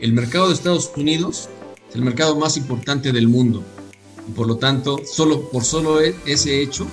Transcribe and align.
el 0.00 0.12
mercado 0.12 0.48
de 0.48 0.54
Estados 0.54 0.90
Unidos 0.96 1.48
es 1.88 1.96
el 1.96 2.02
mercado 2.02 2.36
más 2.36 2.56
importante 2.56 3.12
del 3.12 3.28
mundo. 3.28 3.62
Y 4.28 4.32
por 4.32 4.46
lo 4.46 4.56
tanto, 4.56 5.00
solo, 5.04 5.48
por 5.50 5.64
solo 5.64 6.00
e, 6.00 6.14
ese 6.26 6.60
hecho, 6.62 6.86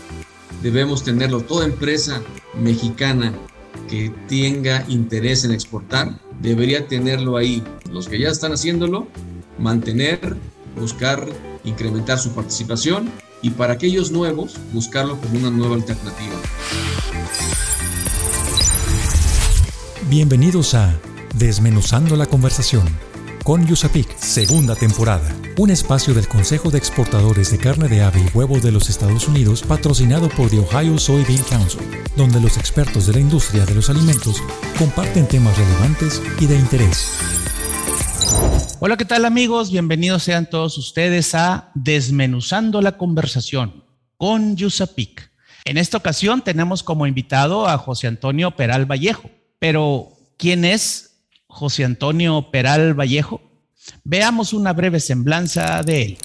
debemos 0.64 1.04
tenerlo. 1.04 1.42
Toda 1.42 1.66
empresa 1.66 2.22
mexicana 2.60 3.34
que 3.90 4.12
tenga 4.28 4.86
interés 4.88 5.44
en 5.44 5.52
exportar 5.52 6.20
debería 6.42 6.88
tenerlo 6.88 7.38
ahí. 7.38 7.64
Los 7.92 8.08
que 8.08 8.20
ya 8.20 8.30
están 8.30 8.54
haciéndolo, 8.54 9.08
mantener, 9.60 10.36
buscar 10.80 11.28
incrementar 11.64 12.20
su 12.20 12.32
participación 12.32 13.12
y 13.42 13.52
para 13.52 13.74
aquellos 13.74 14.12
nuevos, 14.12 14.56
buscarlo 14.72 15.20
como 15.20 15.40
una 15.40 15.50
nueva 15.50 15.76
alternativa. 15.76 16.36
Bienvenidos 20.10 20.74
a 20.74 21.00
Desmenuzando 21.38 22.16
la 22.16 22.28
conversación 22.28 22.88
con 23.44 23.68
Yusapik, 23.68 24.08
segunda 24.18 24.74
temporada, 24.74 25.36
un 25.58 25.70
espacio 25.70 26.14
del 26.14 26.30
Consejo 26.30 26.72
de 26.72 26.78
Exportadores 26.78 27.52
de 27.52 27.58
Carne 27.58 27.90
de 27.90 28.04
Ave 28.04 28.22
y 28.22 28.38
Huevo 28.38 28.62
de 28.62 28.72
los 28.72 28.90
Estados 28.90 29.28
Unidos 29.28 29.62
patrocinado 29.62 30.30
por 30.30 30.50
The 30.50 30.60
Ohio 30.60 30.98
Soybean 30.98 31.44
Council, 31.44 31.82
donde 32.16 32.40
los 32.40 32.56
expertos 32.56 33.08
de 33.08 33.14
la 33.16 33.20
industria 33.20 33.66
de 33.66 33.76
los 33.76 33.90
alimentos 33.90 34.42
comparten 34.80 35.28
temas 35.28 35.58
relevantes 35.58 36.22
y 36.40 36.46
de 36.46 36.56
interés. 36.56 37.20
Hola, 38.80 38.96
¿qué 38.96 39.04
tal 39.04 39.26
amigos? 39.26 39.72
Bienvenidos 39.72 40.24
sean 40.24 40.50
todos 40.50 40.78
ustedes 40.78 41.36
a 41.36 41.70
Desmenuzando 41.76 42.82
la 42.82 42.98
conversación 42.98 43.84
con 44.16 44.56
Yusapik. 44.56 45.32
En 45.66 45.78
esta 45.78 45.98
ocasión 45.98 46.46
tenemos 46.46 46.82
como 46.82 47.06
invitado 47.06 47.68
a 47.68 47.78
José 47.78 48.08
Antonio 48.08 48.52
Peral 48.52 48.90
Vallejo, 48.90 49.30
pero 49.60 50.14
¿quién 50.38 50.64
es 50.64 51.05
José 51.56 51.86
Antonio 51.86 52.52
Peral 52.52 53.00
Vallejo? 53.00 53.40
Veamos 54.04 54.52
una 54.52 54.74
breve 54.74 55.00
semblanza 55.00 55.82
de 55.84 56.02
él. 56.02 56.18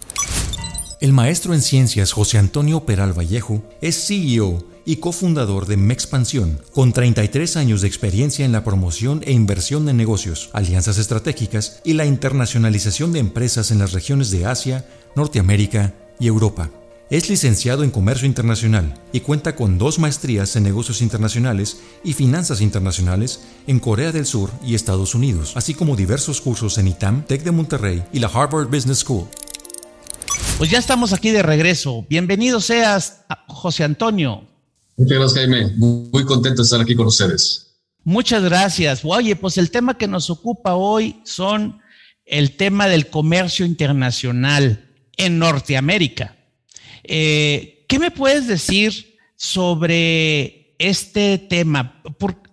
El 1.00 1.12
maestro 1.12 1.55
en 1.55 1.62
ciencias 1.62 2.12
José 2.12 2.36
Antonio 2.36 2.84
Peral 2.84 3.17
Vallejo 3.17 3.62
es 3.81 4.06
CEO 4.06 4.67
y 4.84 4.97
cofundador 4.97 5.67
de 5.67 5.77
Mexpansión, 5.77 6.61
con 6.73 6.92
33 6.92 7.56
años 7.56 7.81
de 7.81 7.86
experiencia 7.86 8.45
en 8.45 8.51
la 8.51 8.64
promoción 8.64 9.23
e 9.25 9.31
inversión 9.31 9.86
de 9.86 9.92
negocios, 9.92 10.51
alianzas 10.53 10.98
estratégicas 10.98 11.81
y 11.84 11.92
la 11.92 12.06
internacionalización 12.06 13.12
de 13.12 13.20
empresas 13.20 13.70
en 13.70 13.78
las 13.78 13.92
regiones 13.92 14.33
de 14.33 14.47
Asia, 14.47 14.84
Norteamérica 15.14 15.95
y 16.19 16.27
Europa. 16.27 16.70
Es 17.11 17.28
licenciado 17.28 17.83
en 17.83 17.91
Comercio 17.91 18.25
Internacional 18.25 18.94
y 19.12 19.19
cuenta 19.19 19.56
con 19.56 19.78
dos 19.78 19.98
maestrías 19.98 20.55
en 20.55 20.62
negocios 20.62 21.03
internacionales 21.03 21.80
y 22.05 22.12
finanzas 22.12 22.61
internacionales 22.61 23.41
en 23.67 23.80
Corea 23.80 24.12
del 24.12 24.27
Sur 24.27 24.52
y 24.64 24.77
Estados 24.77 25.17
Unidos, 25.17 25.55
así 25.56 25.75
como 25.75 25.97
diversos 25.97 26.41
cursos 26.41 26.78
en 26.78 26.86
ITAM, 26.86 27.25
TEC 27.27 27.42
de 27.42 27.50
Monterrey 27.50 28.05
y 28.12 28.20
la 28.20 28.28
Harvard 28.28 28.69
Business 28.69 28.98
School. 28.98 29.27
Pues 30.56 30.70
ya 30.70 30.78
estamos 30.78 31.12
aquí 31.12 31.33
de 31.33 31.42
regreso. 31.42 32.06
Bienvenido 32.08 32.61
seas, 32.61 33.22
José 33.48 33.83
Antonio. 33.83 34.47
Muchas 34.97 35.19
gracias, 35.19 35.41
Jaime. 35.41 35.72
Muy 35.78 36.24
contento 36.24 36.62
de 36.62 36.67
estar 36.67 36.80
aquí 36.80 36.95
con 36.95 37.08
ustedes. 37.08 37.74
Muchas 38.05 38.45
gracias. 38.45 39.00
Oye, 39.02 39.34
pues 39.34 39.58
el 39.58 39.72
tema 39.72 39.98
que 39.98 40.06
nos 40.06 40.30
ocupa 40.30 40.77
hoy 40.77 41.20
son 41.24 41.80
el 42.24 42.56
tema 42.56 42.86
del 42.86 43.08
comercio 43.08 43.67
internacional 43.67 44.89
en 45.17 45.41
Norteamérica. 45.41 46.36
Eh, 47.05 47.84
¿Qué 47.89 47.98
me 47.98 48.11
puedes 48.11 48.47
decir 48.47 49.19
sobre 49.37 50.75
este 50.79 51.39
tema? 51.39 52.03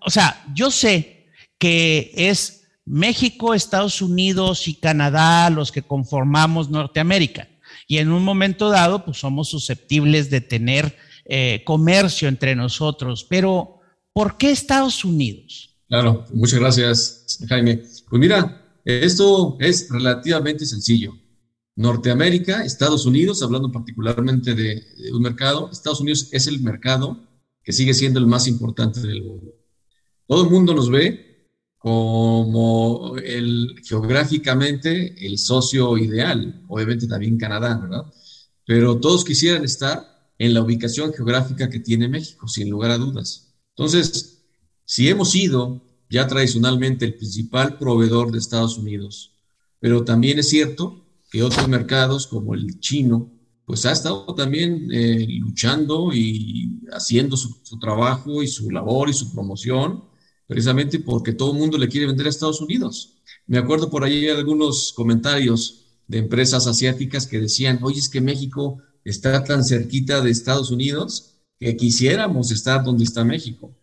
o 0.06 0.10
sea, 0.10 0.46
yo 0.54 0.72
sé 0.72 1.28
que 1.58 2.12
es 2.16 2.58
México, 2.86 3.54
Estados 3.54 4.02
Unidos 4.02 4.68
y 4.68 4.76
Canadá 4.76 5.50
los 5.50 5.72
que 5.72 5.82
conformamos 5.82 6.70
Norteamérica. 6.70 7.50
Y 7.88 7.98
en 7.98 8.12
un 8.12 8.24
momento 8.24 8.70
dado, 8.70 9.04
pues 9.06 9.18
somos 9.18 9.50
susceptibles 9.50 10.30
de 10.30 10.42
tener 10.42 10.98
eh, 11.26 11.64
comercio 11.66 12.28
entre 12.28 12.56
nosotros. 12.56 13.26
Pero, 13.30 13.80
¿por 14.14 14.38
qué 14.38 14.52
Estados 14.52 15.04
Unidos? 15.04 15.76
Claro, 15.88 16.26
muchas 16.34 16.60
gracias, 16.60 17.40
Jaime. 17.48 17.82
Pues 18.10 18.20
mira, 18.20 18.62
esto 18.84 19.58
es 19.60 19.90
relativamente 19.90 20.66
sencillo. 20.66 21.14
Norteamérica, 21.78 22.66
Estados 22.66 23.06
Unidos, 23.06 23.44
hablando 23.44 23.72
particularmente 23.72 24.56
de, 24.56 24.84
un 25.14 25.22
mercado, 25.22 25.70
Estados 25.72 26.02
Unidos 26.02 26.28
es 26.32 26.48
el 26.48 26.60
mercado 26.62 27.24
que 27.64 27.72
sigue 27.72 27.94
siendo 27.94 28.20
el 28.20 28.26
más 28.26 28.48
importante 28.48 29.00
del 29.00 29.24
mundo. 29.24 29.54
Todo 30.26 30.44
el 30.44 30.50
mundo 30.50 30.74
nos 30.74 30.90
ve 30.90 31.52
como 31.78 33.16
el 33.24 33.76
geográficamente 33.88 35.24
el 35.24 35.38
socio 35.38 35.96
ideal, 36.00 36.64
obviamente 36.68 37.08
también 37.08 37.38
Canadá, 37.38 37.78
¿verdad? 37.78 38.12
Pero 38.66 39.00
todos 39.00 39.24
quisieran 39.24 39.64
estar 39.64 40.34
en 40.40 40.56
la 40.56 40.64
ubicación 40.64 41.14
geográfica 41.14 41.70
que 41.70 41.80
tiene 41.80 42.08
México, 42.08 42.48
sin 42.48 42.72
lugar 42.72 42.90
a 42.90 42.98
dudas. 42.98 43.54
Entonces, 43.76 44.44
si 44.84 45.10
hemos 45.10 45.30
sido 45.30 45.84
ya 46.10 46.26
tradicionalmente 46.26 47.06
el 47.06 47.14
principal 47.14 47.78
proveedor 47.78 48.32
de 48.32 48.40
Estados 48.40 48.80
Unidos, 48.80 49.36
pero 49.80 50.04
también 50.04 50.40
es 50.40 50.50
cierto 50.50 51.07
que 51.30 51.44
otros 51.44 51.68
mercados 51.68 52.28
como 52.28 52.54
el 52.54 52.80
chino, 52.80 53.32
pues 53.66 53.86
ha 53.86 53.92
estado 53.92 54.34
también 54.34 54.88
eh, 54.94 55.28
luchando 55.40 56.14
y 56.14 56.80
haciendo 56.92 57.36
su, 57.36 57.62
trabajo 57.80 58.42
y 58.42 58.48
su 58.48 58.72
labor 58.72 59.10
y 59.10 59.14
su 59.14 59.34
promoción, 59.34 60.06
precisamente 60.48 61.00
porque 61.00 61.34
todo 61.34 61.52
el 61.52 61.60
mundo 61.60 61.78
le 61.78 61.90
quiere 61.90 62.08
vender 62.08 62.28
a 62.28 62.30
Estados 62.30 62.62
Unidos. 62.62 63.22
Me 63.46 63.58
acuerdo 63.58 63.90
por 63.90 64.06
ahí 64.06 64.30
algunos 64.30 64.94
comentarios 64.96 65.86
de 66.08 66.20
empresas 66.20 66.66
asiáticas 66.66 67.28
que 67.28 67.42
decían, 67.42 67.80
oye, 67.82 68.00
es 68.00 68.08
que 68.08 68.22
México 68.22 68.82
está 69.04 69.44
tan 69.44 69.66
cerquita 69.66 70.22
de 70.22 70.32
Estados 70.32 70.72
Unidos 70.72 71.36
que 71.60 71.76
quisiéramos 71.76 72.52
estar 72.52 72.84
donde 72.84 73.04
está 73.04 73.26
México. 73.26 73.76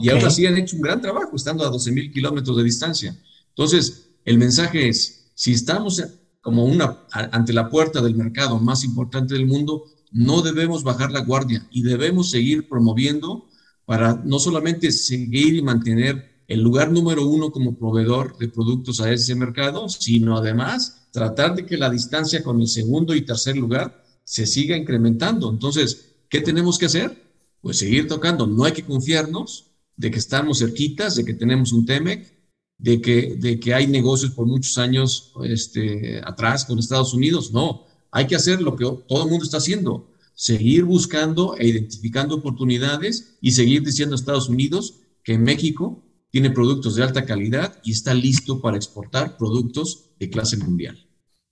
Y 0.00 0.08
ahora 0.08 0.30
sí 0.30 0.46
han 0.46 0.56
hecho 0.56 0.76
un 0.76 0.82
gran 0.82 1.00
trabajo 1.00 1.36
estando 1.36 1.64
a 1.64 1.70
12 1.70 1.92
mil 1.92 2.10
kilómetros 2.10 2.56
de 2.56 2.64
distancia. 2.64 3.16
Entonces, 3.50 4.10
el 4.24 4.38
mensaje 4.38 4.88
es, 4.88 5.30
si 5.34 5.52
estamos 5.52 6.02
como 6.46 6.64
una 6.64 7.00
ante 7.10 7.52
la 7.52 7.68
puerta 7.68 8.00
del 8.00 8.14
mercado 8.14 8.60
más 8.60 8.84
importante 8.84 9.34
del 9.34 9.46
mundo, 9.46 9.82
no 10.12 10.42
debemos 10.42 10.84
bajar 10.84 11.10
la 11.10 11.24
guardia 11.24 11.66
y 11.72 11.82
debemos 11.82 12.30
seguir 12.30 12.68
promoviendo 12.68 13.48
para 13.84 14.22
no 14.24 14.38
solamente 14.38 14.92
seguir 14.92 15.56
y 15.56 15.62
mantener 15.62 16.44
el 16.46 16.60
lugar 16.62 16.92
número 16.92 17.26
uno 17.26 17.50
como 17.50 17.76
proveedor 17.76 18.38
de 18.38 18.46
productos 18.46 19.00
a 19.00 19.12
ese 19.12 19.34
mercado, 19.34 19.88
sino 19.88 20.36
además 20.36 21.08
tratar 21.10 21.56
de 21.56 21.66
que 21.66 21.76
la 21.76 21.90
distancia 21.90 22.44
con 22.44 22.60
el 22.60 22.68
segundo 22.68 23.16
y 23.16 23.22
tercer 23.22 23.56
lugar 23.56 24.04
se 24.22 24.46
siga 24.46 24.76
incrementando. 24.76 25.50
Entonces, 25.50 26.14
¿qué 26.28 26.42
tenemos 26.42 26.78
que 26.78 26.86
hacer? 26.86 27.24
Pues 27.60 27.78
seguir 27.78 28.06
tocando. 28.06 28.46
No 28.46 28.62
hay 28.62 28.72
que 28.72 28.84
confiarnos 28.84 29.72
de 29.96 30.12
que 30.12 30.20
estamos 30.20 30.60
cerquitas, 30.60 31.16
de 31.16 31.24
que 31.24 31.34
tenemos 31.34 31.72
un 31.72 31.84
TEMEC, 31.84 32.35
de 32.78 33.00
que, 33.00 33.36
de 33.36 33.58
que 33.58 33.74
hay 33.74 33.86
negocios 33.86 34.32
por 34.32 34.46
muchos 34.46 34.76
años 34.78 35.32
este, 35.44 36.20
atrás 36.24 36.64
con 36.64 36.78
Estados 36.78 37.14
Unidos. 37.14 37.52
No, 37.52 37.86
hay 38.10 38.26
que 38.26 38.36
hacer 38.36 38.60
lo 38.60 38.76
que 38.76 38.84
todo 39.08 39.24
el 39.24 39.30
mundo 39.30 39.44
está 39.44 39.58
haciendo, 39.58 40.12
seguir 40.34 40.84
buscando 40.84 41.56
e 41.56 41.66
identificando 41.66 42.36
oportunidades 42.36 43.36
y 43.40 43.52
seguir 43.52 43.82
diciendo 43.82 44.14
a 44.14 44.18
Estados 44.18 44.48
Unidos 44.48 45.00
que 45.22 45.38
México 45.38 46.02
tiene 46.30 46.50
productos 46.50 46.96
de 46.96 47.02
alta 47.02 47.24
calidad 47.24 47.80
y 47.82 47.92
está 47.92 48.12
listo 48.12 48.60
para 48.60 48.76
exportar 48.76 49.36
productos 49.36 50.10
de 50.18 50.28
clase 50.28 50.56
mundial. 50.58 51.06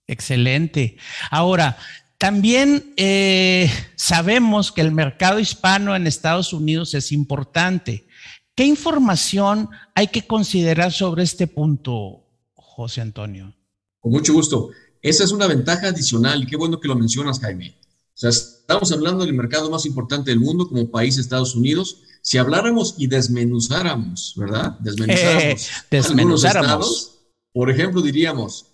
Excelente. 0.07 0.97
Ahora, 1.31 1.77
también 2.17 2.93
eh, 2.95 3.69
sabemos 3.95 4.71
que 4.71 4.81
el 4.81 4.91
mercado 4.91 5.39
hispano 5.39 5.95
en 5.95 6.07
Estados 6.07 6.53
Unidos 6.53 6.93
es 6.93 7.11
importante. 7.11 8.07
¿Qué 8.55 8.63
información 8.63 9.69
hay 9.93 10.07
que 10.07 10.25
considerar 10.25 10.93
sobre 10.93 11.23
este 11.23 11.45
punto, 11.45 12.23
José 12.53 13.01
Antonio? 13.01 13.53
Con 13.99 14.13
mucho 14.13 14.31
gusto. 14.31 14.69
Esa 15.01 15.25
es 15.25 15.31
una 15.33 15.47
ventaja 15.47 15.89
adicional 15.89 16.41
y 16.41 16.47
qué 16.47 16.55
bueno 16.55 16.79
que 16.79 16.87
lo 16.87 16.95
mencionas, 16.95 17.41
Jaime. 17.41 17.75
O 17.81 18.17
sea, 18.17 18.29
estamos 18.29 18.93
hablando 18.93 19.25
del 19.25 19.33
mercado 19.33 19.69
más 19.69 19.85
importante 19.85 20.31
del 20.31 20.39
mundo 20.39 20.69
como 20.69 20.89
país 20.89 21.17
Estados 21.17 21.53
Unidos. 21.53 21.97
Si 22.21 22.37
habláramos 22.37 22.95
y 22.97 23.07
desmenuzáramos, 23.07 24.33
¿verdad? 24.37 24.79
Desmenuzáramos. 24.79 25.69
desmenuzáramos. 25.91 27.19
por 27.51 27.69
ejemplo, 27.69 28.01
diríamos, 28.01 28.67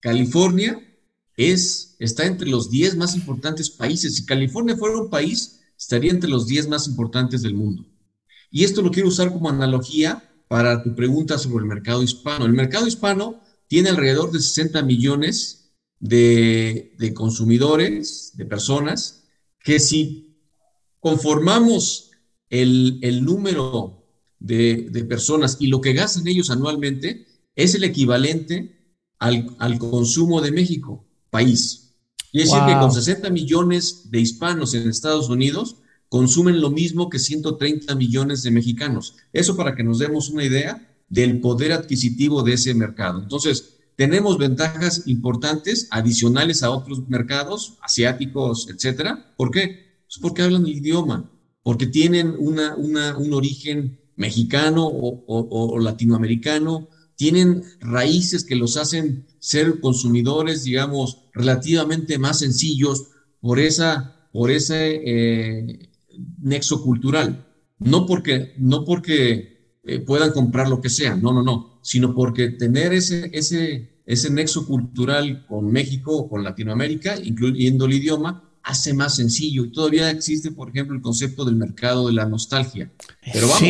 California 0.00 0.84
es, 1.36 1.94
está 2.00 2.26
entre 2.26 2.48
los 2.48 2.70
10 2.70 2.96
más 2.96 3.14
importantes 3.14 3.70
países. 3.70 4.16
Si 4.16 4.26
California 4.26 4.76
fuera 4.76 4.98
un 4.98 5.10
país, 5.10 5.60
estaría 5.78 6.10
entre 6.10 6.28
los 6.28 6.48
10 6.48 6.66
más 6.66 6.88
importantes 6.88 7.40
del 7.42 7.54
mundo. 7.54 7.86
Y 8.50 8.64
esto 8.64 8.82
lo 8.82 8.90
quiero 8.90 9.08
usar 9.08 9.32
como 9.32 9.48
analogía 9.48 10.28
para 10.48 10.82
tu 10.82 10.94
pregunta 10.94 11.38
sobre 11.38 11.62
el 11.64 11.68
mercado 11.68 12.02
hispano. 12.02 12.46
El 12.46 12.54
mercado 12.54 12.86
hispano 12.86 13.42
tiene 13.66 13.90
alrededor 13.90 14.32
de 14.32 14.40
60 14.40 14.82
millones 14.82 15.72
de, 16.00 17.12
consumidores, 17.14 18.32
de 18.34 18.46
personas, 18.46 19.24
que 19.62 19.78
si 19.78 20.36
conformamos 21.00 22.10
el, 22.48 23.24
número 23.24 24.06
de, 24.38 24.88
de, 24.90 25.04
personas 25.04 25.58
y 25.60 25.66
lo 25.66 25.80
que 25.80 25.92
gastan 25.92 26.26
ellos 26.26 26.50
anualmente, 26.50 27.26
es 27.54 27.74
el 27.74 27.84
equivalente 27.84 28.96
al, 29.18 29.54
al 29.58 29.78
consumo 29.78 30.40
de 30.40 30.52
México, 30.52 31.06
país. 31.28 31.88
Y 32.32 32.42
es 32.42 32.50
decir, 32.50 32.64
que 32.66 32.78
con 32.78 32.92
60 32.92 33.30
millones 33.30 34.10
de 34.10 34.20
hispanos 34.20 34.74
en 34.74 34.88
Estados 34.88 35.28
Unidos, 35.28 35.76
consumen 36.08 36.60
lo 36.60 36.70
mismo 36.70 37.08
que 37.10 37.18
130 37.18 37.94
millones 37.94 38.42
de 38.42 38.50
mexicanos. 38.50 39.16
Eso 39.32 39.56
para 39.56 39.74
que 39.74 39.84
nos 39.84 39.98
demos 39.98 40.30
una 40.30 40.44
idea 40.44 40.96
del 41.08 41.40
poder 41.40 41.72
adquisitivo 41.72 42.42
de 42.42 42.54
ese 42.54 42.74
mercado. 42.74 43.22
Entonces, 43.22 43.78
tenemos 43.96 44.38
ventajas 44.38 45.02
importantes 45.06 45.88
adicionales 45.90 46.62
a 46.62 46.70
otros 46.70 47.08
mercados 47.08 47.78
asiáticos, 47.82 48.68
etcétera. 48.68 49.34
¿Por 49.36 49.50
qué? 49.50 49.88
Pues 50.06 50.18
porque 50.20 50.42
hablan 50.42 50.66
el 50.66 50.76
idioma, 50.76 51.30
porque 51.62 51.86
tienen 51.86 52.34
una, 52.38 52.76
un 52.76 53.32
origen 53.32 53.98
mexicano 54.16 54.86
o, 54.86 55.78
latinoamericano, 55.80 56.88
tienen 57.16 57.64
raíces 57.80 58.44
que 58.44 58.56
los 58.56 58.76
hacen 58.76 59.26
ser 59.40 59.80
consumidores, 59.80 60.62
digamos, 60.64 61.24
relativamente 61.32 62.18
más 62.18 62.38
sencillos 62.38 63.08
por, 63.40 63.58
esa, 63.58 64.28
por 64.32 64.50
ese 64.50 65.00
eh, 65.04 65.87
nexo 66.40 66.82
cultural. 66.82 67.46
No 67.78 68.06
porque, 68.06 68.54
no 68.58 68.84
porque 68.84 69.78
eh, 69.84 70.00
puedan 70.00 70.32
comprar 70.32 70.68
lo 70.68 70.80
que 70.80 70.90
sea, 70.90 71.14
no, 71.16 71.32
no, 71.32 71.42
no, 71.42 71.80
sino 71.82 72.14
porque 72.14 72.48
tener 72.50 72.92
ese, 72.92 73.30
ese, 73.32 74.02
ese 74.04 74.30
nexo 74.30 74.66
cultural 74.66 75.46
con 75.46 75.70
México 75.70 76.16
o 76.16 76.28
con 76.28 76.42
Latinoamérica, 76.42 77.16
incluyendo 77.22 77.86
el 77.86 77.94
idioma, 77.94 78.48
hace 78.62 78.92
más 78.92 79.16
sencillo. 79.16 79.64
Y 79.64 79.72
todavía 79.72 80.10
existe, 80.10 80.50
por 80.50 80.68
ejemplo, 80.68 80.94
el 80.94 81.02
concepto 81.02 81.44
del 81.44 81.56
mercado 81.56 82.08
de 82.08 82.12
la 82.12 82.26
nostalgia. 82.26 82.92
Pero 83.32 83.48
vamos, 83.48 83.62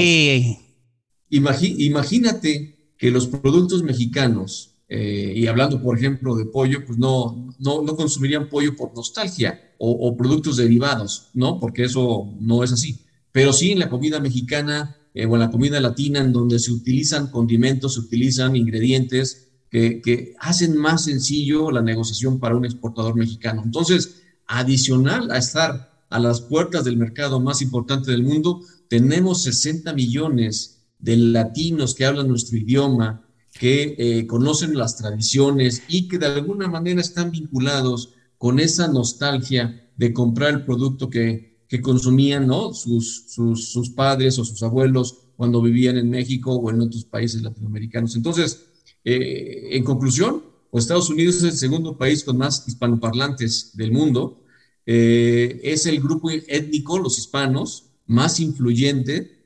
imagínate 1.30 2.94
que 2.98 3.10
los 3.10 3.28
productos 3.28 3.82
mexicanos, 3.82 4.74
eh, 4.88 5.34
y 5.36 5.46
hablando, 5.46 5.82
por 5.82 5.98
ejemplo, 5.98 6.34
de 6.34 6.46
pollo, 6.46 6.84
pues 6.86 6.98
no, 6.98 7.52
no, 7.58 7.82
no 7.82 7.96
consumirían 7.96 8.48
pollo 8.48 8.74
por 8.74 8.94
nostalgia 8.94 9.60
o, 9.76 10.16
productos 10.16 10.56
derivados, 10.56 11.28
¿no? 11.34 11.60
Porque 11.60 11.84
eso 11.84 12.34
no 12.40 12.64
es 12.64 12.72
así. 12.72 13.04
Pero 13.30 13.52
sí 13.52 13.72
en 13.72 13.78
la 13.78 13.90
comida 13.90 14.18
mexicana 14.18 14.96
eh, 15.14 15.26
o 15.26 15.34
en 15.34 15.40
la 15.40 15.50
comida 15.50 15.80
latina, 15.80 16.20
en 16.20 16.32
donde 16.32 16.58
se 16.58 16.72
utilizan 16.72 17.30
condimentos, 17.30 17.94
se 17.94 18.00
utilizan 18.00 18.56
ingredientes 18.56 19.50
que, 19.70 20.00
que 20.00 20.34
hacen 20.40 20.76
más 20.76 21.04
sencillo 21.04 21.70
la 21.70 21.82
negociación 21.82 22.40
para 22.40 22.56
un 22.56 22.64
exportador 22.64 23.14
mexicano. 23.14 23.62
Entonces, 23.64 24.22
adicional 24.46 25.30
a 25.30 25.36
estar 25.36 26.02
a 26.08 26.18
las 26.18 26.40
puertas 26.40 26.84
del 26.84 26.96
mercado 26.96 27.38
más 27.38 27.60
importante 27.60 28.10
del 28.10 28.22
mundo, 28.22 28.62
tenemos 28.88 29.42
60 29.42 29.92
millones 29.92 30.86
de 30.98 31.16
latinos 31.16 31.94
que 31.94 32.06
hablan 32.06 32.28
nuestro 32.28 32.56
idioma, 32.56 33.27
que 33.58 33.96
eh, 33.98 34.26
conocen 34.26 34.76
las 34.78 34.96
tradiciones 34.96 35.82
y 35.88 36.08
que 36.08 36.18
de 36.18 36.26
alguna 36.26 36.68
manera 36.68 37.00
están 37.00 37.30
vinculados 37.30 38.14
con 38.38 38.60
esa 38.60 38.86
nostalgia 38.88 39.90
de 39.96 40.12
comprar 40.12 40.54
el 40.54 40.64
producto 40.64 41.10
que, 41.10 41.58
que 41.68 41.82
consumían 41.82 42.46
¿no? 42.46 42.72
sus, 42.72 43.24
sus, 43.28 43.72
sus, 43.72 43.90
padres 43.90 44.38
o 44.38 44.44
sus 44.44 44.62
abuelos 44.62 45.18
cuando 45.36 45.60
vivían 45.60 45.98
en 45.98 46.08
México 46.08 46.54
o 46.54 46.70
en 46.70 46.80
otros 46.80 47.04
países 47.04 47.42
latinoamericanos. 47.42 48.14
Entonces, 48.14 48.66
eh, 49.04 49.70
en 49.72 49.82
conclusión, 49.82 50.44
pues 50.70 50.84
Estados 50.84 51.10
Unidos 51.10 51.36
es 51.36 51.42
el 51.42 51.52
segundo 51.52 51.98
país 51.98 52.22
con 52.22 52.38
más 52.38 52.66
hispanoparlantes 52.66 53.76
del 53.76 53.90
mundo. 53.90 54.44
Eh, 54.86 55.60
es 55.64 55.86
el 55.86 56.00
grupo 56.00 56.30
étnico, 56.30 56.98
los 56.98 57.18
hispanos, 57.18 57.90
más 58.06 58.38
influyente 58.40 59.37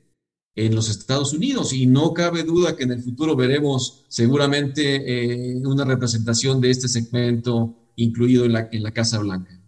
en 0.55 0.75
los 0.75 0.89
Estados 0.89 1.33
Unidos 1.33 1.73
y 1.73 1.87
no 1.87 2.13
cabe 2.13 2.43
duda 2.43 2.75
que 2.75 2.83
en 2.83 2.91
el 2.91 3.01
futuro 3.01 3.35
veremos 3.35 4.05
seguramente 4.07 5.51
eh, 5.51 5.55
una 5.65 5.85
representación 5.85 6.61
de 6.61 6.69
este 6.69 6.87
segmento 6.87 7.75
incluido 7.95 8.45
en 8.45 8.53
la, 8.53 8.69
en 8.71 8.83
la 8.83 8.91
Casa 8.91 9.19
Blanca. 9.19 9.59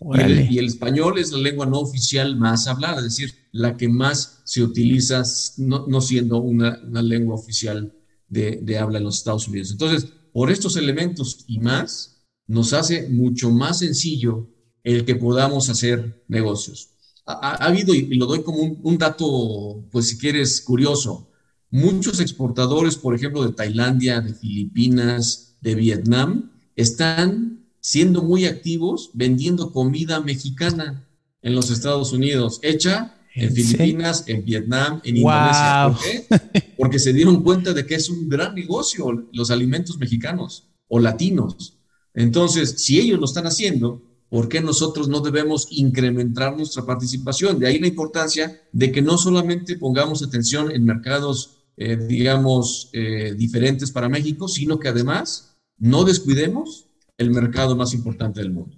Y 0.00 0.58
el, 0.58 0.66
español 0.66 1.18
es 1.18 1.32
la 1.32 1.38
lengua 1.38 1.64
no 1.64 1.80
oficial 1.80 2.36
más 2.36 2.66
hablada, 2.66 2.98
es 2.98 3.04
decir, 3.04 3.34
la 3.52 3.76
que 3.76 3.88
más 3.88 4.42
se 4.44 4.62
utiliza, 4.62 5.22
no, 5.56 5.86
no 5.86 6.00
siendo 6.02 6.38
una, 6.42 6.78
una, 6.86 7.00
lengua 7.00 7.36
oficial 7.36 7.94
de, 8.28 8.60
de 8.62 8.78
habla 8.78 8.98
en 8.98 9.04
los 9.04 9.18
Estados 9.18 9.48
Unidos. 9.48 9.70
Entonces, 9.70 10.12
por 10.32 10.50
estos 10.50 10.76
elementos 10.76 11.44
y 11.46 11.58
más, 11.60 12.26
nos 12.46 12.74
hace 12.74 13.08
mucho 13.08 13.50
más 13.50 13.78
sencillo 13.78 14.50
el 14.82 15.06
que 15.06 15.14
podamos 15.14 15.70
hacer 15.70 16.22
negocios. 16.28 16.93
Ha, 17.26 17.66
habido, 17.66 17.94
y 17.94 18.14
lo 18.16 18.26
doy 18.26 18.42
como 18.42 18.62
un, 18.62 18.98
dato, 18.98 19.84
pues 19.90 20.08
si 20.08 20.18
quieres, 20.18 20.60
curioso, 20.60 21.30
muchos 21.70 22.20
exportadores, 22.20 22.96
por 22.96 23.14
ejemplo, 23.14 23.42
de 23.44 23.52
Tailandia, 23.52 24.20
de 24.20 24.34
Filipinas, 24.34 25.56
de 25.60 25.74
Vietnam, 25.74 26.50
están 26.76 27.64
siendo 27.80 28.22
muy 28.22 28.44
activos 28.44 29.10
vendiendo 29.14 29.72
comida 29.72 30.20
mexicana 30.20 31.08
en 31.40 31.54
los 31.54 31.70
Estados 31.70 32.12
Unidos, 32.12 32.60
hecha 32.62 33.14
en 33.34 33.52
Filipinas, 33.52 34.24
en 34.26 34.44
Vietnam, 34.44 35.00
en 35.04 35.16
Indonesia. 35.16 35.88
¿Por 35.88 36.02
qué? 36.02 36.74
Porque 36.76 36.98
se 36.98 37.12
dieron 37.12 37.42
cuenta 37.42 37.72
de 37.72 37.84
que 37.84 37.96
es 37.96 38.08
un 38.08 38.28
gran 38.28 38.54
negocio 38.54 39.28
los 39.32 39.50
alimentos 39.50 39.98
mexicanos 39.98 40.68
o 40.88 41.00
latinos. 41.00 41.78
Entonces, 42.14 42.76
si 42.78 43.00
ellos 43.00 43.18
lo 43.18 43.26
están 43.26 43.46
haciendo, 43.46 44.02
¿por 44.34 44.48
qué 44.48 44.60
nosotros 44.60 45.06
no 45.06 45.20
debemos 45.20 45.68
incrementar 45.70 46.56
nuestra 46.56 46.84
participación? 46.84 47.60
De 47.60 47.68
ahí 47.68 47.78
la 47.78 47.86
importancia 47.86 48.62
de 48.72 48.90
que 48.90 49.00
no 49.00 49.16
solamente 49.16 49.78
pongamos 49.78 50.24
atención 50.24 50.72
en 50.72 50.84
mercados, 50.84 51.58
eh, 51.76 51.96
digamos, 51.96 52.90
eh, 52.92 53.34
diferentes 53.36 53.92
para 53.92 54.08
México, 54.08 54.48
sino 54.48 54.80
que 54.80 54.88
además 54.88 55.56
no 55.78 56.02
descuidemos 56.02 56.88
el 57.16 57.30
mercado 57.30 57.76
más 57.76 57.94
importante 57.94 58.40
del 58.40 58.50
mundo. 58.50 58.76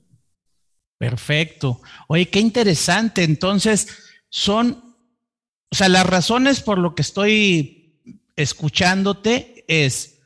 Perfecto. 0.99 1.81
Oye, 2.09 2.29
qué 2.29 2.41
interesante. 2.41 3.25
Entonces, 3.25 3.89
son, 4.29 4.95
o 5.71 5.75
sea, 5.75 5.89
las 5.89 6.05
razones 6.05 6.61
por 6.61 6.77
lo 6.77 6.95
que 6.95 7.01
estoy 7.01 8.03
escuchándote 8.37 9.65
es, 9.69 10.21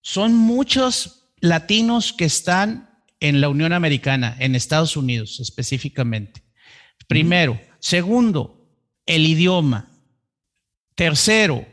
son 0.00 0.34
muchos 0.34 1.28
latinos 1.42 2.14
que 2.14 2.24
están 2.24 2.91
en 3.22 3.40
la 3.40 3.48
Unión 3.48 3.72
Americana, 3.72 4.36
en 4.40 4.56
Estados 4.56 4.96
Unidos 4.96 5.38
específicamente. 5.38 6.42
Primero. 7.06 7.60
Segundo, 7.78 8.68
el 9.06 9.26
idioma. 9.26 9.88
Tercero, 10.96 11.64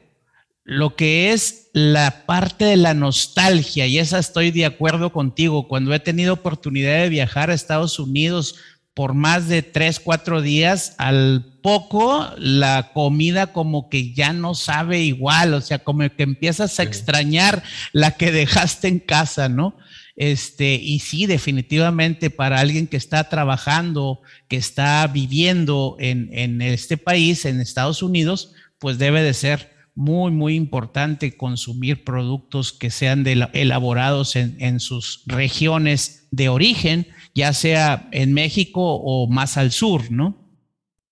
lo 0.64 0.96
que 0.96 1.34
es 1.34 1.70
la 1.74 2.26
parte 2.28 2.66
de 2.66 2.78
la 2.78 2.94
nostalgia, 2.94 3.88
y 3.88 3.98
esa 3.98 4.20
estoy 4.20 4.52
de 4.52 4.66
acuerdo 4.66 5.12
contigo, 5.12 5.68
cuando 5.68 5.94
he 5.94 6.00
tenido 6.00 6.34
oportunidad 6.34 7.02
de 7.02 7.10
viajar 7.10 7.50
a 7.50 7.56
Estados 7.56 7.98
Unidos 7.98 8.56
por 8.94 9.16
más 9.16 9.48
de 9.48 9.64
tres, 9.64 10.00
cuatro 10.00 10.42
días, 10.42 10.94
al 11.00 11.58
poco 11.64 12.28
la 12.38 12.92
comida 12.94 13.54
como 13.54 13.90
que 13.90 14.14
ya 14.14 14.34
no 14.34 14.54
sabe 14.54 15.00
igual, 15.00 15.54
o 15.56 15.62
sea, 15.62 15.80
como 15.80 16.08
que 16.10 16.24
empiezas 16.24 16.80
a 16.80 16.84
extrañar 16.84 17.64
la 17.92 18.12
que 18.12 18.32
dejaste 18.34 18.88
en 18.88 19.00
casa, 19.00 19.50
¿no? 19.50 19.76
Este, 20.20 20.76
y 20.76 21.00
sí, 21.00 21.26
definitivamente 21.26 22.30
para 22.30 22.60
alguien 22.60 22.86
que 22.86 22.98
está 22.98 23.28
trabajando, 23.30 24.22
que 24.48 24.58
está 24.58 25.08
viviendo 25.08 25.96
en, 25.98 26.30
en 26.32 26.62
este 26.62 26.98
país, 26.98 27.46
en 27.46 27.60
Estados 27.60 28.04
Unidos, 28.04 28.54
pues 28.78 29.00
debe 29.00 29.24
de 29.24 29.34
ser 29.34 29.72
muy, 29.96 30.32
muy 30.32 30.56
importante 30.56 31.36
consumir 31.36 32.04
productos 32.04 32.72
que 32.74 32.92
sean 32.92 33.26
elaborados 33.26 34.36
en, 34.36 34.56
en 34.60 34.80
sus 34.80 35.24
regiones 35.26 36.28
de 36.32 36.50
origen 36.50 37.08
ya 37.40 37.54
sea 37.54 38.10
en 38.12 38.34
México 38.34 38.82
o 38.82 39.28
más 39.28 39.58
al 39.58 39.72
sur, 39.72 40.12
¿no? 40.12 40.38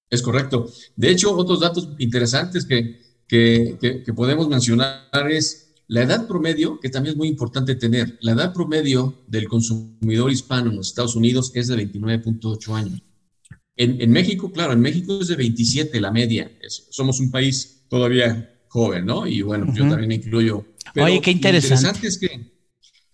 Es 0.09 0.21
correcto. 0.21 0.69
De 0.95 1.09
hecho, 1.09 1.35
otros 1.35 1.59
datos 1.59 1.89
interesantes 1.99 2.65
que, 2.65 2.99
que, 3.27 3.77
que, 4.05 4.13
podemos 4.13 4.47
mencionar 4.47 5.29
es 5.29 5.66
la 5.87 6.03
edad 6.03 6.27
promedio, 6.27 6.79
que 6.79 6.89
también 6.89 7.13
es 7.13 7.17
muy 7.17 7.27
importante 7.27 7.75
tener. 7.75 8.17
La 8.21 8.33
edad 8.33 8.53
promedio 8.53 9.23
del 9.27 9.47
consumidor 9.47 10.31
hispano 10.31 10.69
en 10.69 10.77
los 10.77 10.89
Estados 10.89 11.15
Unidos 11.15 11.51
es 11.55 11.67
de 11.67 11.75
29.8 11.75 12.75
años. 12.75 13.01
En, 13.75 14.01
en, 14.01 14.11
México, 14.11 14.51
claro, 14.51 14.73
en 14.73 14.81
México 14.81 15.19
es 15.21 15.27
de 15.27 15.35
27 15.35 16.01
la 16.01 16.11
media. 16.11 16.51
somos 16.89 17.19
un 17.19 17.31
país 17.31 17.85
todavía 17.89 18.53
joven, 18.67 19.05
¿no? 19.05 19.27
Y 19.27 19.41
bueno, 19.41 19.73
yo 19.73 19.87
también 19.87 20.11
incluyo. 20.11 20.65
Oye, 20.95 21.21
qué 21.21 21.31
interesante. 21.31 21.83
Lo 21.83 21.89
interesante 21.89 22.07
es 22.07 22.17
que 22.17 22.57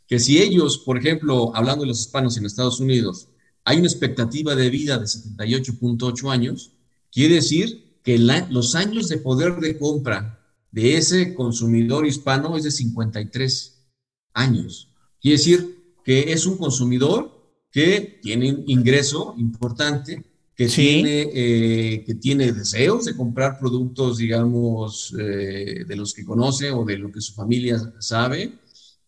que 0.08 0.20
si 0.20 0.40
ellos, 0.40 0.78
por 0.78 0.98
ejemplo, 0.98 1.56
hablando 1.56 1.82
de 1.82 1.88
los 1.88 2.02
hispanos 2.02 2.38
en 2.38 2.46
Estados 2.46 2.80
Unidos, 2.80 3.30
hay 3.64 3.78
una 3.78 3.88
expectativa 3.88 4.56
de 4.56 4.70
vida 4.70 4.98
de 4.98 5.06
78.8 5.06 6.32
años, 6.32 6.74
quiere 7.12 7.36
decir 7.36 7.98
que 8.04 8.20
los 8.20 8.76
años 8.76 9.08
de 9.08 9.18
poder 9.18 9.56
de 9.56 9.80
compra 9.80 10.43
de 10.74 10.98
ese 10.98 11.34
consumidor 11.36 12.06
hispano 12.06 12.58
es 12.58 12.64
de 12.64 12.72
53 12.72 13.86
años. 14.34 14.90
Quiere 15.22 15.38
decir 15.38 15.94
que 16.04 16.34
es 16.34 16.46
un 16.46 16.58
consumidor 16.58 17.32
que 17.72 18.20
tiene 18.22 18.52
un 18.52 18.64
ingreso 18.68 19.36
importante, 19.38 20.22
que, 20.56 20.68
tiene, 20.68 21.30
eh, 21.34 22.04
que 22.06 22.16
tiene 22.16 22.52
deseos 22.52 23.06
de 23.06 23.16
comprar 23.16 23.58
productos, 23.60 24.18
digamos, 24.18 25.16
eh, 25.18 25.86
de 25.88 25.96
los 25.96 26.14
que 26.14 26.26
conoce 26.26 26.72
o 26.72 26.84
de 26.84 26.98
lo 26.98 27.12
que 27.12 27.22
su 27.22 27.34
familia 27.34 27.80
sabe, 28.00 28.60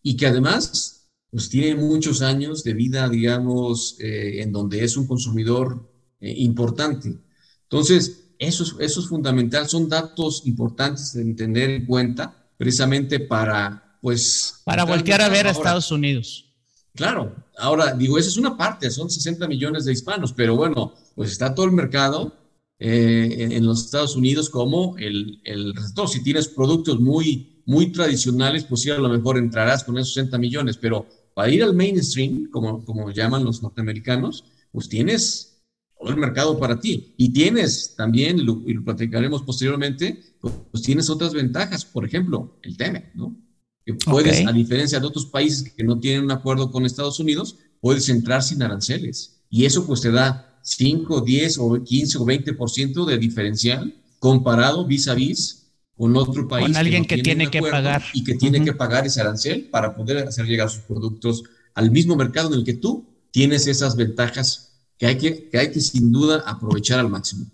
y 0.02 0.16
que 0.16 0.26
además 0.26 0.96
pues 1.30 1.48
tiene 1.48 1.74
muchos 1.74 2.22
años 2.22 2.62
de 2.62 2.74
vida, 2.74 3.08
digamos, 3.08 3.96
eh, 4.00 4.40
en 4.40 4.52
donde 4.52 4.84
es 4.84 4.96
un 4.96 5.06
consumidor 5.06 5.92
eh, 6.20 6.32
importante. 6.38 7.18
Entonces, 7.64 8.25
eso 8.38 8.64
es, 8.64 8.74
eso 8.80 9.00
es 9.00 9.08
fundamental, 9.08 9.68
son 9.68 9.88
datos 9.88 10.42
importantes 10.46 11.12
de 11.12 11.34
tener 11.34 11.70
en 11.70 11.86
cuenta 11.86 12.34
precisamente 12.56 13.20
para, 13.20 13.98
pues... 14.00 14.62
Para 14.64 14.84
voltear 14.84 15.22
a 15.22 15.28
ver 15.28 15.46
a 15.46 15.50
Estados 15.50 15.90
Unidos. 15.90 16.46
Claro, 16.94 17.36
ahora 17.58 17.92
digo, 17.92 18.18
esa 18.18 18.28
es 18.28 18.36
una 18.36 18.56
parte, 18.56 18.90
son 18.90 19.10
60 19.10 19.46
millones 19.46 19.84
de 19.84 19.92
hispanos, 19.92 20.32
pero 20.32 20.56
bueno, 20.56 20.94
pues 21.14 21.30
está 21.30 21.54
todo 21.54 21.66
el 21.66 21.72
mercado 21.72 22.34
eh, 22.78 23.48
en, 23.52 23.66
los 23.66 23.84
Estados 23.84 24.16
Unidos 24.16 24.48
como 24.48 24.96
el, 24.96 25.40
el 25.44 25.74
receptor. 25.74 26.08
Si 26.08 26.22
tienes 26.22 26.48
productos 26.48 26.98
muy, 26.98 27.62
muy 27.66 27.92
tradicionales, 27.92 28.64
pues 28.64 28.82
sí, 28.82 28.90
a 28.90 28.98
lo 28.98 29.10
mejor 29.10 29.36
entrarás 29.36 29.84
con 29.84 29.98
esos 29.98 30.14
60 30.14 30.38
millones, 30.38 30.78
pero 30.78 31.06
para 31.34 31.50
ir 31.50 31.62
al 31.62 31.74
mainstream, 31.74 32.48
como, 32.50 32.82
como 32.82 33.10
llaman 33.10 33.44
los 33.44 33.62
norteamericanos, 33.62 34.44
pues 34.72 34.88
tienes 34.88 35.55
el 36.00 36.16
mercado 36.16 36.58
para 36.58 36.78
ti. 36.78 37.14
Y 37.16 37.32
tienes 37.32 37.94
también, 37.96 38.38
y 38.38 38.42
lo 38.42 38.84
platicaremos 38.84 39.42
posteriormente, 39.42 40.20
pues, 40.40 40.82
tienes 40.82 41.08
otras 41.10 41.32
ventajas, 41.32 41.84
por 41.84 42.04
ejemplo, 42.04 42.58
el 42.62 42.76
TEME, 42.76 43.10
¿no? 43.14 43.36
Que 43.84 43.94
puedes, 43.94 44.46
a 44.46 44.52
diferencia 44.52 44.98
de 44.98 45.06
otros 45.06 45.26
países 45.26 45.72
que 45.72 45.84
no 45.84 45.98
tienen 45.98 46.24
un 46.24 46.32
acuerdo 46.32 46.70
con 46.70 46.84
Estados 46.84 47.20
Unidos, 47.20 47.56
puedes 47.80 48.08
entrar 48.08 48.42
sin 48.42 48.62
aranceles. 48.62 49.44
Y 49.48 49.64
eso 49.64 49.86
pues 49.86 50.00
te 50.00 50.10
da 50.10 50.58
5, 50.62 51.20
10 51.20 51.58
o 51.58 51.82
15 51.84 52.18
o 52.18 52.26
20% 52.26 53.04
de 53.04 53.18
diferencial 53.18 53.94
comparado 54.18 54.84
vis 54.86 55.06
a 55.06 55.14
vis 55.14 55.70
con 55.96 56.16
otro 56.16 56.48
país. 56.48 56.66
Con 56.66 56.76
alguien 56.76 57.04
que, 57.04 57.18
tiene 57.18 57.48
que 57.48 57.62
pagar. 57.62 58.02
Y 58.12 58.24
que 58.24 58.34
tiene 58.34 58.64
que 58.64 58.72
pagar 58.72 59.06
ese 59.06 59.20
arancel 59.20 59.68
para 59.70 59.94
poder 59.94 60.18
hacer 60.26 60.46
llegar 60.46 60.68
sus 60.68 60.82
productos 60.82 61.44
al 61.74 61.92
mismo 61.92 62.16
mercado 62.16 62.52
en 62.52 62.60
el 62.60 62.64
que 62.64 62.74
tú 62.74 63.06
tienes 63.30 63.68
esas 63.68 63.94
ventajas 63.94 64.75
que 64.98 65.06
hay 65.06 65.18
que, 65.18 65.48
que, 65.48 65.58
hay 65.58 65.70
que 65.70 65.80
sin 65.80 66.10
duda 66.12 66.42
aprovechar 66.46 66.98
al 66.98 67.08
máximo. 67.08 67.46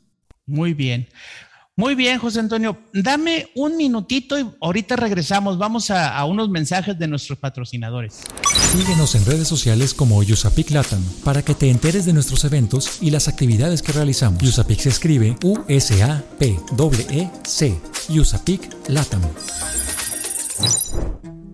Muy 0.47 0.75
bien. 0.75 1.09
Muy 1.75 1.95
bien, 1.95 2.19
José 2.19 2.41
Antonio. 2.41 2.79
Dame 2.93 3.49
un 3.55 3.79
minutito 3.79 4.39
y 4.39 4.47
ahorita 4.61 4.95
regresamos. 4.97 5.57
Vamos 5.57 5.91
a, 5.91 6.15
a, 6.15 6.27
unos 6.27 6.51
mensajes 6.51 6.99
de 6.99 7.09
nuestros 7.09 7.39
patrocinadores. 7.39 8.21
Síguenos 8.73 9.15
en 9.15 9.25
redes 9.25 9.49
sociales 9.49 9.95
como 9.95 10.19
Usapic 10.19 10.71
Latam 10.71 11.03
para 11.25 11.43
que 11.43 11.55
te 11.55 11.71
enteres 11.71 12.05
de 12.05 12.13
nuestros 12.13 12.45
eventos 12.45 12.99
y 13.01 13.11
las 13.11 13.27
actividades 13.27 13.81
que 13.81 13.93
realizamos. 13.93 14.43
Usapic 14.43 14.81
se 14.81 14.91
escribe 14.91 15.37
U-S-A-P-E-C. 15.43 15.81
Usapic 18.11 18.89
Latam. 18.89 19.23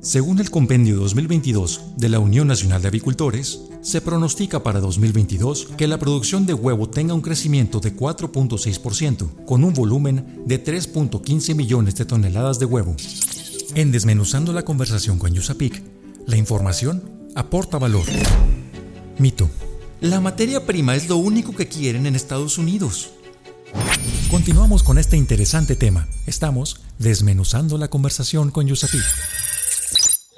Según 0.01 0.39
el 0.39 0.49
Compendio 0.51 0.95
2022 0.97 1.97
de 1.97 2.09
la 2.09 2.21
Unión 2.21 2.47
Nacional 2.47 2.81
de 2.81 2.87
Avicultores, 2.87 3.63
se 3.83 4.01
pronostica 4.01 4.63
para 4.63 4.79
2022 4.79 5.71
que 5.77 5.89
la 5.89 5.99
producción 5.99 6.47
de 6.47 6.55
huevo 6.55 6.89
tenga 6.89 7.15
un 7.15 7.21
crecimiento 7.21 7.81
de 7.81 7.97
4.6%, 7.97 9.45
con 9.45 9.65
un 9.65 9.73
volumen 9.75 10.45
de 10.47 10.65
3.15 10.65 11.57
millones 11.57 11.97
de 11.97 12.05
toneladas 12.05 12.61
de 12.61 12.67
huevo. 12.67 12.95
En 13.75 13.91
Desmenuzando 13.91 14.53
la 14.53 14.65
conversación 14.65 15.19
con 15.19 15.35
Yusapic, 15.35 15.83
la 16.27 16.37
información 16.37 17.29
aporta 17.35 17.79
valor. 17.79 18.07
Mito. 19.19 19.51
La 20.01 20.21
materia 20.21 20.65
prima 20.65 20.95
es 20.95 21.09
lo 21.09 21.17
único 21.17 21.57
que 21.57 21.67
quieren 21.67 22.07
en 22.07 22.15
Estados 22.15 22.57
Unidos. 22.57 23.11
Continuamos 24.31 24.85
con 24.85 24.97
este 24.97 25.17
interesante 25.17 25.75
tema. 25.75 26.07
Estamos 26.27 26.83
desmenuzando 27.01 27.79
la 27.79 27.89
conversación 27.89 28.53
con 28.53 28.69
Yusapic. 28.69 29.03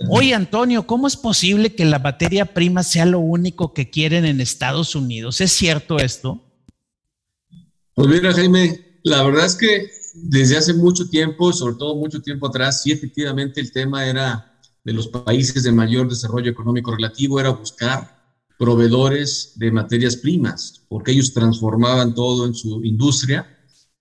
Oye, 0.09 0.35
Antonio, 0.35 0.87
¿cómo 0.87 1.07
es 1.07 1.17
posible 1.17 1.75
que 1.75 1.85
la 1.85 1.99
materia 1.99 2.47
prima 2.47 2.83
sea 2.83 3.05
lo 3.05 3.21
único 3.21 3.75
que 3.75 3.91
quieren 3.91 4.25
en 4.25 4.41
Estados 4.41 4.95
Unidos? 4.95 5.41
¿Es 5.41 5.53
cierto 5.53 5.99
esto? 5.99 6.41
Pues 7.95 8.09
mira, 8.09 8.33
Jaime, 8.33 8.99
la 9.03 9.23
verdad 9.23 9.47
es 9.47 9.57
que 9.57 9.91
desde 10.15 10.57
hace 10.57 10.73
mucho 10.73 11.09
tiempo, 11.09 11.53
sobre 11.53 11.75
todo 11.75 11.97
mucho 11.97 12.21
tiempo 12.21 12.47
atrás, 12.47 12.83
sí 12.83 12.93
efectivamente 12.93 13.61
el 13.61 13.73
tema 13.73 14.07
era 14.07 14.59
de 14.85 14.93
los 14.93 15.09
países 15.09 15.63
de 15.63 15.73
mayor 15.73 16.09
desarrollo 16.09 16.51
económico 16.51 16.93
relativo, 16.95 17.39
era 17.39 17.51
buscar 17.51 18.19
proveedores 18.59 19.53
de 19.57 19.71
materias 19.71 20.17
primas, 20.17 20.83
porque 20.89 21.13
ellos 21.13 21.33
transformaban 21.33 22.15
todo 22.15 22.47
en 22.47 22.55
su 22.55 22.83
industria 22.85 23.47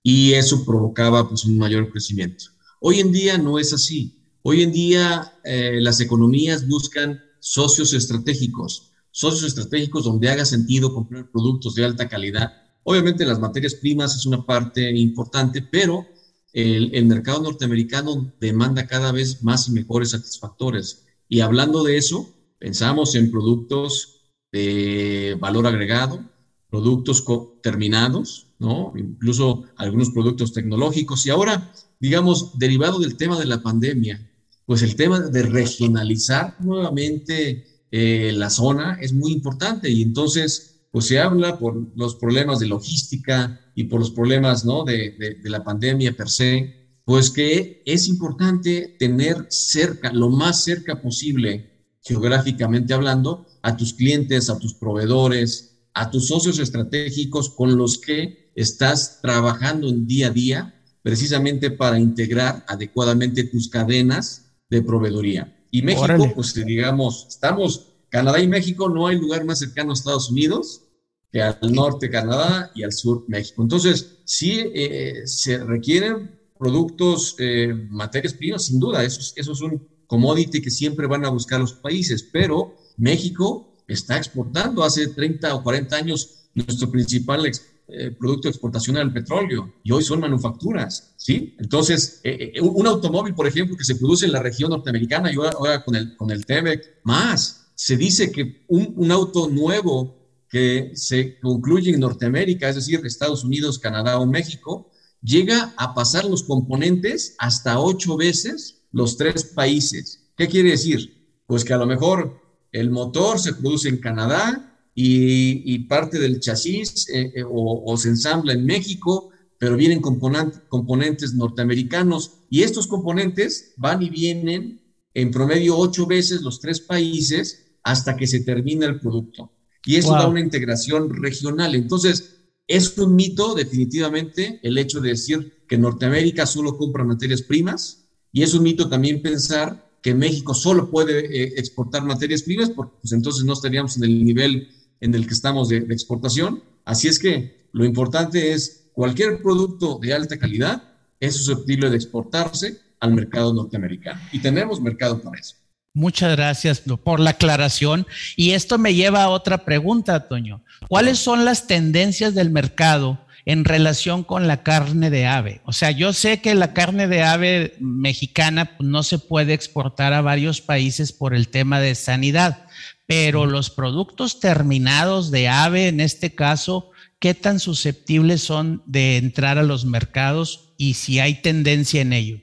y 0.01 0.33
eso 0.33 0.65
provocaba 0.65 1.27
pues 1.27 1.45
un 1.45 1.57
mayor 1.57 1.89
crecimiento. 1.89 2.45
Hoy 2.79 2.99
en 2.99 3.11
día 3.11 3.37
no 3.37 3.59
es 3.59 3.73
así. 3.73 4.18
Hoy 4.41 4.61
en 4.61 4.71
día 4.71 5.33
eh, 5.43 5.79
las 5.81 5.99
economías 5.99 6.65
buscan 6.65 7.21
socios 7.39 7.93
estratégicos, 7.93 8.93
socios 9.11 9.43
estratégicos 9.43 10.05
donde 10.05 10.29
haga 10.29 10.45
sentido 10.45 10.93
comprar 10.93 11.29
productos 11.29 11.75
de 11.75 11.83
alta 11.83 12.07
calidad. 12.07 12.53
Obviamente 12.83 13.25
las 13.25 13.39
materias 13.39 13.75
primas 13.75 14.15
es 14.15 14.25
una 14.25 14.45
parte 14.45 14.97
importante, 14.97 15.61
pero 15.61 16.07
el, 16.53 17.05
mercado 17.05 17.43
norteamericano 17.43 18.33
demanda 18.39 18.87
cada 18.87 19.11
vez 19.11 19.43
más 19.43 19.67
y 19.67 19.73
mejores 19.73 20.11
satisfactores. 20.11 21.05
Y 21.27 21.41
hablando 21.41 21.83
de 21.83 21.97
eso, 21.97 22.33
pensamos 22.59 23.15
en 23.15 23.31
productos 23.31 24.21
de 24.53 25.37
valor 25.39 25.67
agregado, 25.67 26.23
productos 26.69 27.25
terminados, 27.61 28.47
¿no? 28.57 28.93
Incluso 28.95 29.65
algunos 29.75 30.11
productos 30.11 30.53
tecnológicos. 30.53 31.25
Y 31.25 31.29
ahora, 31.29 31.71
digamos, 31.99 32.57
derivado 32.57 32.99
del 32.99 33.17
tema 33.17 33.37
de 33.37 33.45
la 33.45 33.61
pandemia, 33.61 34.28
pues 34.69 34.83
el 34.83 34.95
tema 34.95 35.19
de 35.19 35.41
regionalizar 35.41 36.55
nuevamente 36.59 37.87
eh, 37.89 38.31
la 38.35 38.51
zona 38.51 38.99
es 39.01 39.13
muy 39.13 39.31
importante 39.31 39.89
y 39.89 40.03
entonces 40.03 40.81
pues 40.91 41.07
se 41.07 41.19
habla 41.19 41.57
por 41.57 41.87
los 41.95 42.13
problemas 42.13 42.59
de 42.59 42.67
logística 42.67 43.59
y 43.73 43.85
por 43.85 43.99
los 43.99 44.11
problemas 44.11 44.65
¿no? 44.65 44.83
de, 44.83 45.15
de, 45.41 45.49
la 45.49 45.63
pandemia 45.63 46.15
per 46.15 46.29
se, 46.29 46.99
pues 47.03 47.31
que 47.31 47.81
es 47.83 48.07
importante 48.07 48.95
tener 48.99 49.47
cerca, 49.49 50.13
lo 50.13 50.29
más 50.29 50.63
cerca 50.63 51.01
posible, 51.01 51.87
geográficamente 52.03 52.93
hablando, 52.93 53.47
a 53.63 53.75
tus 53.75 53.95
clientes, 53.95 54.51
a 54.51 54.59
tus 54.59 54.75
proveedores, 54.75 55.79
a 55.95 56.11
tus 56.11 56.27
socios 56.27 56.59
estratégicos 56.59 57.49
con 57.49 57.75
los 57.75 57.97
que 57.97 58.51
estás 58.53 59.19
trabajando 59.19 59.89
en 59.89 60.05
día 60.05 60.27
a 60.27 60.29
día, 60.29 60.83
precisamente 61.01 61.71
para 61.71 61.97
integrar 61.97 62.63
adecuadamente 62.67 63.45
tus 63.45 63.67
cadenas 63.67 64.45
de 64.69 64.81
proveeduría. 64.81 65.55
Y 65.71 65.81
México, 65.81 66.31
pues 66.35 66.53
digamos, 66.53 67.27
estamos, 67.29 67.93
Canadá 68.09 68.39
y 68.39 68.47
México, 68.47 68.89
no 68.89 69.07
hay 69.07 69.17
lugar 69.19 69.45
más 69.45 69.59
cercano 69.59 69.91
a 69.91 69.93
Estados 69.93 70.31
Unidos 70.31 70.83
que 71.31 71.41
al 71.41 71.59
norte 71.71 72.09
Canadá 72.09 72.71
y 72.73 72.83
al 72.83 72.91
sur 72.91 73.23
México. 73.27 73.61
Entonces, 73.61 74.19
sí 74.25 74.63
eh, 74.73 75.21
se 75.25 75.59
requieren 75.59 76.39
productos, 76.57 77.35
eh, 77.37 77.73
materias 77.89 78.33
primas, 78.33 78.65
sin 78.65 78.79
duda, 78.79 79.03
eso, 79.03 79.21
eso 79.35 79.51
es 79.51 79.61
un 79.61 79.87
commodity 80.07 80.61
que 80.61 80.71
siempre 80.71 81.07
van 81.07 81.23
a 81.23 81.29
buscar 81.29 81.59
los 81.59 81.73
países, 81.73 82.23
pero 82.23 82.75
México 82.97 83.77
está 83.87 84.17
exportando 84.17 84.83
hace 84.83 85.07
30 85.07 85.55
o 85.55 85.63
40 85.63 85.95
años 85.95 86.49
nuestro 86.53 86.89
principal 86.89 87.45
eh, 87.91 88.11
producto 88.11 88.47
de 88.47 88.51
exportación 88.51 88.97
era 88.97 89.11
petróleo 89.11 89.73
y 89.83 89.91
hoy 89.91 90.03
son 90.03 90.19
manufacturas, 90.19 91.13
¿sí? 91.17 91.55
Entonces, 91.59 92.21
eh, 92.23 92.53
eh, 92.55 92.61
un 92.61 92.85
automóvil, 92.85 93.33
por 93.33 93.47
ejemplo, 93.47 93.75
que 93.75 93.83
se 93.83 93.95
produce 93.95 94.25
en 94.25 94.31
la 94.31 94.41
región 94.41 94.69
norteamericana 94.69 95.31
y 95.31 95.35
ahora, 95.35 95.83
con 95.83 95.95
el, 95.95 96.15
con 96.15 96.29
el 96.31 96.45
TEMEC, 96.45 97.01
más, 97.03 97.71
se 97.75 97.97
dice 97.97 98.31
que 98.31 98.65
un, 98.67 98.93
un, 98.95 99.11
auto 99.11 99.49
nuevo 99.49 100.17
que 100.49 100.91
se 100.95 101.39
concluye 101.39 101.91
en 101.91 101.99
Norteamérica, 101.99 102.69
es 102.69 102.75
decir, 102.75 103.01
Estados 103.03 103.43
Unidos, 103.43 103.79
Canadá 103.79 104.19
o 104.19 104.25
México, 104.25 104.91
llega 105.21 105.73
a 105.77 105.93
pasar 105.93 106.25
los 106.25 106.43
componentes 106.43 107.35
hasta 107.39 107.79
ocho 107.79 108.17
veces 108.17 108.83
los 108.91 109.17
tres 109.17 109.43
países. 109.43 110.29
¿Qué 110.35 110.47
quiere 110.47 110.71
decir? 110.71 111.41
Pues 111.45 111.63
que 111.63 111.73
a 111.73 111.77
lo 111.77 111.85
mejor 111.85 112.39
el 112.71 112.91
motor 112.91 113.39
se 113.39 113.53
produce 113.53 113.89
en 113.89 113.97
Canadá, 113.97 114.68
y, 115.01 115.79
parte 115.79 116.19
del 116.19 116.41
chasis 116.41 117.07
eh, 117.09 117.31
eh, 117.35 117.43
o, 117.47 117.95
se 117.97 118.09
ensambla 118.09 118.51
en 118.51 118.65
México, 118.65 119.29
pero 119.57 119.77
vienen 119.77 120.01
componentes 120.01 121.33
norteamericanos 121.33 122.33
y 122.49 122.63
estos 122.63 122.87
componentes 122.87 123.73
van 123.77 124.01
y 124.01 124.09
vienen 124.09 124.81
en 125.13 125.31
promedio 125.31 125.77
ocho 125.77 126.05
veces 126.05 126.41
los 126.41 126.59
tres 126.59 126.81
países 126.81 127.77
hasta 127.83 128.17
que 128.17 128.27
se 128.27 128.41
termina 128.41 128.87
el 128.87 128.99
producto. 128.99 129.53
Y 129.85 129.95
eso 129.95 130.11
da 130.11 130.27
una 130.27 130.41
integración 130.41 131.09
regional. 131.13 131.75
Entonces, 131.75 132.41
es 132.67 132.97
un 132.97 133.15
mito 133.15 133.55
definitivamente 133.55 134.59
el 134.63 134.77
hecho 134.77 134.99
de 134.99 135.09
decir 135.09 135.63
que 135.67 135.77
Norteamérica 135.77 136.45
solo 136.45 136.77
compra 136.77 137.05
materias 137.05 137.41
primas 137.41 138.09
y 138.33 138.43
es 138.43 138.53
un 138.53 138.63
mito 138.63 138.89
también 138.89 139.21
pensar 139.21 139.89
que 140.01 140.13
México 140.13 140.53
solo 140.53 140.91
puede 140.91 141.19
eh, 141.25 141.53
exportar 141.57 142.03
materias 142.03 142.43
primas 142.43 142.69
porque 142.69 142.97
pues, 143.01 143.13
entonces 143.13 143.43
no 143.43 143.53
estaríamos 143.53 143.97
en 143.97 144.03
el 144.03 144.23
nivel 144.23 144.69
en 145.01 145.15
el 145.15 145.27
que 145.27 145.33
estamos 145.33 145.69
de, 145.69 145.77
exportación. 145.77 146.63
Así 146.85 147.07
es 147.07 147.19
que 147.19 147.67
lo 147.71 147.85
importante 147.85 148.53
es 148.53 148.89
cualquier 148.93 149.41
producto 149.41 149.99
de 150.01 150.13
alta 150.13 150.37
calidad 150.37 150.83
es 151.19 151.35
susceptible 151.35 151.89
de 151.89 151.95
exportarse 151.95 152.79
al 152.99 153.13
mercado 153.13 153.53
norteamericano 153.53 154.19
y 154.31 154.39
tenemos 154.39 154.81
mercado 154.81 155.21
para 155.21 155.39
eso. 155.39 155.55
Muchas 155.93 156.35
gracias 156.35 156.81
por 157.03 157.19
la 157.19 157.31
aclaración. 157.31 158.05
Y 158.35 158.51
esto 158.51 158.77
me 158.77 158.93
lleva 158.93 159.23
a 159.23 159.29
otra 159.29 159.65
pregunta, 159.65 160.27
Toño. 160.27 160.63
¿Cuáles 160.87 161.17
son 161.19 161.45
las 161.45 161.67
tendencias 161.67 162.35
del 162.35 162.51
mercado 162.51 163.25
en 163.45 163.65
relación 163.65 164.23
con 164.23 164.47
la 164.47 164.61
carne 164.61 165.09
de 165.09 165.25
ave? 165.25 165.61
O 165.65 165.73
sea, 165.73 165.89
yo 165.91 166.13
sé 166.13 166.41
que 166.41 166.53
la 166.53 166.73
carne 166.73 167.07
de 167.07 167.23
ave 167.23 167.75
mexicana 167.79 168.77
no 168.79 169.01
se 169.01 169.17
puede 169.17 169.53
exportar 169.53 170.13
a 170.13 170.21
varios 170.21 170.61
países 170.61 171.11
por 171.11 171.33
el 171.33 171.49
tema 171.49 171.79
de 171.79 171.95
sanidad, 171.95 172.67
pero 173.09 173.47
los 173.47 173.71
productos 173.71 174.39
terminados 174.39 175.31
de 175.31 175.47
ave, 175.47 175.87
en 175.87 175.99
este 175.99 176.35
caso, 176.35 176.91
¿qué 177.17 177.33
tan 177.33 177.59
susceptibles 177.59 178.41
son 178.41 178.83
de 178.85 179.17
entrar 179.17 179.57
a 179.57 179.63
los 179.63 179.83
mercados 179.83 180.75
y 180.77 180.93
si 180.93 181.17
hay 181.17 181.41
tendencia 181.41 182.01
en 182.01 182.13
ello? 182.13 182.39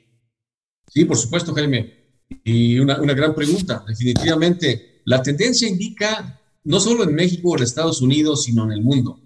Sí, 0.92 1.04
por 1.04 1.18
supuesto, 1.18 1.54
Jaime. 1.54 1.94
Y 2.42 2.80
una, 2.80 2.96
gran 2.96 3.32
pregunta. 3.32 3.84
Definitivamente, 3.86 5.02
la 5.04 5.22
tendencia 5.22 5.68
indica, 5.68 6.40
no 6.64 6.80
solo 6.80 7.04
en 7.04 7.14
México 7.14 7.50
o 7.50 7.56
en 7.56 7.62
Estados 7.62 8.02
Unidos, 8.02 8.42
sino 8.42 8.64
en 8.64 8.72
el 8.72 8.82
mundo, 8.82 9.20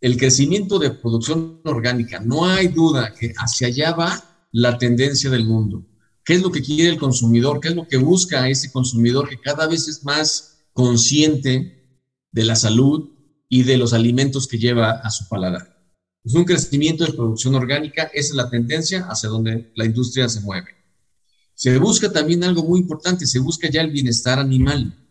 el 0.00 0.16
crecimiento 0.16 0.78
de 0.78 0.92
producción 0.92 1.62
orgánica. 1.64 2.20
No 2.20 2.46
hay 2.46 2.68
duda 2.68 3.12
que 3.12 3.32
hacia 3.38 3.66
allá 3.66 3.90
va 3.90 4.46
la 4.52 4.78
tendencia 4.78 5.30
del 5.30 5.46
mundo. 5.46 5.84
¿Qué 6.28 6.34
es 6.34 6.42
lo 6.42 6.52
que 6.52 6.60
quiere 6.60 6.90
el 6.90 6.98
consumidor? 6.98 7.58
¿Qué 7.58 7.68
es 7.68 7.74
lo 7.74 7.88
que 7.88 7.96
busca 7.96 8.50
ese 8.50 8.70
consumidor 8.70 9.30
que 9.30 9.40
cada 9.40 9.66
vez 9.66 9.88
es 9.88 10.04
más 10.04 10.58
consciente 10.74 12.02
de 12.30 12.44
la 12.44 12.54
salud 12.54 13.08
y 13.48 13.62
de 13.62 13.78
los 13.78 13.94
alimentos 13.94 14.46
que 14.46 14.58
lleva 14.58 14.90
a 14.90 15.10
su 15.10 15.26
paladar? 15.26 15.82
Es 16.22 16.34
un 16.34 16.44
crecimiento 16.44 17.06
de 17.06 17.14
producción 17.14 17.54
orgánica, 17.54 18.10
esa 18.12 18.28
es 18.28 18.34
la 18.34 18.50
tendencia 18.50 19.06
hacia 19.08 19.30
donde 19.30 19.72
la 19.74 19.86
industria 19.86 20.28
se 20.28 20.42
mueve. 20.42 20.68
Se 21.54 21.78
busca 21.78 22.12
también 22.12 22.44
algo 22.44 22.62
muy 22.62 22.80
importante, 22.80 23.26
se 23.26 23.38
busca 23.38 23.70
ya 23.70 23.80
el 23.80 23.90
bienestar 23.90 24.38
animal, 24.38 25.02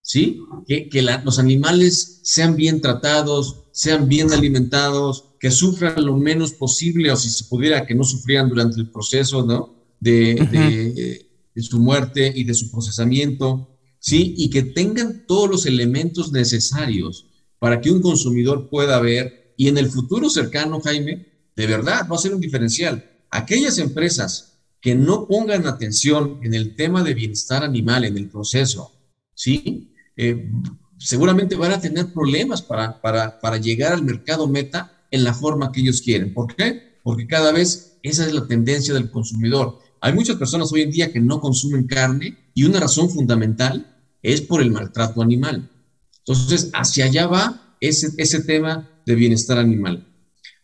¿sí? 0.00 0.40
Que, 0.66 0.88
los 1.22 1.38
animales 1.38 2.20
sean 2.22 2.56
bien 2.56 2.80
tratados, 2.80 3.64
sean 3.72 4.08
bien 4.08 4.32
alimentados, 4.32 5.34
que 5.38 5.50
sufran 5.50 6.02
lo 6.02 6.16
menos 6.16 6.52
posible 6.52 7.12
o 7.12 7.16
si 7.16 7.28
se 7.28 7.44
pudiera 7.44 7.84
que 7.84 7.94
no 7.94 8.04
sufrieran 8.04 8.48
durante 8.48 8.80
el 8.80 8.90
proceso, 8.90 9.44
¿no? 9.44 9.81
De, 10.02 11.26
de 11.54 11.62
su 11.62 11.78
muerte 11.78 12.32
y 12.34 12.44
de 12.44 12.54
su 12.54 12.70
procesamiento, 12.70 13.78
¿sí? 13.98 14.34
Y 14.36 14.50
que 14.50 14.62
tengan 14.62 15.26
todos 15.26 15.48
los 15.48 15.66
elementos 15.66 16.32
necesarios 16.32 17.26
para 17.58 17.80
que 17.80 17.90
un 17.90 18.02
consumidor 18.02 18.68
pueda 18.68 18.98
ver 19.00 19.54
y 19.56 19.68
en 19.68 19.78
el 19.78 19.88
futuro 19.90 20.28
cercano, 20.28 20.80
Jaime, 20.80 21.28
de 21.54 21.66
verdad 21.66 22.08
va 22.10 22.16
a 22.16 22.18
ser 22.18 22.34
un 22.34 22.40
diferencial. 22.40 23.08
Aquellas 23.30 23.78
empresas 23.78 24.58
que 24.80 24.94
no 24.94 25.28
pongan 25.28 25.66
atención 25.66 26.40
en 26.42 26.54
el 26.54 26.74
tema 26.74 27.04
de 27.04 27.14
bienestar 27.14 27.62
animal, 27.62 28.04
en 28.04 28.18
el 28.18 28.28
proceso, 28.28 28.90
¿sí? 29.34 29.94
Eh, 30.16 30.50
seguramente 30.98 31.54
van 31.54 31.72
a 31.72 31.80
tener 31.80 32.12
problemas 32.12 32.62
para, 32.62 33.00
para, 33.00 33.40
para 33.40 33.58
llegar 33.58 33.92
al 33.92 34.02
mercado 34.02 34.48
meta 34.48 35.06
en 35.10 35.22
la 35.22 35.34
forma 35.34 35.70
que 35.70 35.80
ellos 35.80 36.00
quieren. 36.00 36.34
¿Por 36.34 36.54
qué? 36.54 36.98
Porque 37.04 37.26
cada 37.26 37.52
vez 37.52 37.98
esa 38.02 38.26
es 38.26 38.32
la 38.32 38.48
tendencia 38.48 38.94
del 38.94 39.10
consumidor. 39.10 39.78
Hay 40.02 40.12
muchas 40.12 40.36
personas 40.36 40.70
hoy 40.72 40.82
en 40.82 40.90
día 40.90 41.10
que 41.10 41.20
no 41.20 41.40
consumen 41.40 41.86
carne 41.86 42.50
y 42.54 42.64
una 42.64 42.80
razón 42.80 43.08
fundamental 43.08 43.96
es 44.20 44.42
por 44.42 44.60
el 44.60 44.70
maltrato 44.70 45.22
animal. 45.22 45.70
Entonces, 46.18 46.70
hacia 46.74 47.06
allá 47.06 47.26
va 47.26 47.76
ese, 47.80 48.08
ese 48.18 48.42
tema 48.42 48.90
de 49.06 49.14
bienestar 49.14 49.58
animal. 49.58 50.06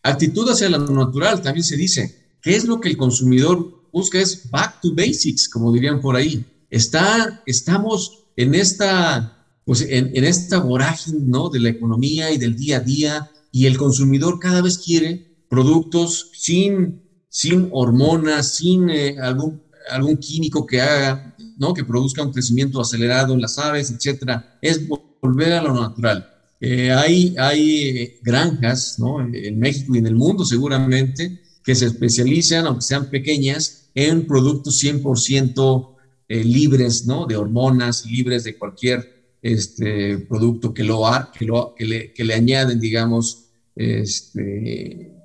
Actitud 0.03 0.47
hacia 0.49 0.69
lo 0.69 0.77
natural, 0.77 1.41
también 1.41 1.63
se 1.63 1.75
dice, 1.75 2.37
¿qué 2.41 2.55
es 2.55 2.65
lo 2.65 2.79
que 2.79 2.89
el 2.89 2.97
consumidor 2.97 3.79
busca 3.91 4.19
es 4.19 4.49
back 4.49 4.81
to 4.81 4.93
basics, 4.93 5.49
como 5.49 5.71
dirían 5.71 6.01
por 6.01 6.15
ahí. 6.15 6.45
Está, 6.69 7.41
estamos 7.45 8.25
en 8.35 8.55
esta, 8.55 9.45
pues 9.65 9.81
en, 9.81 10.23
esta 10.23 10.59
vorágine, 10.59 11.19
¿no? 11.25 11.49
De 11.49 11.59
la 11.59 11.69
economía 11.69 12.31
y 12.31 12.37
del 12.37 12.55
día 12.55 12.77
a 12.77 12.81
día, 12.81 13.31
y 13.51 13.65
el 13.65 13.77
consumidor 13.77 14.39
cada 14.39 14.61
vez 14.61 14.77
quiere 14.77 15.43
productos 15.49 16.31
sin, 16.33 17.01
sin 17.29 17.69
hormonas, 17.71 18.55
sin 18.55 18.89
eh, 18.89 19.17
algún, 19.19 19.61
algún 19.89 20.17
químico 20.17 20.65
que 20.65 20.81
haga, 20.81 21.35
¿no? 21.57 21.73
Que 21.73 21.83
produzca 21.83 22.23
un 22.23 22.33
crecimiento 22.33 22.81
acelerado 22.81 23.33
en 23.33 23.41
las 23.41 23.57
aves, 23.57 23.91
etcétera. 23.91 24.57
Es 24.61 24.81
volver 25.21 25.53
a 25.53 25.61
lo 25.61 25.73
natural. 25.73 26.29
Eh, 26.59 26.91
hay, 26.91 27.35
hay 27.37 28.17
granjas, 28.21 28.99
¿no? 28.99 29.21
En 29.21 29.59
México 29.59 29.95
y 29.95 29.99
en 29.99 30.07
el 30.07 30.15
mundo 30.15 30.43
seguramente, 30.43 31.39
que 31.63 31.75
se 31.75 31.85
especializan, 31.85 32.65
aunque 32.65 32.81
sean 32.81 33.09
pequeñas, 33.09 33.89
en 33.95 34.27
productos 34.27 34.83
100% 34.83 35.95
eh, 36.27 36.43
libres 36.43 37.05
¿no? 37.05 37.25
de 37.25 37.35
hormonas, 37.35 38.05
libres 38.05 38.43
de 38.43 38.57
cualquier 38.57 39.35
este, 39.41 40.17
producto 40.19 40.73
que, 40.73 40.83
lo, 40.83 41.03
que, 41.37 41.45
lo, 41.45 41.75
le, 41.79 42.13
que 42.13 42.23
le 42.23 42.33
añaden, 42.33 42.79
digamos, 42.79 43.45
este, 43.75 45.18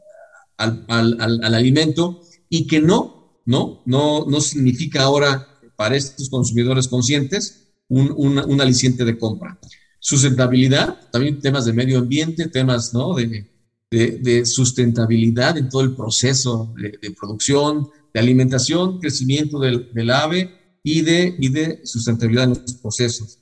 al, 0.56 0.84
al, 0.88 1.20
al, 1.20 1.54
alimento 1.54 2.20
y 2.48 2.66
que 2.66 2.80
no, 2.80 3.40
no, 3.44 3.82
no, 3.86 4.26
no 4.26 4.40
significa 4.40 5.02
ahora 5.02 5.48
para 5.76 5.96
estos 5.96 6.28
consumidores 6.30 6.88
conscientes 6.88 7.72
un, 7.88 8.12
un 8.16 8.60
aliciente 8.60 9.04
de 9.04 9.18
compra. 9.18 9.58
Sustentabilidad, 9.98 11.10
también 11.10 11.40
temas 11.40 11.64
de 11.64 11.72
medio 11.72 11.98
ambiente, 11.98 12.48
temas 12.48 12.92
¿no? 12.92 13.14
de, 13.14 13.48
de, 13.90 14.44
sustentabilidad 14.44 15.56
en 15.56 15.68
todo 15.68 15.82
el 15.82 15.94
proceso 15.94 16.74
de, 16.76 17.10
producción, 17.12 17.88
de 18.12 18.20
alimentación, 18.20 19.00
crecimiento 19.00 19.58
del, 19.58 19.92
del 19.92 20.10
ave 20.10 20.78
y 20.82 21.02
de, 21.02 21.34
y 21.38 21.48
de 21.48 21.80
sustentabilidad 21.84 22.44
en 22.44 22.50
los 22.50 22.74
procesos. 22.74 23.38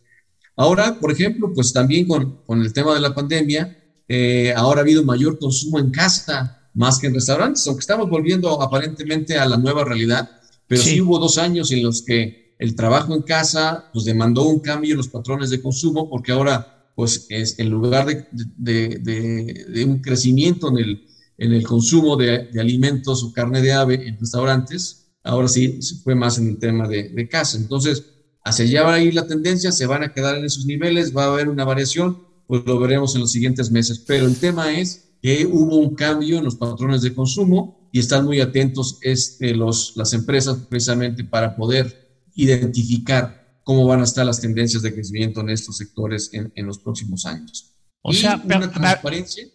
Ahora, 0.57 1.01
por 1.01 1.11
ejemplo, 1.11 1.53
pues 1.55 1.72
también 1.72 2.07
con, 2.07 2.42
con 2.44 2.61
el 2.61 2.72
tema 2.72 2.94
de 2.94 3.01
la 3.01 3.14
pandemia, 3.14 3.79
eh, 4.07 4.53
ahora 4.55 4.81
ha 4.81 4.83
habido 4.83 5.03
mayor 5.05 5.38
consumo 5.38 5.79
en 5.79 5.90
casa 5.90 6.62
más 6.75 6.99
que 6.99 7.07
en 7.07 7.15
restaurantes, 7.15 7.67
aunque 7.67 7.81
estamos 7.81 8.09
volviendo 8.09 8.63
aparentemente 8.63 9.39
a 9.39 9.47
la 9.47 9.57
nueva 9.57 9.85
realidad, 9.85 10.31
pero 10.67 10.83
sí, 10.83 11.01
hubo 11.01 11.19
dos 11.19 11.39
años 11.39 11.71
en 11.71 11.83
los 11.83 12.03
que 12.03 12.55
el 12.59 12.75
trabajo 12.75 13.15
en 13.15 13.23
casa 13.23 13.91
pues 13.93 14.05
demandó 14.05 14.45
un 14.45 14.61
cambio 14.61 14.93
en 14.93 14.99
los 14.99 15.09
patrones 15.09 15.51
de 15.51 15.61
consumo 15.61 16.09
porque 16.09 16.33
ahora 16.33 16.73
pues 16.95 17.27
es 17.29 17.59
en 17.59 17.71
lugar 17.71 18.07
de, 18.07 19.85
un 19.87 20.01
crecimiento 20.01 20.69
en 20.69 20.79
el, 20.79 21.07
en 21.39 21.53
el 21.53 21.67
consumo 21.67 22.17
de, 22.17 22.49
alimentos 22.59 23.25
o 23.25 23.33
carne 23.33 23.61
de 23.63 23.73
ave 23.73 24.07
en 24.07 24.19
restaurantes, 24.19 25.11
ahora 25.25 25.49
sí 25.49 25.81
se 25.83 25.97
fue 25.97 26.15
más 26.15 26.39
en 26.39 26.49
el 26.49 26.59
tema 26.59 26.87
de, 26.87 27.29
casa. 27.29 27.57
Entonces, 27.57 28.05
hacia 28.45 28.65
allá 28.65 28.83
va 28.85 28.95
a 28.95 29.01
ir 29.01 29.15
la 29.15 29.27
tendencia, 29.27 29.73
se 29.73 29.87
van 29.87 30.03
a 30.03 30.13
quedar 30.13 30.37
en 30.37 30.45
esos 30.45 30.67
niveles, 30.67 31.17
va 31.17 31.25
a 31.25 31.33
haber 31.33 31.49
una 31.49 31.65
variación, 31.65 32.19
pues 32.47 32.63
lo 32.67 32.79
veremos 32.79 33.15
en 33.15 33.23
los 33.23 33.33
siguientes 33.33 33.71
meses. 33.71 33.99
Pero 34.07 34.27
el 34.27 34.37
tema 34.37 34.73
es 34.79 35.12
que 35.23 35.47
hubo 35.47 35.79
un 35.79 35.95
cambio 35.95 36.39
en 36.39 36.45
los 36.45 36.57
patrones 36.57 37.01
de 37.01 37.15
consumo 37.15 37.89
y 37.93 38.01
están 38.01 38.25
muy 38.25 38.41
atentos 38.41 38.99
este, 39.03 39.55
los, 39.55 39.93
las 39.97 40.13
empresas 40.15 40.59
precisamente 40.69 41.23
para 41.23 41.55
poder 41.55 42.25
identificar 42.35 43.61
cómo 43.63 43.87
van 43.87 44.01
a 44.01 44.05
estar 44.05 44.27
las 44.27 44.41
tendencias 44.41 44.83
de 44.83 44.93
crecimiento 44.93 45.41
en 45.41 45.51
estos 45.51 45.77
sectores 45.77 46.31
en, 46.33 46.67
los 46.67 46.81
próximos 46.81 47.25
años. 47.25 47.77
O 48.03 48.13
sea, 48.13 48.41
una 48.45 48.73
transparencia. 48.73 49.47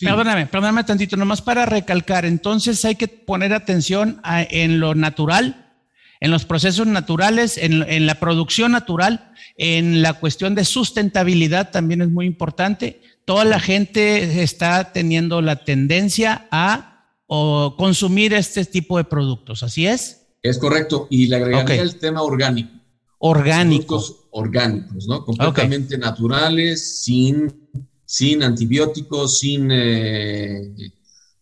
Perdóname, 0.00 0.46
perdóname 0.46 0.82
tantito, 0.82 1.16
nomás 1.16 1.40
para 1.40 1.64
recalcar, 1.66 2.24
entonces 2.24 2.84
hay 2.84 2.96
que 2.96 3.06
poner 3.06 3.52
atención 3.52 4.20
en 4.24 4.80
lo 4.80 4.96
natural, 4.96 5.76
en 6.18 6.32
los 6.32 6.44
procesos 6.44 6.88
naturales, 6.88 7.56
en, 7.58 7.84
en, 7.88 8.06
la 8.06 8.18
producción 8.18 8.72
natural, 8.72 9.32
en 9.56 10.02
la 10.02 10.14
cuestión 10.14 10.56
de 10.56 10.64
sustentabilidad 10.64 11.70
también 11.70 12.02
es 12.02 12.10
muy 12.10 12.26
importante. 12.26 13.00
Toda 13.24 13.44
la 13.44 13.60
gente 13.60 14.42
está 14.42 14.92
teniendo 14.92 15.42
la 15.42 15.64
tendencia 15.64 16.48
a 16.50 17.06
o 17.26 17.76
consumir 17.78 18.34
este 18.34 18.64
tipo 18.64 18.98
de 18.98 19.04
productos, 19.04 19.62
¿así 19.62 19.86
es? 19.86 20.26
Es 20.42 20.58
correcto, 20.58 21.06
y 21.08 21.28
le 21.28 21.36
agregaría 21.36 21.82
el 21.82 21.98
tema 21.98 22.22
orgánico 22.22 22.82
orgánicos. 23.24 24.16
orgánicos, 24.32 25.06
¿no? 25.06 25.24
Completamente 25.24 25.96
naturales, 25.96 27.02
sin, 27.02 27.68
sin 28.04 28.42
antibióticos, 28.42 29.38
sin, 29.38 29.70
eh, 29.70 30.74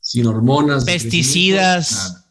sin 0.01 0.27
hormonas. 0.27 0.85
Pesticidas. 0.85 2.27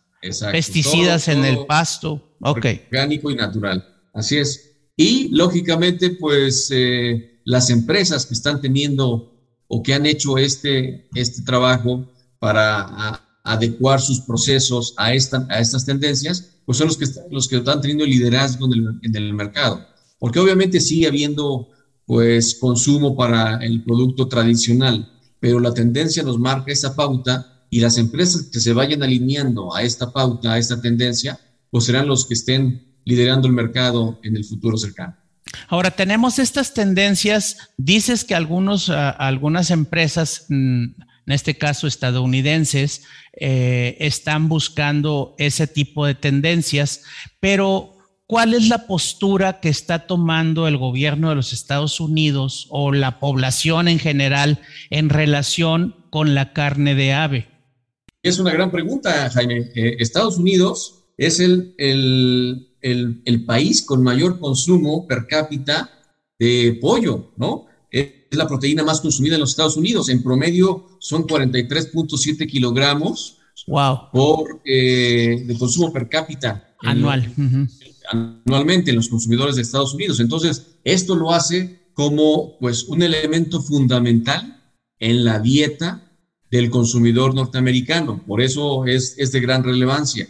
Pesticidas 0.52 1.28
en 1.30 1.46
el 1.46 1.66
pasto. 1.66 2.36
Ok. 2.42 2.66
Orgánico 2.92 3.32
y 3.32 3.36
natural. 3.36 3.84
Así 4.14 4.38
es. 4.38 4.72
Y 4.96 5.30
lógicamente, 5.30 6.12
pues 6.12 6.70
eh, 6.72 7.42
las 7.46 7.72
empresas 7.72 8.28
que 8.28 8.36
están 8.36 8.62
teniendo 8.62 9.39
o 9.70 9.82
que 9.82 9.94
han 9.94 10.06
hecho 10.06 10.38
este, 10.38 11.08
este 11.16 11.44
trabajo 11.44 12.12
para 12.40 13.22
adecuar 13.44 14.02
sus 14.02 14.20
procesos 14.22 14.94
a, 14.98 15.14
esta, 15.14 15.46
a 15.50 15.60
estas 15.60 15.86
tendencias, 15.86 16.58
pues 16.66 16.78
son 16.78 16.88
los 16.88 16.98
que, 16.98 17.06
los 17.32 17.48
que 17.48 17.58
están 17.58 17.80
teniendo 17.80 18.06
liderazgo 18.06 18.66
en 18.66 18.74
el, 18.74 19.00
en 19.04 19.16
el 19.16 19.34
mercado. 19.34 19.86
Porque 20.20 20.40
obviamente 20.40 20.82
sigue 20.82 21.08
habiendo 21.08 21.70
pues 22.06 22.56
consumo 22.56 23.16
para 23.16 23.58
el 23.58 23.84
producto 23.84 24.28
tradicional, 24.28 25.08
pero 25.40 25.60
la 25.60 25.74
tendencia 25.74 26.24
nos 26.24 26.40
marca 26.40 26.72
esa 26.72 26.96
pauta 26.96 27.64
y 27.70 27.80
las 27.80 27.98
empresas 27.98 28.50
que 28.52 28.60
se 28.60 28.74
vayan 28.74 29.04
alineando 29.04 29.74
a 29.76 29.84
esta 29.84 30.12
pauta, 30.12 30.54
a 30.54 30.58
esta 30.58 30.82
tendencia, 30.82 31.40
pues 31.70 31.86
serán 31.86 32.08
los 32.08 32.26
que 32.26 32.34
estén 32.34 32.98
liderando 33.06 33.48
el 33.48 33.54
mercado 33.54 34.20
en 34.24 34.36
el 34.36 34.44
futuro 34.44 34.78
cercano. 34.78 35.16
Ahora, 35.68 35.92
tenemos 35.92 36.40
estas 36.40 36.74
tendencias, 36.74 37.72
dices 37.78 38.24
que 38.24 38.36
algunos, 38.36 38.90
algunas 38.90 39.72
empresas, 39.72 40.46
mm, 40.50 40.84
en 40.84 41.34
este 41.34 41.58
caso 41.58 41.88
estadounidenses, 41.88 43.04
eh, 43.34 43.98
están 44.00 44.50
buscando 44.50 45.36
ese 45.38 45.68
tipo 45.68 46.06
de 46.06 46.16
tendencias, 46.16 47.04
pero 47.40 47.98
¿cuál 48.26 48.54
es 48.54 48.68
la 48.68 48.88
postura 48.88 49.60
que 49.60 49.70
está 49.70 50.08
tomando 50.08 50.68
el 50.68 50.78
gobierno 50.78 51.30
de 51.30 51.36
los 51.36 51.54
Estados 51.54 52.00
Unidos 52.00 52.68
o 52.70 52.92
la 52.92 53.20
población 53.20 53.88
en 53.88 54.00
general 54.00 54.60
en 54.90 55.10
relación 55.10 55.96
con 56.10 56.36
la 56.36 56.54
carne 56.54 56.96
de 56.96 57.14
ave? 57.14 57.48
Es 58.22 58.40
una 58.40 58.52
gran 58.52 58.72
pregunta, 58.72 59.30
Jaime. 59.30 59.72
Eh, 59.76 59.96
Estados 60.00 60.38
Unidos 60.38 60.99
es 61.20 61.42
el, 61.42 61.76
el, 61.78 63.46
país 63.46 63.82
con 63.82 64.02
mayor 64.02 64.40
consumo 64.40 65.06
per 65.06 65.28
cápita 65.28 65.90
de 66.40 66.78
pollo, 66.82 67.34
¿no? 67.36 67.66
Es 67.92 68.08
la 68.32 68.48
proteína 68.48 68.84
más 68.84 69.02
consumida 69.02 69.36
en 69.36 69.42
los 69.42 69.50
Estados 69.50 69.76
Unidos. 69.76 70.08
En 70.08 70.24
promedio 70.24 70.86
son 71.00 71.28
43.7 71.28 72.48
kilogramos 72.48 73.38
wow. 73.68 73.98
por, 74.14 74.62
eh, 74.64 75.44
de 75.46 75.58
consumo 75.58 75.92
per 75.92 76.08
cápita. 76.08 76.74
Anual. 76.80 77.34
Anualmente 78.12 78.92
en 78.92 78.96
los 78.96 79.10
consumidores 79.10 79.58
de 79.58 79.64
Estados 79.64 79.94
Unidos. 79.94 80.22
Entonces, 80.22 80.78
esto 80.86 81.16
lo 81.16 81.34
hace 81.34 81.92
como 81.94 82.58
pues 82.60 82.86
un 82.86 83.04
elemento 83.04 83.62
fundamental 83.62 84.64
en 85.00 85.26
la 85.26 85.40
dieta 85.40 86.10
del 86.50 86.70
consumidor 86.70 87.36
norteamericano. 87.36 88.24
Por 88.26 88.40
eso 88.40 88.86
es, 88.86 89.16
es 89.18 89.34
de 89.34 89.42
gran 89.42 89.66
relevancia. 89.66 90.30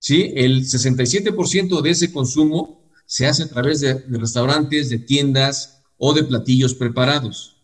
¿Sí? 0.00 0.32
El 0.34 0.64
67% 0.64 1.80
de 1.82 1.90
ese 1.90 2.12
consumo 2.12 2.90
se 3.06 3.26
hace 3.26 3.44
a 3.44 3.48
través 3.48 3.80
de, 3.80 3.94
restaurantes, 4.08 4.90
de 4.90 4.98
tiendas 4.98 5.82
o 5.96 6.12
de 6.12 6.24
platillos 6.24 6.74
preparados. 6.74 7.62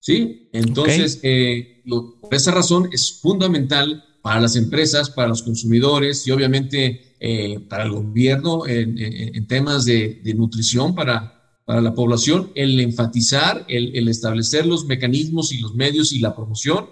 ¿sí? 0.00 0.50
Entonces, 0.52 1.20
eh, 1.22 1.82
por 2.20 2.34
esa 2.34 2.50
razón 2.50 2.90
es 2.92 3.20
fundamental 3.20 4.04
para 4.20 4.40
las 4.40 4.56
empresas, 4.56 5.10
para 5.10 5.28
los 5.28 5.42
consumidores 5.42 6.26
y 6.26 6.32
obviamente 6.32 7.14
eh, 7.20 7.60
para 7.68 7.84
el 7.84 7.92
gobierno 7.92 8.66
en, 8.66 9.46
temas 9.46 9.84
de, 9.84 10.20
nutrición 10.36 10.94
para, 10.94 11.60
para 11.64 11.80
la 11.80 11.94
población, 11.94 12.50
el 12.54 12.80
enfatizar, 12.80 13.64
el, 13.68 13.96
el 13.96 14.08
establecer 14.08 14.66
los 14.66 14.86
mecanismos 14.86 15.52
y 15.52 15.58
los 15.58 15.74
medios 15.74 16.12
y 16.12 16.18
la 16.18 16.34
promoción 16.34 16.86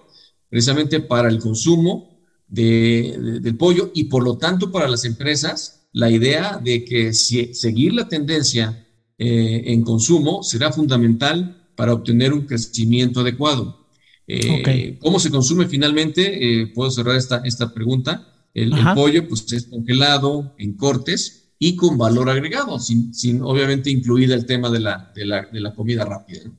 precisamente 0.49 1.01
para 1.01 1.29
el 1.29 1.38
consumo 1.38 2.15
del 2.48 3.56
pollo 3.59 3.90
y 3.94 4.04
por 4.04 4.22
lo 4.22 4.38
tanto 4.38 4.70
para 4.70 4.88
las 4.88 5.04
empresas 5.04 5.88
la 5.92 6.11
idea 6.11 6.61
de 6.62 6.85
que 6.85 7.12
seguir 7.12 7.94
la 7.94 8.09
tendencia 8.09 8.87
eh, 9.18 9.62
en 9.66 9.82
consumo 9.82 10.42
será 10.42 10.70
fundamental 10.70 11.68
para 11.74 11.94
obtener 11.94 12.32
un 12.32 12.46
crecimiento 12.46 13.20
adecuado. 13.20 13.87
Eh, 14.26 14.98
¿Cómo 15.00 15.18
se 15.18 15.30
consume 15.30 15.66
finalmente? 15.66 16.62
Eh, 16.62 16.66
puedo 16.68 16.90
cerrar 16.90 17.16
esta, 17.16 17.38
esta 17.44 17.72
pregunta. 17.72 18.32
El, 18.52 18.72
pollo 18.94 19.28
pues 19.28 19.52
es 19.52 19.66
congelado 19.66 20.54
en 20.59 20.76
cortes 20.76 21.50
y 21.59 21.76
con 21.76 21.96
valor 21.96 22.28
agregado, 22.28 22.78
sin, 22.78 23.14
sin 23.14 23.42
obviamente 23.42 23.90
incluida 23.90 24.35
el 24.35 24.46
tema 24.46 24.70
de 24.70 24.80
la, 24.80 25.12
de 25.14 25.26
la, 25.26 25.42
de 25.46 25.61
la 25.61 25.74
comida 25.74 26.04
rápida. 26.04 26.50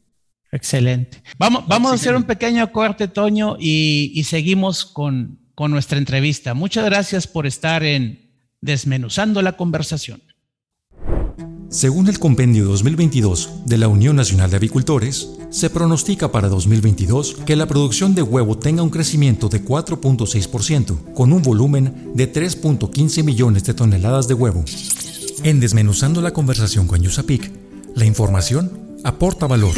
Excelente. 0.52 1.22
Vamos, 1.38 1.68
vamos 1.68 1.92
a 1.92 1.96
hacer 1.96 2.16
un 2.16 2.24
pequeño 2.24 2.72
corte, 2.72 3.08
Toño, 3.08 3.58
y, 3.60 4.24
seguimos 4.24 4.86
con, 4.86 5.40
con 5.58 5.72
nuestra 5.72 5.98
entrevista. 5.98 6.54
Muchas 6.54 6.86
gracias 6.86 7.26
por 7.26 7.48
estar 7.48 7.84
en 7.84 8.30
Desmenuzando 8.62 9.42
la 9.42 9.58
conversación. 9.58 10.22
Según 11.70 12.08
el 12.10 12.20
Compendio 12.20 12.66
2022 12.66 13.66
de 13.66 13.80
la 13.80 13.88
Unión 13.88 14.16
Nacional 14.16 14.52
de 14.52 14.58
Avicultores, 14.58 15.32
se 15.50 15.72
pronostica 15.72 16.32
para 16.32 16.48
2022 16.48 17.38
que 17.44 17.56
la 17.56 17.66
producción 17.66 18.14
de 18.14 18.22
huevo 18.22 18.60
tenga 18.60 18.84
un 18.84 18.92
crecimiento 18.92 19.50
de 19.50 19.66
4.6%, 19.66 21.14
con 21.16 21.34
un 21.34 21.42
volumen 21.42 22.12
de 22.14 22.32
3.15 22.32 23.24
millones 23.24 23.64
de 23.64 23.74
toneladas 23.74 24.28
de 24.28 24.36
huevo. 24.36 24.64
En 25.42 25.60
Desmenuzando 25.60 26.22
la 26.22 26.34
conversación 26.34 26.86
con 26.86 27.02
Yusapik, 27.02 27.52
la 27.96 28.06
información 28.06 29.00
aporta 29.04 29.48
valor. 29.48 29.74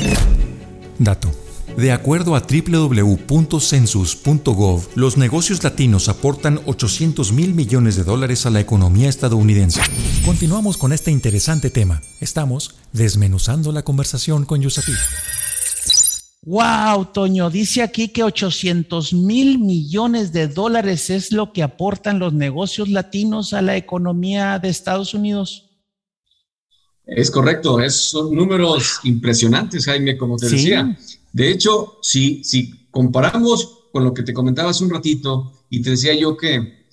Dato. 0.97 1.48
De 1.77 1.91
acuerdo 1.91 2.35
a 2.35 2.41
www.census.gov, 2.41 4.87
los 4.95 5.17
negocios 5.17 5.63
latinos 5.63 6.09
aportan 6.09 6.59
800 6.65 7.31
mil 7.31 7.53
millones 7.53 7.95
de 7.95 8.03
dólares 8.03 8.45
a 8.45 8.49
la 8.49 8.59
economía 8.59 9.09
estadounidense. 9.09 9.81
Continuamos 10.25 10.77
con 10.77 10.91
este 10.91 11.11
interesante 11.11 11.69
tema. 11.69 12.01
Estamos 12.19 12.75
desmenuzando 12.91 13.71
la 13.71 13.83
conversación 13.83 14.45
con 14.45 14.61
Yusapi. 14.61 14.91
Wow, 16.43 17.05
Toño, 17.13 17.49
dice 17.49 17.81
aquí 17.81 18.09
que 18.09 18.23
800 18.23 19.13
mil 19.13 19.59
millones 19.59 20.31
de 20.31 20.47
dólares 20.47 21.09
es 21.09 21.31
lo 21.31 21.51
que 21.51 21.63
aportan 21.63 22.17
los 22.17 22.33
negocios 22.33 22.89
latinos 22.89 23.53
a 23.53 23.61
la 23.61 23.75
economía 23.75 24.57
de 24.57 24.69
Estados 24.69 25.13
Unidos. 25.13 25.65
Es 27.05 27.29
correcto, 27.31 27.81
es, 27.81 27.95
son 27.95 28.33
números 28.33 28.99
impresionantes, 29.03 29.85
Jaime, 29.85 30.17
como 30.17 30.37
te 30.37 30.49
decía. 30.49 30.95
De 31.33 31.51
hecho, 31.51 31.99
si, 32.01 32.43
si 32.43 32.87
comparamos 32.91 33.87
con 33.91 34.03
lo 34.03 34.13
que 34.13 34.23
te 34.23 34.33
comentaba 34.33 34.71
hace 34.71 34.83
un 34.83 34.89
ratito 34.89 35.65
y 35.69 35.81
te 35.81 35.91
decía 35.91 36.13
yo 36.15 36.37
que 36.37 36.85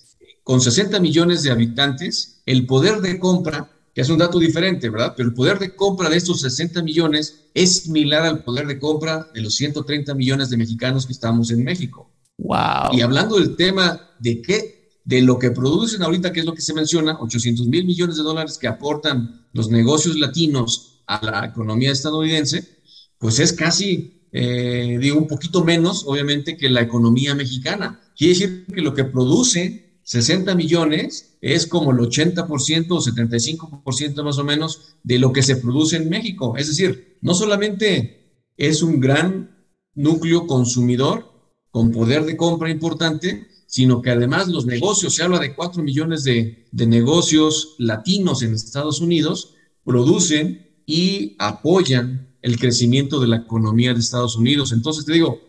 con 0.43 0.61
60 0.61 1.01
millones 1.01 1.43
de 1.43 1.51
habitantes, 1.51 2.43
el 2.47 2.67
poder 2.67 3.01
de 3.01 3.19
compra, 3.19 3.71
que 3.95 4.03
es 4.03 4.09
un 4.09 4.19
dato 4.19 4.39
diferente, 4.39 4.91
¿verdad? 4.91 5.15
Pero 5.17 5.31
el 5.31 5.35
poder 5.35 5.59
de 5.59 5.75
compra 5.75 6.09
de 6.09 6.17
estos 6.17 6.41
60 6.43 6.83
millones 6.83 7.47
es 7.55 7.83
similar 7.83 8.23
al 8.25 8.45
poder 8.45 8.67
de 8.67 8.79
compra 8.79 9.29
de 9.35 9.41
los 9.41 9.55
130 9.55 10.15
millones 10.15 10.51
de 10.51 10.57
mexicanos 10.57 11.07
que 11.07 11.13
estamos 11.13 11.51
en 11.51 11.65
México. 11.65 12.13
Wow. 12.39 12.93
Y 12.93 13.01
hablando 13.01 13.37
del 13.37 13.57
tema 13.57 14.01
de 14.21 14.43
qué 14.43 14.77
de 15.07 15.23
lo 15.23 15.39
que 15.39 15.53
producen 15.53 16.03
ahorita, 16.03 16.33
que 16.33 16.41
es 16.41 16.47
lo 16.47 16.53
que 16.53 16.61
se 16.61 16.75
menciona, 16.75 17.17
800 17.21 17.69
mil 17.69 17.85
millones 17.85 18.17
de 18.17 18.25
dólares 18.25 18.59
que 18.59 18.67
aportan 18.67 19.47
los 19.53 19.71
negocios 19.71 20.19
latinos 20.19 21.01
a 21.07 21.25
la 21.25 21.47
economía 21.47 21.93
estadounidense, 21.93 22.76
pues 23.19 23.39
es 23.39 23.53
casi, 23.53 24.29
eh, 24.33 24.99
digo, 25.01 25.19
un 25.19 25.27
poquito 25.27 25.65
menos, 25.65 26.05
obviamente, 26.07 26.57
que 26.57 26.69
la 26.69 26.83
economía 26.83 27.35
mexicana. 27.35 28.01
Quiere 28.17 28.35
decir 28.35 28.67
que 28.67 28.81
lo 28.81 28.95
que 28.95 29.05
produce 29.05 30.01
60 30.03 30.55
millones 30.55 31.37
es 31.41 31.67
como 31.67 31.91
el 31.91 31.99
80% 31.99 32.87
o 32.91 33.01
75% 33.01 34.23
más 34.23 34.39
o 34.39 34.45
menos 34.45 34.97
de 35.03 35.19
lo 35.19 35.33
que 35.33 35.43
se 35.43 35.57
produce 35.57 35.97
en 35.97 36.09
México. 36.09 36.57
Es 36.57 36.69
decir, 36.69 37.19
no 37.23 37.35
solamente 37.35 38.45
es 38.57 38.83
un 38.83 39.01
gran 39.01 39.69
núcleo 39.95 40.47
consumidor 40.47 41.33
con 41.71 41.91
poder 41.91 42.25
de 42.25 42.37
compra 42.37 42.71
importante, 42.71 43.49
sino 43.67 44.01
que 44.01 44.11
además 44.11 44.49
los 44.49 44.65
negocios, 44.65 45.15
se 45.15 45.23
habla 45.23 45.39
de 45.39 45.55
4 45.55 45.83
millones 45.83 46.25
de, 46.25 46.67
negocios 46.73 47.75
latinos 47.79 48.43
en 48.43 48.55
Estados 48.55 49.01
Unidos, 49.01 49.55
producen 49.85 50.83
y 50.87 51.35
apoyan 51.39 52.36
el 52.47 52.61
crecimiento 52.61 53.19
de 53.19 53.27
la 53.27 53.39
economía 53.39 53.93
de 53.93 53.99
Estados 53.99 54.37
Unidos. 54.37 54.71
Entonces 54.71 55.05
te 55.05 55.13
digo, 55.13 55.41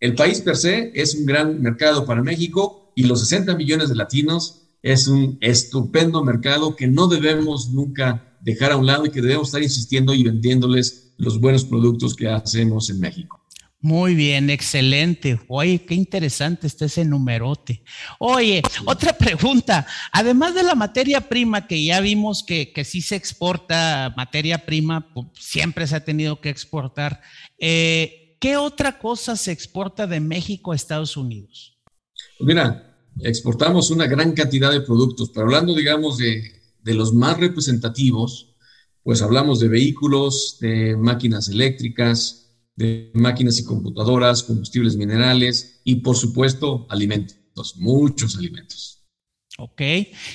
el 0.00 0.16
país 0.16 0.40
per 0.40 0.56
se 0.56 0.90
es 0.96 1.14
un 1.14 1.24
gran 1.24 1.62
mercado 1.62 2.04
para 2.04 2.24
México 2.24 2.92
y 2.96 3.04
los 3.04 3.20
60 3.20 3.54
millones 3.54 3.88
de 3.88 3.94
latinos 3.94 4.62
es 4.82 5.06
un 5.06 5.38
estupendo 5.40 6.24
mercado 6.24 6.74
que 6.74 6.88
no 6.88 7.06
debemos 7.06 7.70
nunca 7.70 8.36
dejar 8.40 8.72
a 8.72 8.78
un 8.78 8.86
lado 8.86 9.06
y 9.06 9.10
que 9.10 9.22
debemos 9.22 9.46
estar 9.46 9.62
insistiendo 9.62 10.12
y 10.12 10.24
vendiéndoles 10.24 11.14
los 11.18 11.38
buenos 11.38 11.64
productos 11.64 12.16
que 12.16 12.26
hacemos 12.26 12.90
en 12.90 12.98
México. 12.98 13.39
Muy 13.82 14.14
bien, 14.14 14.50
excelente. 14.50 15.40
Oye, 15.48 15.86
qué 15.86 15.94
interesante 15.94 16.66
está 16.66 16.84
ese 16.84 17.02
numerote. 17.02 17.82
Oye, 18.18 18.62
otra 18.84 19.14
pregunta. 19.16 19.86
Además 20.12 20.54
de 20.54 20.62
la 20.62 20.74
materia 20.74 21.22
prima, 21.22 21.66
que 21.66 21.82
ya 21.82 22.00
vimos 22.00 22.44
que, 22.46 22.72
que 22.74 22.84
sí 22.84 23.00
se 23.00 23.16
exporta 23.16 24.12
materia 24.18 24.66
prima, 24.66 25.10
pues, 25.14 25.28
siempre 25.38 25.86
se 25.86 25.96
ha 25.96 26.04
tenido 26.04 26.42
que 26.42 26.50
exportar, 26.50 27.22
eh, 27.58 28.36
¿qué 28.38 28.58
otra 28.58 28.98
cosa 28.98 29.34
se 29.34 29.50
exporta 29.50 30.06
de 30.06 30.20
México 30.20 30.72
a 30.72 30.76
Estados 30.76 31.16
Unidos? 31.16 31.78
Mira, 32.40 32.98
exportamos 33.20 33.90
una 33.90 34.06
gran 34.06 34.32
cantidad 34.32 34.70
de 34.70 34.82
productos, 34.82 35.30
pero 35.30 35.46
hablando, 35.46 35.74
digamos, 35.74 36.18
de, 36.18 36.52
de 36.82 36.94
los 36.94 37.14
más 37.14 37.38
representativos, 37.38 38.56
pues 39.02 39.22
hablamos 39.22 39.58
de 39.58 39.68
vehículos, 39.68 40.58
de 40.60 40.98
máquinas 40.98 41.48
eléctricas, 41.48 42.39
de 42.80 43.10
máquinas 43.14 43.58
y 43.58 43.64
computadoras, 43.64 44.42
combustibles 44.42 44.96
minerales 44.96 45.80
y, 45.84 45.96
por 45.96 46.16
supuesto, 46.16 46.86
alimentos, 46.88 47.76
muchos 47.76 48.36
alimentos. 48.36 49.04
Ok. 49.58 49.82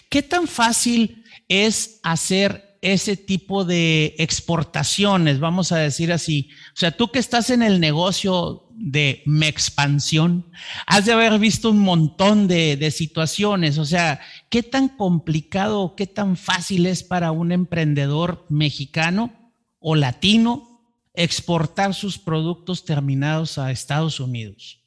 ¿Qué 0.09 0.21
tan 0.21 0.47
fácil 0.47 1.23
es 1.47 1.99
hacer 2.03 2.77
ese 2.81 3.17
tipo 3.17 3.65
de 3.65 4.13
exportaciones, 4.19 5.39
vamos 5.39 5.71
a 5.71 5.77
decir 5.77 6.11
así. 6.11 6.51
O 6.67 6.75
sea, 6.75 6.91
tú 6.91 7.11
que 7.11 7.17
estás 7.17 7.49
en 7.49 7.63
el 7.63 7.79
negocio 7.79 8.69
de 8.75 9.23
expansión, 9.41 10.51
has 10.85 11.05
de 11.05 11.13
haber 11.13 11.39
visto 11.39 11.71
un 11.71 11.79
montón 11.79 12.47
de, 12.47 12.77
de 12.77 12.91
situaciones. 12.91 13.79
O 13.79 13.85
sea, 13.85 14.19
¿qué 14.49 14.61
tan 14.61 14.89
complicado 14.89 15.95
qué 15.95 16.05
tan 16.05 16.37
fácil 16.37 16.85
es 16.85 17.01
para 17.01 17.31
un 17.31 17.51
emprendedor 17.51 18.45
mexicano 18.49 19.33
o 19.79 19.95
latino 19.95 20.74
exportar 21.17 21.93
sus 21.93 22.17
productos 22.17 22.85
terminados 22.85 23.57
a 23.57 23.71
Estados 23.71 24.19
Unidos? 24.19 24.81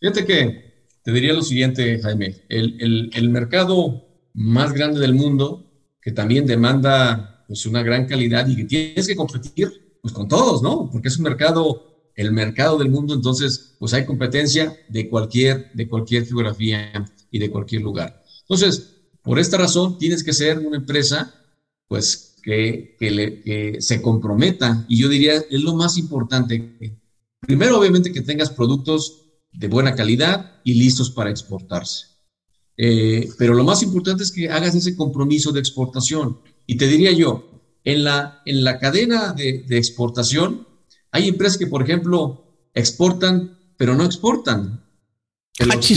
Fíjate 0.00 0.24
que 0.24 0.68
te 1.02 1.12
diría 1.12 1.32
lo 1.32 1.42
siguiente, 1.42 2.00
Jaime. 2.00 2.36
El, 2.48 3.30
mercado 3.30 4.06
más 4.34 4.72
grande 4.72 5.00
del 5.00 5.14
mundo, 5.14 5.70
que 6.00 6.12
también 6.12 6.46
demanda 6.46 7.44
pues, 7.48 7.66
una 7.66 7.82
gran 7.82 8.06
calidad 8.06 8.46
y 8.46 8.56
que 8.56 8.64
tienes 8.64 9.06
que 9.06 9.16
competir 9.16 9.98
pues, 10.02 10.12
con 10.12 10.28
todos, 10.28 10.62
¿no? 10.62 10.88
Porque 10.90 11.08
es 11.08 11.16
un 11.16 11.24
mercado, 11.24 12.10
el 12.14 12.32
mercado 12.32 12.78
del 12.78 12.90
mundo, 12.90 13.14
entonces 13.14 13.74
pues 13.78 13.94
hay 13.94 14.04
competencia 14.04 14.76
de 14.88 15.08
cualquier, 15.08 15.72
de 15.72 15.88
cualquier 15.88 16.26
geografía 16.26 16.92
y 17.30 17.38
de 17.38 17.50
cualquier 17.50 17.82
lugar. 17.82 18.22
Entonces, 18.42 18.96
por 19.22 19.38
esta 19.38 19.56
razón, 19.56 19.98
tienes 19.98 20.22
que 20.22 20.32
ser 20.32 20.58
una 20.58 20.76
empresa 20.76 21.34
pues 21.88 22.27
que, 22.42 22.96
que 22.98 23.76
se 23.80 24.02
comprometa 24.02 24.84
y 24.88 24.98
yo 24.98 25.08
diría, 25.08 25.34
es 25.34 25.62
lo 25.62 25.74
más 25.74 25.98
importante. 25.98 26.98
Primero, 27.40 27.78
obviamente, 27.78 28.12
que 28.12 28.22
tengas 28.22 28.50
productos 28.50 29.24
de 29.52 29.68
buena 29.68 29.94
calidad 29.94 30.60
y 30.64 30.74
listos 30.74 31.10
para 31.10 31.30
exportarse. 31.30 32.06
Eh, 32.76 33.28
pero 33.36 33.54
lo 33.54 33.64
más 33.64 33.82
importante 33.82 34.22
es 34.22 34.30
que 34.30 34.48
hagas 34.48 34.74
ese 34.74 34.96
compromiso 34.96 35.50
de 35.52 35.60
exportación. 35.60 36.38
Y 36.66 36.76
te 36.76 36.86
diría 36.86 37.12
yo, 37.12 37.48
en 37.84 38.04
la, 38.04 38.40
en 38.46 38.62
la 38.62 38.78
cadena 38.78 39.32
de, 39.32 39.64
exportación, 39.70 40.66
hay 41.10 41.28
empresas 41.28 41.58
que, 41.58 41.66
por 41.66 41.82
ejemplo, 41.82 42.44
exportan, 42.74 43.58
pero 43.76 43.94
no 43.94 44.04
exportan. 44.04 44.84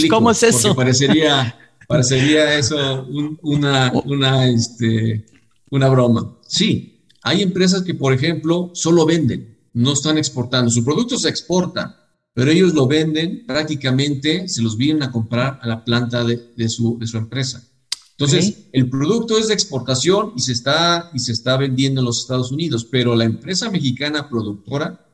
¿Cómo 0.10 0.32
es 0.32 0.42
eso? 0.42 0.74
Parecería, 0.74 1.56
parecería 1.88 2.58
eso 2.58 3.06
una, 3.44 3.92
una, 4.06 4.48
este, 4.48 5.26
una 5.72 5.90
broma. 5.90 6.38
Sí, 6.48 7.08
hay 7.24 7.42
empresas 7.42 7.82
que, 7.82 7.96
por 7.96 8.14
ejemplo, 8.14 8.72
solo 8.74 9.06
venden, 9.06 9.58
no 9.74 9.94
están 9.94 10.18
exportando. 10.18 10.70
Su 10.70 10.84
producto 10.84 11.18
se 11.18 11.30
exporta, 11.30 11.98
pero 12.34 12.52
ellos 12.52 12.74
lo 12.74 12.88
venden 12.88 13.46
prácticamente, 13.48 14.48
se 14.48 14.62
los 14.62 14.78
vienen 14.78 15.04
a 15.04 15.12
comprar 15.12 15.60
a 15.62 15.68
la 15.68 15.84
planta 15.84 16.24
de, 16.24 16.70
su, 16.70 16.98
de 17.00 17.08
su, 17.08 17.18
empresa. 17.18 17.68
Entonces, 18.12 18.68
el 18.72 18.90
producto 18.90 19.38
es 19.38 19.48
de 19.48 19.54
exportación 19.54 20.34
y 20.36 20.42
se, 20.42 20.52
está, 20.52 21.10
y 21.14 21.20
se 21.20 21.32
está 21.32 21.58
vendiendo 21.58 22.02
en 22.02 22.06
los 22.06 22.20
Estados 22.20 22.52
Unidos, 22.52 22.86
pero 22.90 23.16
la 23.16 23.26
empresa 23.26 23.72
mexicana 23.72 24.30
productora 24.30 25.08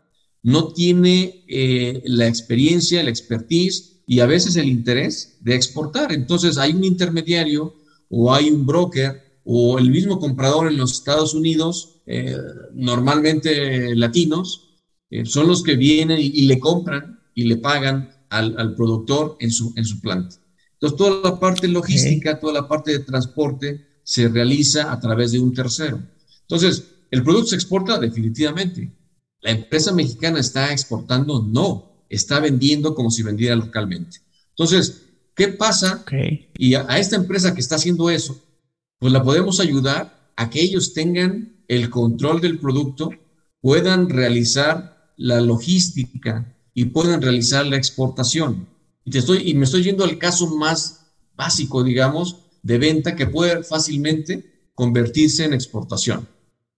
no 0.43 0.73
tiene 0.73 1.43
eh, 1.47 2.01
la 2.05 2.27
experiencia, 2.27 3.03
la 3.03 3.09
expertise 3.09 4.01
y 4.07 4.19
a 4.19 4.25
veces 4.25 4.55
el 4.55 4.67
interés 4.67 5.37
de 5.41 5.55
exportar. 5.55 6.11
Entonces, 6.11 6.57
hay 6.57 6.73
un 6.73 6.83
intermediario 6.83 7.75
o 8.09 8.33
hay 8.33 8.49
un 8.49 8.65
broker 8.65 9.26
o 9.49 9.79
el 9.79 9.89
mismo 9.89 10.19
comprador 10.19 10.67
en 10.67 10.75
los 10.75 10.91
Estados 10.91 11.33
Unidos, 11.33 12.01
eh, 12.05 12.35
normalmente 12.73 13.95
latinos, 13.95 14.81
eh, 15.09 15.25
son 15.25 15.47
los 15.47 15.63
que 15.63 15.77
vienen 15.77 16.19
y, 16.19 16.41
le 16.41 16.59
compran 16.59 17.21
y 17.33 17.45
le 17.45 17.55
pagan 17.55 18.09
al, 18.29 18.75
productor 18.75 19.37
en 19.39 19.49
su, 19.49 19.71
en 19.77 19.85
su 19.85 20.01
planta. 20.01 20.35
Entonces, 20.73 20.97
toda 20.97 21.31
la 21.31 21.39
parte 21.39 21.69
logística, 21.69 22.37
toda 22.37 22.51
la 22.51 22.67
parte 22.67 22.91
de 22.91 22.99
transporte 22.99 23.87
se 24.03 24.27
realiza 24.27 24.91
a 24.91 24.99
través 24.99 25.31
de 25.31 25.39
un 25.39 25.53
tercero. 25.53 26.03
Entonces, 26.41 26.83
¿el 27.09 27.23
producto 27.23 27.51
se 27.51 27.55
exporta? 27.55 27.97
Definitivamente. 27.99 28.91
¿La 29.39 29.51
empresa 29.51 29.93
mexicana 29.93 30.41
está 30.41 30.73
exportando? 30.73 31.41
No, 31.41 32.03
está 32.09 32.41
vendiendo 32.41 32.93
como 32.93 33.09
si 33.09 33.23
vendiera 33.23 33.55
localmente. 33.55 34.17
Entonces, 34.49 35.03
¿qué 35.33 35.47
pasa? 35.47 36.03
Y 36.57 36.73
a, 36.73 36.85
a, 36.89 36.99
esta 36.99 37.15
empresa 37.15 37.53
que 37.53 37.61
está 37.61 37.75
haciendo 37.75 38.09
eso, 38.09 38.43
pues 38.99 39.13
la 39.13 39.23
podemos 39.23 39.59
ayudar 39.59 40.31
a 40.35 40.49
que 40.49 40.61
ellos 40.61 40.93
tengan 40.93 41.57
el 41.67 41.89
control 41.89 42.41
del 42.41 42.59
producto, 42.59 43.11
puedan 43.61 44.09
realizar 44.09 45.13
la 45.17 45.41
logística 45.41 46.55
y 46.73 46.85
puedan 46.85 47.21
realizar 47.21 47.65
la 47.65 47.77
exportación. 47.77 48.67
Y, 49.03 49.11
te 49.11 49.19
estoy, 49.19 49.49
y 49.49 49.53
me 49.55 49.65
estoy 49.65 49.83
yendo 49.83 50.03
al 50.03 50.17
caso 50.17 50.55
más 50.55 51.07
básico, 51.35 51.83
digamos, 51.83 52.37
de 52.61 52.77
venta 52.77 53.15
que 53.15 53.27
puede 53.27 53.63
fácilmente 53.63 54.69
convertirse 54.75 55.45
en 55.45 55.53
exportación, 55.53 56.27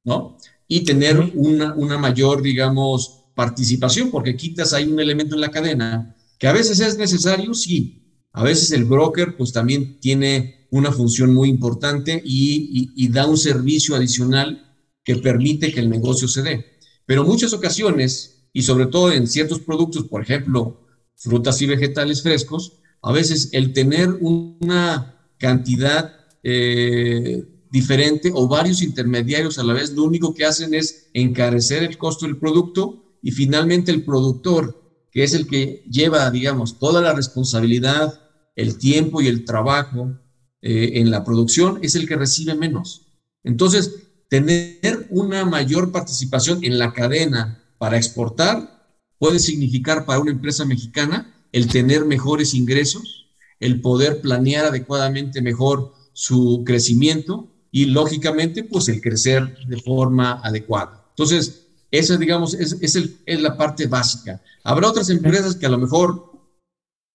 ¿no? 0.04 0.38
Y 0.68 0.84
tener 0.84 1.20
una, 1.36 1.74
una 1.74 1.98
mayor, 1.98 2.42
digamos, 2.42 3.26
participación, 3.36 4.12
porque 4.12 4.36
quitas 4.36 4.74
ahí 4.74 4.86
un 4.86 5.00
elemento 5.00 5.36
en 5.36 5.42
la 5.42 5.52
cadena 5.52 6.16
que 6.38 6.48
a 6.48 6.54
veces 6.54 6.80
es 6.80 6.98
necesario, 6.98 7.54
sí. 7.54 8.26
A 8.32 8.44
veces 8.44 8.72
el 8.72 8.86
broker, 8.86 9.36
pues 9.36 9.52
también 9.52 10.00
tiene 10.00 10.59
una 10.72 10.92
función 10.92 11.34
muy 11.34 11.50
importante 11.50 12.22
y, 12.24 13.08
da 13.10 13.26
un 13.26 13.38
servicio 13.38 13.96
adicional 13.96 14.76
que 15.04 15.16
permite 15.16 15.74
que 15.74 15.80
el 15.80 15.90
negocio 15.90 16.28
se 16.28 16.42
dé. 16.42 16.66
Pero 17.06 17.24
muchas 17.24 17.54
ocasiones, 17.54 18.48
y 18.54 18.62
sobre 18.62 18.86
todo 18.86 19.12
en 19.12 19.28
ciertos 19.28 19.60
productos, 19.60 20.04
por 20.06 20.22
ejemplo, 20.22 20.88
frutas 21.16 21.62
y 21.62 21.66
vegetales 21.66 22.22
frescos, 22.22 22.80
a 23.02 23.12
veces 23.12 23.50
el 23.54 23.74
tener 23.74 24.10
una 24.22 25.32
cantidad 25.38 26.14
eh, 26.44 27.46
diferente 27.72 28.32
o 28.34 28.48
varios 28.48 28.82
intermediarios 28.82 29.58
a 29.58 29.64
la 29.64 29.74
vez, 29.74 29.94
lo 29.94 30.04
único 30.04 30.34
que 30.34 30.46
hacen 30.46 30.74
es 30.74 31.10
encarecer 31.14 31.84
el 31.84 31.98
costo 31.98 32.26
del 32.26 32.38
producto 32.38 33.18
y 33.22 33.32
finalmente 33.32 33.92
el 33.92 34.04
productor, 34.04 35.08
que 35.12 35.24
es 35.24 35.34
el 35.34 35.48
que 35.48 35.84
lleva, 35.90 36.30
digamos, 36.30 36.80
toda 36.80 37.02
la 37.02 37.14
responsabilidad, 37.14 38.22
el 38.56 38.78
tiempo 38.78 39.22
y 39.22 39.28
el 39.28 39.46
trabajo 39.46 40.20
eh, 40.62 40.92
en 40.96 41.12
la 41.12 41.24
producción, 41.24 41.80
es 41.82 41.96
el 41.96 42.08
que 42.08 42.16
recibe 42.16 42.56
menos. 42.56 43.08
Entonces, 43.44 44.04
tener 44.30 45.08
una 45.10 45.46
mayor 45.46 45.92
participación 45.92 46.64
en 46.64 46.78
la 46.78 46.94
cadena 46.94 47.64
para 47.78 47.98
exportar 47.98 48.80
puede 49.18 49.40
significar 49.40 50.06
para 50.06 50.20
una 50.20 50.32
empresa 50.32 50.66
mexicana 50.66 51.34
el 51.52 51.68
tener 51.68 52.06
mejores 52.06 52.54
ingresos, 52.54 53.28
el 53.60 53.82
poder 53.82 54.22
planear 54.22 54.66
adecuadamente 54.66 55.42
mejor 55.42 55.94
su 56.14 56.64
crecimiento 56.66 57.50
y 57.72 57.86
lógicamente 57.86 58.64
pues 58.64 58.88
el 58.90 59.02
crecer 59.02 59.58
de 59.68 59.82
forma 59.82 60.42
adecuada. 60.44 61.06
Entonces, 61.12 61.68
esa 61.92 62.18
digamos 62.18 62.54
es, 62.54 62.78
es, 62.82 63.42
la 63.42 63.58
parte 63.58 63.88
básica. 63.88 64.42
Habrá 64.64 64.90
otras 64.90 65.10
empresas 65.10 65.56
que 65.56 65.66
a 65.66 65.70
lo 65.70 65.78
mejor 65.78 66.32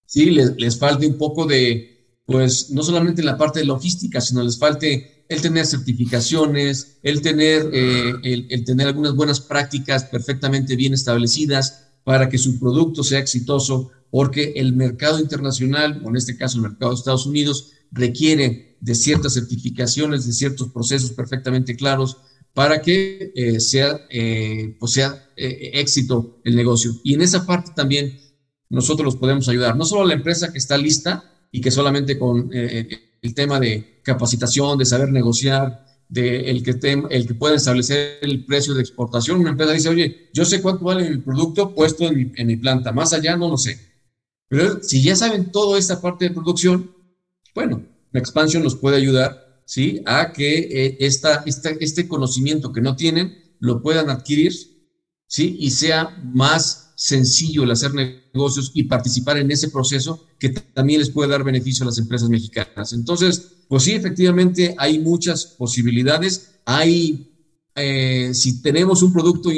sí 0.05 0.31
les, 0.31 0.57
les 0.57 0.79
falte 0.79 1.07
un 1.07 1.17
poco 1.17 1.47
de, 1.47 1.94
pues 2.27 2.71
no 2.71 2.83
solamente 2.83 3.21
en 3.21 3.27
la 3.27 3.37
parte 3.37 3.61
de 3.61 3.67
logística, 3.67 4.21
sino 4.21 4.43
les 4.43 4.59
falte 4.59 5.25
el 5.29 5.41
tener 5.41 5.67
certificaciones, 5.67 6.99
el 7.03 7.21
tener, 7.21 7.69
eh, 7.73 8.15
el, 8.23 8.65
tener 8.65 8.89
algunas 8.89 9.15
buenas 9.15 9.41
prácticas 9.41 10.05
perfectamente 10.05 10.77
bien 10.77 10.95
establecidas 10.95 11.89
para 12.05 12.29
que 12.29 12.39
su 12.39 12.59
producto 12.59 13.03
sea 13.03 13.19
exitoso, 13.19 13.91
porque 14.11 14.55
el 14.57 14.75
mercado 14.75 15.19
internacional, 15.19 16.03
o 16.05 16.11
en 16.11 16.17
este 16.17 16.37
caso 16.37 16.59
el 16.59 16.63
mercado 16.63 16.93
de 16.93 16.99
Estados 16.99 17.27
Unidos, 17.27 17.73
requiere 17.91 18.77
de 18.81 18.95
ciertas 18.95 19.35
certificaciones, 19.35 20.27
de 20.27 20.33
ciertos 20.33 20.69
procesos 20.69 21.13
perfectamente 21.13 21.77
claros 21.77 22.19
para 22.53 22.81
que 22.81 23.33
eh, 23.35 23.61
sea, 23.61 24.01
eh, 24.11 24.77
pues 24.79 24.93
sea 24.93 25.31
éxito 25.37 26.41
el 26.45 26.55
negocio. 26.55 26.93
Y 27.03 27.15
en 27.15 27.23
esa 27.23 27.45
parte 27.45 27.73
también 27.75 28.19
nosotros 28.69 29.05
los 29.05 29.17
podemos 29.17 29.49
ayudar, 29.49 29.77
no 29.77 29.85
solo 29.85 30.03
a 30.03 30.07
la 30.07 30.15
empresa 30.15 30.53
que 30.53 30.59
está 30.59 30.77
lista 30.77 31.34
y 31.55 31.61
que 31.61 31.71
solamente 31.71 32.19
con 32.19 32.51
el 32.53 33.33
tema 33.33 33.61
de 33.61 34.01
capacitación, 34.03 34.77
de 34.77 34.85
saber 34.85 35.13
negociar, 35.13 35.87
de 36.09 36.51
el 36.51 36.65
que, 36.65 36.73
el 37.11 37.27
que 37.29 37.35
pueda 37.35 37.55
establecer 37.55 38.19
el 38.23 38.45
precio 38.45 38.75
de 38.75 38.81
exportación. 38.81 39.39
Una 39.39 39.51
empresa 39.51 39.73
dice, 39.73 39.89
oye, 39.89 40.31
yo 40.33 40.45
sé 40.45 40.61
cuánto 40.61 40.85
vale 40.87 41.07
el 41.07 41.23
producto 41.23 41.73
puesto 41.73 42.09
en 42.09 42.47
mi, 42.49 42.57
planta, 42.57 42.91
más 42.91 43.13
allá 43.13 43.37
no 43.37 43.49
lo 43.49 43.57
sé. 43.57 43.79
Pero 44.49 44.83
si 44.83 45.01
ya 45.01 45.15
saben 45.15 45.53
toda 45.53 45.79
esta 45.79 46.01
parte 46.01 46.25
de 46.25 46.35
producción, 46.35 46.91
bueno, 47.55 47.87
la 48.11 48.19
expansión 48.19 48.65
los 48.65 48.75
puede 48.75 48.97
ayudar, 48.97 49.63
¿sí? 49.65 50.03
A 50.07 50.33
que 50.33 50.59
eh, 50.59 50.97
esta, 50.99 51.45
este 51.47 52.09
conocimiento 52.09 52.73
que 52.73 52.81
no 52.81 52.97
tienen 52.97 53.55
lo 53.61 53.81
puedan 53.81 54.11
adquirir, 54.11 54.53
¿sí? 55.29 55.57
Y 55.61 55.71
sea 55.71 56.21
más 56.25 56.84
sencillo 56.95 57.65
el 57.65 57.71
hacer 57.71 57.93
negocios 57.95 58.71
y 58.75 58.85
participar 58.85 59.39
en 59.39 59.51
ese 59.51 59.71
proceso 59.71 60.27
que 60.39 60.51
también 60.51 61.01
les 61.01 61.11
puede 61.11 61.31
dar 61.31 61.45
beneficio 61.45 61.85
a 61.85 61.87
las 61.87 61.99
empresas 61.99 62.29
mexicanas. 62.29 62.93
Entonces, 62.93 63.53
pues 63.69 63.83
sí, 63.83 63.93
efectivamente 63.93 64.75
hay 64.79 64.99
muchas 64.99 65.45
posibilidades. 65.45 66.55
Hay, 66.65 67.33
eh, 67.75 68.31
si 68.35 68.63
tenemos 68.63 69.03
un 69.03 69.13
producto 69.13 69.51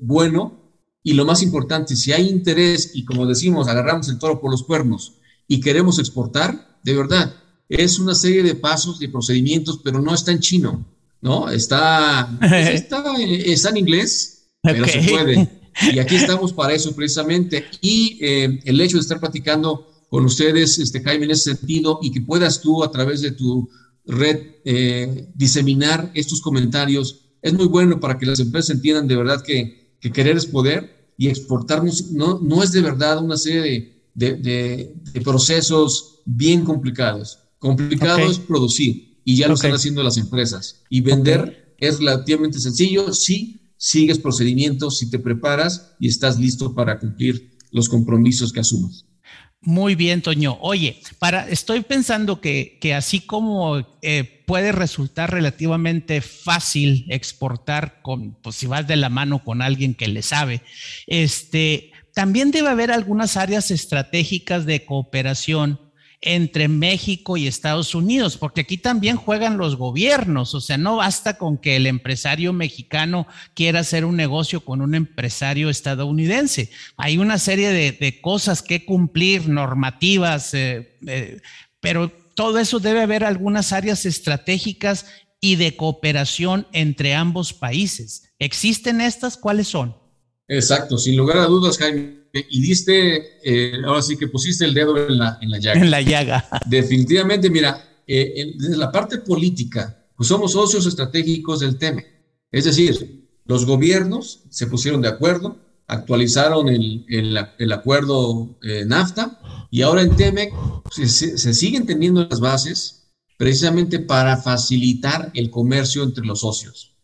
bueno 0.00 0.58
y 1.02 1.14
lo 1.14 1.24
más 1.24 1.42
importante, 1.42 1.96
si 1.96 2.12
hay 2.12 2.28
interés 2.28 2.90
y 2.94 3.04
como 3.04 3.26
decimos, 3.26 3.68
agarramos 3.68 4.08
el 4.08 4.18
toro 4.18 4.40
por 4.40 4.50
los 4.50 4.64
cuernos 4.64 5.14
y 5.46 5.60
queremos 5.60 5.98
exportar, 5.98 6.78
de 6.82 6.94
verdad, 6.94 7.34
es 7.68 7.98
una 7.98 8.14
serie 8.14 8.42
de 8.42 8.54
pasos, 8.54 8.98
de 8.98 9.08
procedimientos, 9.08 9.80
pero 9.82 10.00
no 10.00 10.14
está 10.14 10.32
en 10.32 10.40
chino. 10.40 10.84
¿no? 11.20 11.50
Está, 11.50 12.28
está, 12.72 13.04
está 13.22 13.70
en 13.70 13.76
inglés, 13.76 14.48
pero 14.62 14.86
se 14.86 15.02
puede. 15.02 15.59
Y 15.92 15.98
aquí 15.98 16.16
estamos 16.16 16.52
para 16.52 16.74
eso 16.74 16.94
precisamente. 16.94 17.64
Y 17.80 18.18
eh, 18.20 18.60
el 18.64 18.80
hecho 18.80 18.96
de 18.96 19.02
estar 19.02 19.20
platicando 19.20 19.86
con 20.08 20.24
ustedes, 20.24 20.78
este, 20.78 21.02
Jaime, 21.02 21.26
en 21.26 21.30
ese 21.32 21.54
sentido, 21.54 22.00
y 22.02 22.10
que 22.10 22.20
puedas 22.20 22.60
tú 22.60 22.82
a 22.82 22.90
través 22.90 23.20
de 23.20 23.30
tu 23.30 23.68
red 24.06 24.38
eh, 24.64 25.28
diseminar 25.34 26.10
estos 26.14 26.40
comentarios, 26.40 27.20
es 27.42 27.52
muy 27.52 27.66
bueno 27.66 28.00
para 28.00 28.18
que 28.18 28.26
las 28.26 28.40
empresas 28.40 28.70
entiendan 28.70 29.08
de 29.08 29.16
verdad 29.16 29.42
que, 29.42 29.96
que 30.00 30.10
querer 30.10 30.36
es 30.36 30.46
poder 30.46 31.12
y 31.16 31.28
exportarnos 31.28 32.10
no, 32.10 32.40
no 32.40 32.62
es 32.62 32.72
de 32.72 32.80
verdad 32.80 33.22
una 33.22 33.36
serie 33.36 34.00
de, 34.14 34.34
de, 34.36 35.20
procesos 35.20 36.20
bien 36.24 36.64
complicados. 36.64 37.38
Complicado 37.58 38.20
es 38.20 38.38
producir 38.38 39.20
y 39.24 39.36
ya 39.36 39.48
lo 39.48 39.54
están 39.54 39.72
haciendo 39.72 40.02
las 40.02 40.16
empresas. 40.16 40.82
Y 40.88 41.02
vender 41.02 41.74
es 41.78 41.98
relativamente 41.98 42.58
sencillo, 42.58 43.12
sí, 43.12 43.59
sigues 43.80 44.18
procedimientos, 44.18 44.98
si 44.98 45.10
te 45.10 45.18
preparas 45.18 45.94
y 45.98 46.06
estás 46.06 46.38
listo 46.38 46.74
para 46.74 46.98
cumplir 46.98 47.56
los 47.72 47.88
compromisos 47.88 48.52
que 48.52 48.60
asumas. 48.60 49.06
Muy 49.62 49.94
bien, 49.94 50.20
Toño. 50.20 50.58
Oye, 50.60 51.00
para, 51.18 51.48
estoy 51.48 51.80
pensando 51.80 52.42
que, 52.42 52.78
que 52.78 52.94
así 52.94 53.20
como 53.20 53.78
eh, 54.02 54.42
puede 54.46 54.72
resultar 54.72 55.30
relativamente 55.30 56.20
fácil 56.20 57.06
exportar 57.08 58.02
con, 58.02 58.34
pues 58.42 58.56
si 58.56 58.66
vas 58.66 58.86
de 58.86 58.96
la 58.96 59.08
mano 59.08 59.42
con 59.42 59.62
alguien 59.62 59.94
que 59.94 60.08
le 60.08 60.22
sabe, 60.22 60.62
este, 61.06 61.90
también 62.14 62.50
debe 62.50 62.68
haber 62.68 62.90
algunas 62.90 63.38
áreas 63.38 63.70
estratégicas 63.70 64.66
de 64.66 64.84
cooperación 64.84 65.80
entre 66.22 66.68
México 66.68 67.36
y 67.36 67.46
Estados 67.46 67.94
Unidos, 67.94 68.36
porque 68.36 68.60
aquí 68.62 68.76
también 68.76 69.16
juegan 69.16 69.56
los 69.56 69.76
gobiernos, 69.76 70.54
o 70.54 70.60
sea, 70.60 70.76
no 70.76 70.96
basta 70.96 71.38
con 71.38 71.56
que 71.56 71.76
el 71.76 71.86
empresario 71.86 72.52
mexicano 72.52 73.26
quiera 73.54 73.80
hacer 73.80 74.04
un 74.04 74.16
negocio 74.16 74.60
con 74.60 74.82
un 74.82 74.94
empresario 74.94 75.70
estadounidense. 75.70 76.70
Hay 76.96 77.16
una 77.16 77.38
serie 77.38 77.70
de, 77.70 78.20
cosas 78.20 78.60
que 78.62 78.84
cumplir, 78.84 79.48
normativas, 79.48 80.52
eh, 80.52 80.98
eh, 81.06 81.40
pero 81.80 82.10
todo 82.34 82.58
eso 82.58 82.80
debe 82.80 83.00
haber 83.00 83.24
algunas 83.24 83.72
áreas 83.72 84.04
estratégicas 84.04 85.06
y 85.40 85.56
de 85.56 85.74
cooperación 85.76 86.66
entre 86.72 87.14
ambos 87.14 87.54
países. 87.54 88.30
¿Existen 88.38 89.00
estas? 89.00 89.38
¿Cuáles 89.38 89.68
son? 89.68 89.96
Exacto, 90.48 90.98
sin 90.98 91.16
lugar 91.16 91.38
a 91.38 91.46
dudas, 91.46 91.78
Jaime 91.78 92.19
y 92.32 92.60
diste, 92.60 93.40
eh, 93.42 93.82
ahora 93.84 94.02
sí 94.02 94.16
que 94.16 94.28
pusiste 94.28 94.64
el 94.64 94.74
dedo 94.74 94.96
en 94.96 95.18
la, 95.18 95.38
en 95.40 95.50
la 95.50 95.58
llaga. 95.58 95.80
En 95.80 95.90
la 95.90 96.00
llaga. 96.00 96.48
Definitivamente, 96.66 97.50
mira, 97.50 98.02
eh, 98.06 98.52
desde 98.56 98.76
la 98.76 98.92
parte 98.92 99.18
política, 99.18 100.04
pues 100.16 100.28
somos 100.28 100.52
socios 100.52 100.86
estratégicos 100.86 101.60
del 101.60 101.78
TEME. 101.78 102.06
Es 102.52 102.64
decir, 102.64 103.28
los 103.46 103.66
gobiernos 103.66 104.44
se 104.50 104.66
pusieron 104.66 105.00
de 105.00 105.08
acuerdo, 105.08 105.58
actualizaron 105.86 106.68
el, 106.68 107.04
el, 107.08 107.72
acuerdo 107.72 108.58
eh, 108.62 108.84
NAFTA 108.86 109.40
y 109.70 109.82
ahora 109.82 110.02
en 110.02 110.16
TEMEC 110.16 110.52
se, 110.90 111.08
se 111.08 111.54
siguen 111.54 111.86
teniendo 111.86 112.26
las 112.28 112.38
bases 112.38 113.08
precisamente 113.38 113.98
para 113.98 114.36
facilitar 114.36 115.30
el 115.34 115.50
comercio 115.50 116.02
entre 116.04 116.24
los 116.24 116.40
socios, 116.40 116.96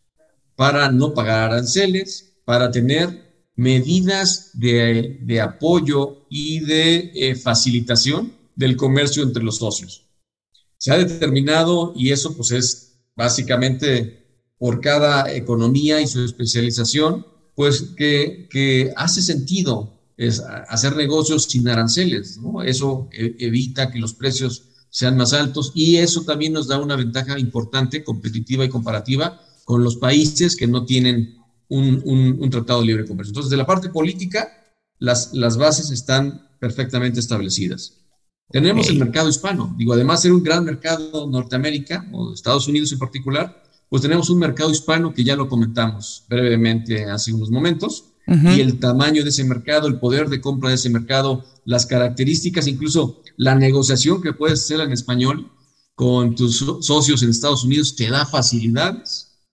para 0.55 0.91
no 0.91 1.13
pagar 1.13 1.51
aranceles, 1.51 2.35
para 2.45 2.71
tener 2.71 3.26
medidas 3.57 4.51
de, 4.53 5.41
apoyo 5.41 6.27
y 6.29 6.59
de 6.59 7.11
eh, 7.15 7.35
facilitación 7.35 8.31
del 8.55 8.77
comercio 8.77 9.23
entre 9.23 9.43
los 9.43 9.57
socios. 9.57 10.05
Se 10.77 10.91
ha 10.91 10.97
determinado, 10.97 11.91
y 11.95 12.11
eso 12.11 12.37
pues 12.37 12.51
es 12.51 12.99
básicamente 13.15 14.45
por 14.59 14.79
cada 14.79 15.33
economía 15.33 15.99
y 15.99 16.07
su 16.07 16.23
especialización, 16.23 17.25
pues 17.55 17.93
que, 17.97 18.93
hace 18.95 19.21
sentido 19.21 19.93
es 20.17 20.41
hacer 20.69 20.95
negocios 20.95 21.43
sin 21.43 21.67
aranceles. 21.67 22.39
Eso 22.65 23.09
e, 23.11 23.35
evita 23.39 23.91
que 23.91 23.99
los 23.99 24.13
precios 24.13 24.69
sean 24.89 25.17
más 25.17 25.33
altos 25.33 25.71
y 25.75 25.97
eso 25.97 26.23
también 26.23 26.53
nos 26.53 26.67
da 26.67 26.79
una 26.79 26.95
ventaja 26.95 27.39
importante, 27.39 28.03
competitiva 28.03 28.65
y 28.65 28.69
comparativa 28.69 29.41
con 29.65 29.83
los 29.83 29.97
países 29.97 30.55
que 30.55 30.67
no 30.67 30.85
tienen 30.85 31.36
un, 31.69 32.49
tratado 32.49 32.81
de 32.81 32.87
libre 32.87 33.05
comercio. 33.05 33.31
Entonces, 33.31 33.49
de 33.49 33.57
la 33.57 33.65
parte 33.65 33.89
política, 33.89 34.49
las, 34.99 35.33
las 35.33 35.57
bases 35.57 35.91
están 35.91 36.47
perfectamente 36.59 37.19
establecidas. 37.19 37.93
Tenemos 38.49 38.89
el 38.89 38.97
mercado 38.97 39.29
hispano. 39.29 39.75
Digo, 39.77 39.93
además 39.93 40.21
de 40.21 40.29
ser 40.29 40.33
un 40.33 40.43
gran 40.43 40.63
mercado 40.63 41.27
Norteamérica, 41.27 42.07
o 42.13 42.33
Estados 42.33 42.67
Unidos 42.67 42.91
en 42.93 42.99
particular, 42.99 43.63
pues 43.89 44.01
tenemos 44.01 44.29
un 44.29 44.39
mercado 44.39 44.71
hispano 44.71 45.13
que 45.13 45.23
ya 45.23 45.35
lo 45.35 45.49
comentamos 45.49 46.25
brevemente 46.29 47.05
hace 47.05 47.33
unos 47.33 47.51
momentos. 47.51 48.05
Y 48.27 48.59
el 48.59 48.77
tamaño 48.77 49.23
de 49.23 49.29
ese 49.29 49.45
mercado, 49.45 49.87
el 49.87 49.99
poder 49.99 50.27
de 50.27 50.41
compra 50.41 50.67
de 50.67 50.75
ese 50.75 50.89
mercado, 50.89 51.45
las 51.63 51.85
características, 51.85 52.67
incluso 52.67 53.21
la 53.37 53.55
negociación 53.55 54.21
que 54.21 54.33
puedes 54.33 54.63
hacer 54.63 54.81
en 54.81 54.91
español 54.91 55.49
con 55.95 56.35
tus 56.35 56.57
socios 56.81 57.23
en 57.23 57.29
Estados 57.29 57.63
Unidos, 57.63 57.95
te 57.95 58.09
da 58.09 58.25
facilidades 58.25 59.45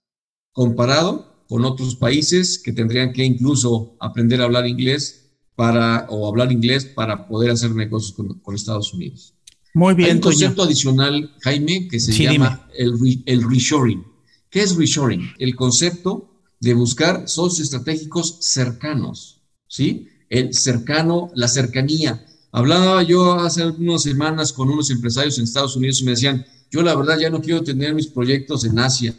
comparado 0.50 1.33
con 1.54 1.64
otros 1.64 1.94
países 1.94 2.58
que 2.58 2.72
tendrían 2.72 3.12
que 3.12 3.24
incluso 3.24 3.94
aprender 4.00 4.40
a 4.40 4.44
hablar 4.46 4.66
inglés 4.66 5.30
para, 5.54 6.04
o 6.10 6.26
hablar 6.26 6.50
inglés 6.50 6.84
para 6.84 7.28
poder 7.28 7.52
hacer 7.52 7.70
negocios 7.76 8.12
con, 8.42 8.54
Estados 8.56 8.92
Unidos. 8.92 9.34
Muy 9.72 9.94
bien. 9.94 10.08
Hay 10.08 10.14
un 10.16 10.20
concepto 10.20 10.64
adicional, 10.64 11.32
Jaime, 11.42 11.86
que 11.86 12.00
se 12.00 12.12
llama 12.12 12.68
el, 12.76 13.22
el 13.26 13.48
reshoring. 13.48 14.04
¿Qué 14.50 14.62
es 14.62 14.74
reshoring? 14.74 15.30
El 15.38 15.54
concepto 15.54 16.28
de 16.58 16.74
buscar 16.74 17.28
socios 17.28 17.66
estratégicos 17.66 18.38
cercanos, 18.40 19.40
¿sí? 19.68 20.08
El 20.30 20.54
cercano, 20.54 21.30
la 21.36 21.46
cercanía. 21.46 22.26
Hablaba 22.50 23.04
yo 23.04 23.34
hace 23.34 23.64
unas 23.64 24.02
semanas 24.02 24.52
con 24.52 24.70
unos 24.70 24.90
empresarios 24.90 25.38
en 25.38 25.44
Estados 25.44 25.76
Unidos 25.76 26.00
y 26.00 26.04
me 26.04 26.10
decían, 26.10 26.44
yo 26.68 26.82
la 26.82 26.96
verdad 26.96 27.16
ya 27.16 27.30
no 27.30 27.40
quiero 27.40 27.62
tener 27.62 27.94
mis 27.94 28.08
proyectos 28.08 28.64
en 28.64 28.76
Asia, 28.80 29.14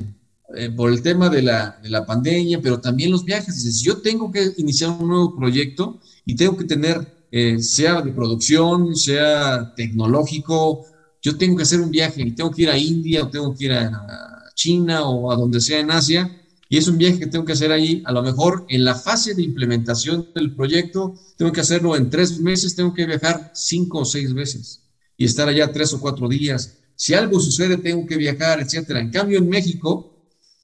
eh, 0.53 0.69
por 0.69 0.91
el 0.91 1.01
tema 1.01 1.29
de 1.29 1.41
la, 1.41 1.79
de 1.81 1.89
la, 1.89 2.05
pandemia, 2.05 2.61
pero 2.61 2.79
también 2.79 3.11
los 3.11 3.25
viajes. 3.25 3.61
Si 3.61 3.83
yo 3.83 3.97
tengo 3.97 4.31
que 4.31 4.53
iniciar 4.57 4.91
un 4.91 5.07
nuevo 5.07 5.35
proyecto 5.35 5.99
y 6.25 6.35
tengo 6.35 6.55
que 6.55 6.65
tener, 6.65 7.25
eh, 7.31 7.59
sea 7.59 8.01
de 8.01 8.11
producción, 8.11 8.95
sea 8.95 9.73
tecnológico, 9.75 10.85
yo 11.21 11.35
tengo 11.37 11.57
que 11.57 11.63
hacer 11.63 11.81
un 11.81 11.89
viaje 11.89 12.21
y 12.21 12.31
tengo 12.31 12.51
que 12.51 12.63
ir 12.63 12.69
a 12.69 12.77
India 12.77 13.23
o 13.23 13.29
tengo 13.29 13.55
que 13.55 13.65
ir 13.65 13.73
a 13.73 14.51
China 14.53 15.07
o 15.09 15.31
a 15.31 15.35
donde 15.35 15.59
sea 15.59 15.79
en 15.79 15.89
Asia. 15.89 16.29
Y 16.69 16.77
es 16.77 16.87
un 16.87 16.97
viaje 16.97 17.19
que 17.19 17.27
tengo 17.27 17.45
que 17.45 17.53
hacer 17.53 17.71
ahí, 17.71 18.03
a 18.05 18.11
lo 18.11 18.21
mejor 18.21 18.65
en 18.69 18.83
la 18.83 18.95
fase 18.95 19.33
de 19.33 19.43
implementación 19.43 20.29
del 20.35 20.55
proyecto, 20.55 21.15
tengo 21.37 21.51
que 21.51 21.61
hacerlo 21.61 21.95
en 21.95 22.09
tres 22.09 22.39
meses, 22.39 22.75
tengo 22.75 22.93
que 22.93 23.05
viajar 23.05 23.51
cinco 23.53 23.99
o 23.99 24.05
seis 24.05 24.33
veces 24.33 24.81
y 25.17 25.25
estar 25.25 25.47
allá 25.47 25.71
tres 25.71 25.93
o 25.93 25.99
cuatro 25.99 26.27
días. 26.27 26.77
Si 26.95 27.13
algo 27.13 27.39
sucede, 27.39 27.77
tengo 27.77 28.05
que 28.05 28.17
viajar, 28.17 28.59
etcétera. 28.59 28.99
En 28.99 29.11
cambio, 29.11 29.39
en 29.39 29.49
México, 29.49 30.14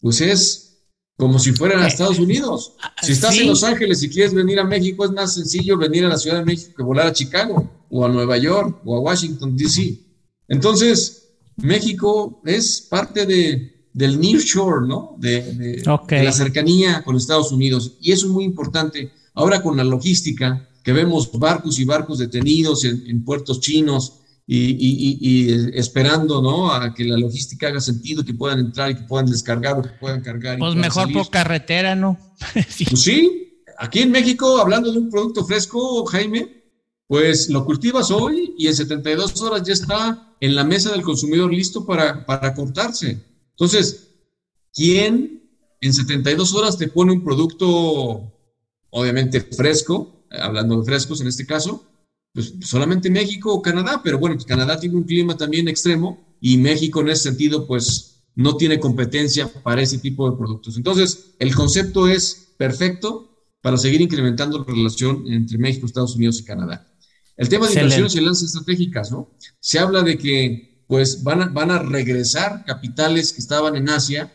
pues 0.02 0.20
es 0.22 0.72
como 1.16 1.38
si 1.38 1.54
fueran 1.54 1.84
a 1.84 1.88
Estados 1.88 2.18
Unidos. 2.18 2.74
Si 3.04 3.12
estás 3.12 3.38
en 3.38 3.48
Los 3.48 3.64
Ángeles 3.64 4.02
y 4.02 4.10
quieres 4.10 4.34
venir 4.34 4.60
a 4.60 4.64
México, 4.64 5.06
es 5.06 5.12
más 5.12 5.36
sencillo 5.36 5.78
venir 5.78 6.04
a 6.04 6.10
la 6.10 6.18
Ciudad 6.18 6.40
de 6.40 6.46
México 6.46 6.74
que 6.76 6.84
volar 6.84 7.08
a 7.08 7.14
Chicago 7.14 7.70
o 7.90 8.04
a 8.04 8.10
Nueva 8.10 8.38
York 8.38 8.82
o 8.84 8.98
a 8.98 9.00
Washington, 9.00 9.56
D.C. 9.56 10.00
Entonces, 10.48 11.30
México 11.58 12.42
es 12.44 12.82
parte 12.82 13.28
de, 13.28 13.88
del 13.94 14.20
Near 14.20 14.42
Shore, 14.42 14.88
¿no? 14.88 15.16
De, 15.20 15.84
la 16.10 16.32
cercanía 16.32 17.04
con 17.04 17.16
Estados 17.16 17.52
Unidos. 17.52 17.98
Y 18.02 18.12
eso 18.12 18.26
es 18.26 18.32
muy 18.32 18.44
importante. 18.44 19.12
Ahora 19.36 19.62
con 19.62 19.78
la 19.78 19.84
logística, 19.84 20.68
que 20.84 20.92
vemos 20.92 21.32
barcos 21.32 21.80
y 21.80 21.86
barcos 21.86 22.18
detenidos 22.18 22.84
en 22.84 23.24
puertos 23.24 23.60
chinos, 23.60 24.21
y, 24.54 25.78
esperando 25.78 26.42
¿no? 26.42 26.74
a 26.74 26.94
que 26.94 27.06
la 27.06 27.18
logística 27.18 27.68
haga 27.68 27.80
sentido, 27.80 28.26
que 28.26 28.34
puedan 28.34 28.60
entrar 28.60 28.92
y 28.92 28.96
que 28.96 29.04
puedan 29.04 29.28
descargar 29.28 29.80
o 29.80 29.82
que 29.82 29.90
puedan 29.90 30.22
cargar. 30.22 30.58
Pues 30.58 30.76
mejor 30.76 31.12
por 31.14 31.30
carretera, 31.30 31.96
¿no? 31.96 32.18
Pues 32.54 33.02
sí, 33.02 33.64
aquí 33.78 34.00
en 34.00 34.12
México, 34.12 34.60
hablando 34.60 34.92
de 34.92 35.00
un 35.00 35.10
producto 35.10 35.46
fresco, 35.46 36.06
Jaime, 36.06 36.64
pues 37.08 37.50
lo 37.50 37.66
cultivas 37.66 38.12
hoy 38.12 38.54
y 38.58 38.68
en 38.68 38.76
72 38.76 39.42
horas 39.42 39.64
ya 39.64 39.74
está 39.74 40.36
en 40.42 40.56
la 40.56 40.64
mesa 40.64 40.92
del 40.92 41.04
consumidor 41.04 41.54
listo 41.54 41.86
para, 41.86 42.26
para 42.26 42.54
cortarse. 42.54 43.24
Entonces, 43.52 44.10
¿quién 44.74 45.50
en 45.80 45.94
72 45.94 46.54
horas 46.56 46.78
te 46.78 46.90
pone 46.90 47.14
un 47.14 47.24
producto, 47.24 48.34
obviamente 48.90 49.40
fresco, 49.40 50.26
hablando 50.30 50.80
de 50.80 50.86
frescos 50.86 51.22
en 51.22 51.28
este 51.28 51.46
caso, 51.46 51.91
pues 52.34 52.54
solamente 52.62 53.10
México 53.10 53.54
o 53.54 53.62
Canadá, 53.62 54.02
pero 54.04 54.18
bueno, 54.18 54.36
pues 54.36 54.46
Canadá 54.46 54.80
tiene 54.80 54.96
un 54.96 55.04
clima 55.04 55.36
también 55.36 55.68
extremo 55.68 56.36
y 56.40 56.58
México 56.58 57.02
en 57.02 57.10
ese 57.10 57.24
sentido 57.24 57.68
pues 57.68 58.24
no 58.36 58.56
tiene 58.56 58.80
competencia 58.80 59.48
para 59.48 59.82
ese 59.82 59.98
tipo 59.98 60.30
de 60.30 60.38
productos. 60.38 60.78
Entonces, 60.78 61.36
el 61.40 61.54
concepto 61.54 62.08
es 62.08 62.54
perfecto 62.58 63.32
para 63.62 63.78
seguir 63.78 64.02
incrementando 64.02 64.60
la 64.60 64.66
relación 64.66 65.26
entre 65.28 65.58
México, 65.58 65.86
Estados 65.86 66.16
Unidos 66.16 66.40
y 66.40 66.46
Canadá. 66.46 66.88
El 67.38 67.50
tema 67.50 67.68
de 67.68 67.74
inversiones 67.74 68.16
y 68.16 68.20
alianzas 68.20 68.50
estratégicas, 68.50 69.12
¿no? 69.12 69.30
Se 69.60 69.80
habla 69.80 70.02
de 70.04 70.18
que 70.18 70.84
pues 70.88 71.24
van 71.24 71.42
a, 71.42 71.48
van 71.48 71.72
a 71.72 71.80
regresar 71.80 72.66
capitales 72.66 73.34
que 73.34 73.40
estaban 73.40 73.76
en 73.76 73.90
Asia 73.90 74.34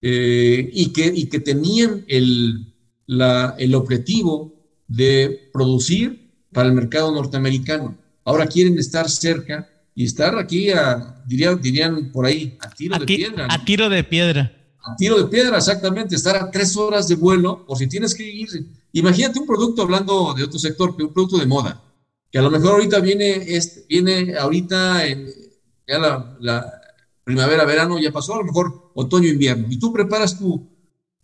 eh, 0.00 0.70
y, 0.72 0.92
que, 0.92 1.12
y 1.12 1.26
que 1.26 1.40
tenían 1.40 2.04
el, 2.06 2.74
el 3.58 3.74
objetivo 3.74 4.54
de 4.86 5.50
producir 5.52 6.27
para 6.58 6.70
el 6.70 6.74
mercado 6.74 7.12
norteamericano. 7.12 7.96
Ahora 8.24 8.44
quieren 8.48 8.76
estar 8.80 9.08
cerca 9.08 9.68
y 9.94 10.06
estar 10.06 10.36
aquí, 10.36 10.72
a, 10.72 11.22
dirían 11.24 12.10
por 12.10 12.26
ahí, 12.26 12.58
a 12.60 12.68
tiro 12.68 12.98
de 12.98 13.06
piedra. 13.06 13.46
A 13.48 13.64
tiro 13.64 13.88
de 13.88 14.02
piedra. 14.02 14.52
A 14.82 14.96
tiro 14.96 15.18
de 15.18 15.28
piedra, 15.28 15.58
exactamente, 15.58 16.16
estar 16.16 16.34
a 16.34 16.50
tres 16.50 16.76
horas 16.76 17.06
de 17.06 17.14
vuelo, 17.14 17.64
por 17.64 17.78
si 17.78 17.86
tienes 17.86 18.12
que 18.12 18.28
ir. 18.28 18.48
Imagínate 18.90 19.38
un 19.38 19.46
producto, 19.46 19.82
hablando 19.82 20.34
de 20.34 20.42
otro 20.42 20.58
sector, 20.58 20.96
un 20.98 21.12
producto 21.12 21.38
de 21.38 21.46
moda, 21.46 21.80
que 22.28 22.40
a 22.40 22.42
lo 22.42 22.50
mejor 22.50 22.72
ahorita 22.72 22.98
viene, 22.98 23.36
este, 23.54 23.84
viene 23.88 24.36
ahorita 24.36 25.06
en, 25.06 25.28
ya 25.86 25.98
la, 26.40 26.72
primavera, 27.22 27.64
verano 27.66 28.00
ya 28.00 28.10
pasó, 28.10 28.34
a 28.34 28.38
lo 28.38 28.44
mejor 28.46 28.90
otoño, 28.96 29.28
invierno, 29.28 29.68
y 29.70 29.78
tú 29.78 29.92
preparas 29.92 30.36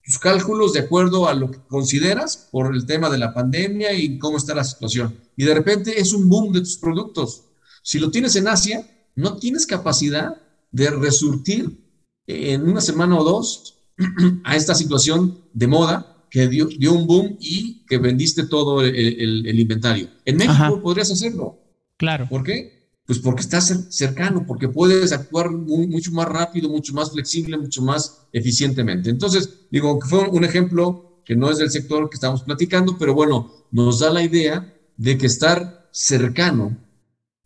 tus 0.04 0.18
cálculos 0.18 0.72
de 0.72 0.80
acuerdo 0.80 1.28
a 1.28 1.34
lo 1.34 1.50
que 1.50 1.58
consideras 1.66 2.48
por 2.52 2.74
el 2.74 2.86
tema 2.86 3.08
de 3.08 3.18
la 3.18 3.32
pandemia 3.32 3.92
y 3.94 4.18
cómo 4.18 4.36
está 4.36 4.54
la 4.54 4.64
situación. 4.64 5.18
Y 5.36 5.44
de 5.44 5.54
repente 5.54 5.98
es 5.98 6.12
un 6.12 6.28
boom 6.28 6.52
de 6.52 6.60
tus 6.60 6.76
productos. 6.76 7.44
Si 7.82 7.98
lo 7.98 8.10
tienes 8.10 8.36
en 8.36 8.48
Asia, 8.48 8.86
no 9.16 9.38
tienes 9.38 9.66
capacidad 9.66 10.36
de 10.70 10.90
resurtir 10.90 11.84
en 12.26 12.68
una 12.68 12.80
semana 12.80 13.18
o 13.18 13.24
dos 13.24 13.78
a 14.44 14.56
esta 14.56 14.74
situación 14.74 15.38
de 15.52 15.66
moda 15.66 16.26
que 16.30 16.48
dio, 16.48 16.66
un 16.92 17.06
boom 17.06 17.36
y 17.40 17.86
que 17.86 17.96
vendiste 17.98 18.46
todo 18.46 18.82
el, 18.82 19.60
inventario. 19.60 20.08
En 20.24 20.36
México 20.36 20.82
podrías 20.82 21.10
hacerlo. 21.12 21.60
Claro. 21.96 22.28
¿Por 22.28 22.42
qué? 22.42 22.73
Pues 23.06 23.18
porque 23.18 23.42
estás 23.42 23.86
cercano, 23.90 24.44
porque 24.46 24.68
puedes 24.68 25.12
actuar 25.12 25.50
mucho 25.50 26.10
más 26.12 26.26
rápido, 26.26 26.70
mucho 26.70 26.94
más 26.94 27.12
flexible, 27.12 27.58
mucho 27.58 27.82
más 27.82 28.26
eficientemente. 28.32 29.10
Entonces, 29.10 29.66
digo 29.70 29.98
que 29.98 30.08
fue 30.08 30.28
un 30.28 30.44
ejemplo 30.44 31.20
que 31.24 31.36
no 31.36 31.50
es 31.50 31.58
del 31.58 31.70
sector 31.70 32.08
que 32.08 32.16
estamos 32.16 32.42
platicando, 32.42 32.96
pero 32.98 33.14
bueno, 33.14 33.52
nos 33.70 33.98
da 34.00 34.10
la 34.10 34.22
idea 34.22 34.74
de 34.96 35.18
que 35.18 35.26
estar 35.26 35.88
cercano, 35.92 36.76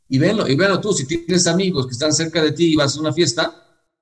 y 0.08 0.18
venlo, 0.18 0.48
y 0.48 0.56
venlo 0.56 0.80
tú, 0.80 0.92
si 0.92 1.06
tienes 1.06 1.46
amigos 1.46 1.86
que 1.86 1.92
están 1.92 2.12
cerca 2.12 2.42
de 2.42 2.52
ti 2.52 2.72
y 2.72 2.76
vas 2.76 2.96
a 2.96 3.00
una 3.00 3.12
fiesta, 3.12 3.54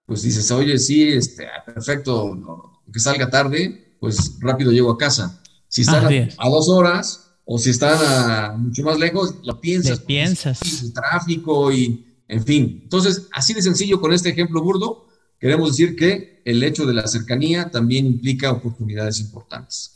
pues 0.06 0.22
dices, 0.22 0.50
oye, 0.52 0.78
sí, 0.78 1.08
este, 1.08 1.46
ah, 1.46 1.64
perfecto, 1.64 2.80
que 2.92 3.00
salga 3.00 3.28
tarde, 3.28 3.96
pues 3.98 4.38
rápido 4.40 4.70
llego 4.70 4.92
a 4.92 4.98
casa. 4.98 5.42
Si 5.68 5.82
están 5.82 6.06
a, 6.38 6.48
dos 6.48 6.68
horas, 6.68 7.25
o 7.48 7.58
si 7.58 7.70
están 7.70 8.60
mucho 8.60 8.82
más 8.82 8.98
lejos, 8.98 9.36
lo 9.44 9.60
piensas. 9.60 10.00
piensas. 10.00 10.82
El 10.82 10.92
tráfico 10.92 11.72
y, 11.72 12.04
en 12.26 12.44
fin. 12.44 12.80
Entonces, 12.82 13.28
así 13.32 13.54
de 13.54 13.62
sencillo 13.62 14.00
con 14.00 14.12
este 14.12 14.30
ejemplo 14.30 14.60
burdo, 14.60 15.06
queremos 15.38 15.70
decir 15.70 15.94
que 15.94 16.42
el 16.44 16.62
hecho 16.64 16.84
de 16.86 16.94
la 16.94 17.06
cercanía 17.06 17.70
también 17.70 18.04
implica 18.06 18.50
oportunidades 18.50 19.20
importantes. 19.20 19.92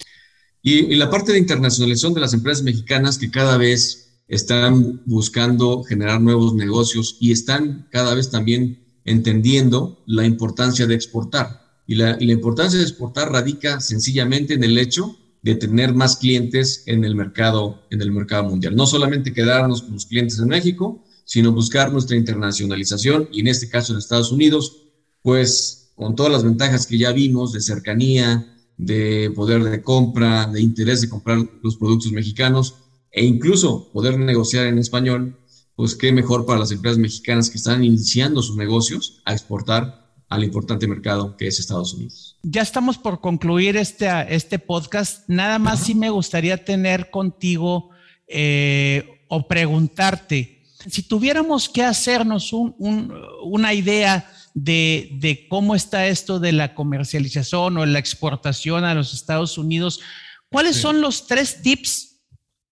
Y, 0.62 0.92
y 0.92 0.94
la 0.94 1.10
parte 1.10 1.32
de 1.32 1.38
internacionalización 1.38 2.14
de 2.14 2.20
las 2.20 2.34
empresas 2.34 2.62
mexicanas 2.62 3.18
que 3.18 3.32
cada 3.32 3.56
vez 3.56 4.22
están 4.28 5.02
buscando 5.06 5.82
generar 5.82 6.20
nuevos 6.20 6.54
negocios 6.54 7.16
y 7.18 7.32
están 7.32 7.88
cada 7.90 8.14
vez 8.14 8.30
también 8.30 8.78
entendiendo 9.04 10.04
la 10.06 10.24
importancia 10.24 10.86
de 10.86 10.94
exportar. 10.94 11.82
Y 11.84 11.96
la, 11.96 12.16
y 12.20 12.26
la 12.26 12.34
importancia 12.34 12.78
de 12.78 12.84
exportar 12.84 13.32
radica 13.32 13.80
sencillamente 13.80 14.54
en 14.54 14.62
el 14.62 14.78
hecho 14.78 15.16
de 15.42 15.54
tener 15.54 15.94
más 15.94 16.16
clientes 16.16 16.82
en 16.86 17.04
el 17.04 17.14
mercado, 17.14 17.82
en 17.90 18.02
el 18.02 18.12
mercado 18.12 18.44
mundial. 18.44 18.76
No 18.76 18.86
solamente 18.86 19.32
quedarnos 19.32 19.82
con 19.82 19.94
los 19.94 20.06
clientes 20.06 20.38
en 20.38 20.48
México, 20.48 21.02
sino 21.24 21.52
buscar 21.52 21.92
nuestra 21.92 22.16
internacionalización 22.16 23.28
y 23.32 23.40
en 23.40 23.46
este 23.48 23.68
caso 23.68 23.92
en 23.92 23.98
Estados 23.98 24.32
Unidos, 24.32 24.88
pues 25.22 25.92
con 25.94 26.16
todas 26.16 26.32
las 26.32 26.44
ventajas 26.44 26.86
que 26.86 26.98
ya 26.98 27.12
vimos 27.12 27.52
de 27.52 27.60
cercanía, 27.60 28.56
de 28.76 29.30
poder 29.34 29.62
de 29.62 29.82
compra, 29.82 30.46
de 30.46 30.60
interés 30.60 31.02
de 31.02 31.08
comprar 31.08 31.38
los 31.62 31.76
productos 31.76 32.12
mexicanos 32.12 32.74
e 33.12 33.24
incluso 33.24 33.90
poder 33.92 34.18
negociar 34.18 34.66
en 34.66 34.78
español, 34.78 35.38
pues 35.76 35.94
qué 35.94 36.12
mejor 36.12 36.46
para 36.46 36.58
las 36.58 36.70
empresas 36.72 36.98
mexicanas 36.98 37.50
que 37.50 37.58
están 37.58 37.84
iniciando 37.84 38.42
sus 38.42 38.56
negocios 38.56 39.20
a 39.24 39.32
exportar 39.32 39.99
al 40.30 40.44
importante 40.44 40.86
mercado 40.86 41.36
que 41.36 41.48
es 41.48 41.58
Estados 41.58 41.92
Unidos. 41.92 42.36
Ya 42.42 42.62
estamos 42.62 42.96
por 42.96 43.20
concluir 43.20 43.76
este, 43.76 44.08
este 44.34 44.60
podcast. 44.60 45.28
Nada 45.28 45.58
más 45.58 45.80
si 45.80 45.94
me 45.94 46.08
gustaría 46.08 46.64
tener 46.64 47.10
contigo 47.10 47.90
eh, 48.28 49.24
o 49.28 49.46
preguntarte, 49.48 50.62
si 50.88 51.02
tuviéramos 51.02 51.68
que 51.68 51.82
hacernos 51.82 52.52
una 52.52 53.74
idea 53.74 54.30
de, 54.54 55.46
cómo 55.50 55.74
está 55.74 56.06
esto 56.06 56.38
de 56.38 56.52
la 56.52 56.74
comercialización 56.74 57.76
o 57.76 57.84
la 57.84 57.98
exportación 57.98 58.84
a 58.84 58.94
los 58.94 59.12
Estados 59.12 59.58
Unidos, 59.58 60.00
¿cuáles 60.48 60.76
son 60.76 61.00
los 61.00 61.26
tres 61.26 61.60
tips 61.60 62.20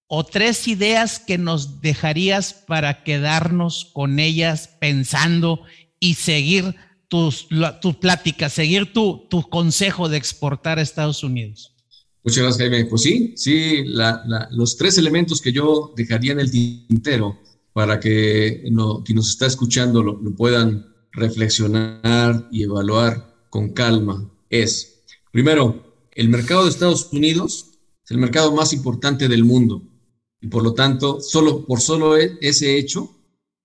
o 0.07 0.25
tres 0.25 0.69
ideas 0.69 1.19
que 1.19 1.39
nos 1.39 1.81
dejarías 1.81 2.55
para 2.55 3.03
quedarnos 3.03 3.91
con 3.93 4.21
ellas 4.21 4.71
pensando 4.81 5.63
y 6.01 6.15
seguir 6.15 6.77
tus, 7.09 7.49
tu 7.81 7.99
plática, 7.99 8.49
seguir 8.49 8.93
tu, 8.93 9.27
tu 9.29 9.43
consejo 9.49 10.09
de 10.09 10.19
exportar 10.19 10.79
a 10.79 10.83
Estados 10.83 11.25
Unidos? 11.25 11.75
Muchas 12.23 12.43
gracias, 12.43 12.69
Jaime. 12.69 12.85
Pues 12.85 13.03
sí, 13.03 13.33
sí, 13.37 13.85
los 14.51 14.77
tres 14.77 14.99
elementos 14.99 15.41
que 15.41 15.53
yo 15.53 15.95
dejaría 15.97 16.33
en 16.33 16.41
el 16.41 16.51
tintero 16.51 17.39
para 17.73 18.01
que 18.01 18.65
no, 18.71 19.03
quien 19.03 19.17
nos 19.17 19.31
está 19.31 19.47
escuchando 19.47 20.03
lo, 20.03 20.21
puedan 20.37 20.95
reflexionar 21.13 22.49
y 22.51 22.65
evaluar 22.65 23.35
con 23.49 23.73
calma 23.73 24.31
es, 24.51 25.05
primero, 25.33 26.07
el 26.13 26.29
mercado 26.29 26.65
de 26.65 26.71
Estados 26.71 27.09
Unidos 27.13 27.79
es 28.05 28.11
el 28.11 28.19
mercado 28.19 28.53
más 28.53 28.73
importante 28.73 29.29
del 29.29 29.45
mundo 29.45 29.83
y 30.41 30.49
por 30.49 30.63
lo 30.63 30.75
tanto, 30.75 31.21
solo, 31.21 31.65
por 31.65 31.81
solo 31.81 32.19
e, 32.19 32.37
ese 32.41 32.77
hecho, 32.77 33.17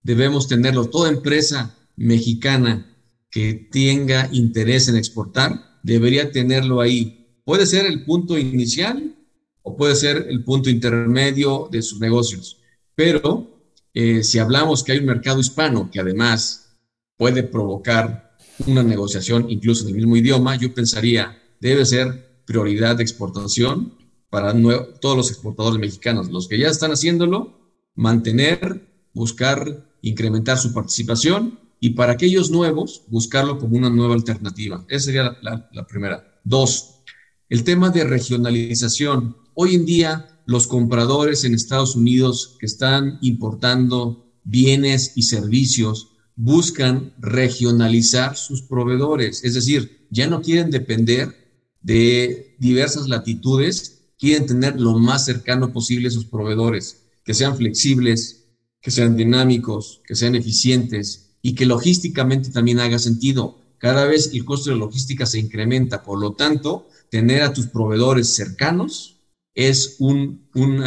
debemos 0.04 0.48
tenerlo. 0.48 0.86
Toda 0.86 1.10
empresa 1.10 1.76
mexicana 1.96 2.93
que 3.34 3.68
tenga 3.72 4.30
interés 4.32 4.88
en 4.90 4.96
exportar, 4.96 5.80
debería 5.82 6.32
tenerlo 6.32 6.82
ahí. 6.82 7.42
Puede 7.44 7.66
ser 7.66 7.88
el 7.88 8.06
punto 8.06 8.38
inicial 8.38 9.16
o 9.64 9.76
puede 9.76 9.96
ser 9.96 10.28
el 10.30 10.44
punto 10.44 10.70
intermedio 10.70 11.68
de 11.72 11.82
sus 11.82 12.00
negocios. 12.00 12.60
Pero 12.94 13.60
eh, 13.92 14.24
si 14.24 14.38
hablamos 14.38 14.84
que 14.84 14.92
hay 14.92 15.00
un 15.00 15.08
mercado 15.08 15.40
hispano 15.40 15.90
que 15.92 16.00
además 16.00 16.78
puede 17.18 17.42
provocar 17.42 18.38
una 18.68 18.84
negociación 18.84 19.50
incluso 19.50 19.82
en 19.82 19.90
el 19.90 19.96
mismo 19.96 20.16
idioma, 20.16 20.56
yo 20.56 20.72
pensaría 20.72 21.42
debe 21.60 21.88
ser 21.88 22.44
prioridad 22.46 22.98
de 22.98 23.04
exportación 23.04 23.96
para 24.30 24.54
todos 25.02 25.18
los 25.18 25.32
exportadores 25.32 25.80
mexicanos. 25.80 26.30
Los 26.30 26.48
que 26.48 26.60
ya 26.60 26.68
están 26.68 26.92
haciéndolo, 26.92 27.72
mantener, 27.96 28.88
buscar 29.12 29.90
incrementar 30.04 30.60
su 30.60 30.72
participación 30.72 31.63
y 31.84 31.90
para 31.90 32.14
aquellos 32.14 32.50
nuevos, 32.50 33.04
buscarlo 33.10 33.60
como 33.60 33.76
una 33.76 33.90
nueva 33.90 34.14
alternativa. 34.14 34.86
Esa 34.88 35.08
sería 35.08 35.38
la, 35.42 35.86
primera. 35.86 36.40
Dos, 36.46 37.02
el 37.50 37.66
tema 37.66 37.90
de 37.90 38.06
regionalización. 38.06 39.36
Hoy 39.54 39.76
en 39.76 39.86
día, 39.86 40.40
los 40.46 40.66
compradores 40.68 41.44
en 41.44 41.54
Estados 41.54 41.98
Unidos 41.98 42.56
que 42.58 42.68
están 42.68 43.20
importando 43.22 44.32
bienes 44.46 45.12
y 45.18 45.24
servicios 45.24 46.14
buscan 46.38 47.16
regionalizar 47.20 48.38
sus 48.38 48.62
proveedores, 48.62 49.44
es 49.44 49.54
decir, 49.54 50.08
ya 50.10 50.28
no 50.28 50.42
quieren 50.42 50.72
depender 50.72 51.36
de 51.82 52.56
diversas 52.60 53.10
latitudes, 53.10 54.06
quieren 54.18 54.46
tener 54.46 54.80
lo 54.80 54.98
más 55.00 55.26
cercano 55.26 55.74
posible 55.74 56.08
a 56.08 56.12
sus 56.12 56.24
proveedores, 56.24 57.08
que 57.26 57.34
sean 57.34 57.58
flexibles, 57.58 58.46
que 58.80 58.90
sean 58.90 59.18
dinámicos, 59.18 60.00
que 60.08 60.16
sean 60.16 60.36
eficientes, 60.36 61.33
y 61.44 61.54
que 61.54 61.68
logísticamente 61.68 62.50
también 62.50 62.80
haga 62.80 62.98
sentido. 62.98 63.60
Cada 63.78 64.06
vez 64.06 64.32
el 64.34 64.46
costo 64.46 64.72
de 64.72 64.78
logística 64.78 65.28
se 65.28 65.40
incrementa, 65.40 66.02
por 66.02 66.20
lo 66.20 66.34
tanto, 66.34 66.88
tener 67.12 67.44
a 67.44 67.54
tus 67.54 67.68
proveedores 67.68 68.30
cercanos 68.34 69.20
es 69.54 69.98
un, 70.00 70.48
un, 70.56 70.82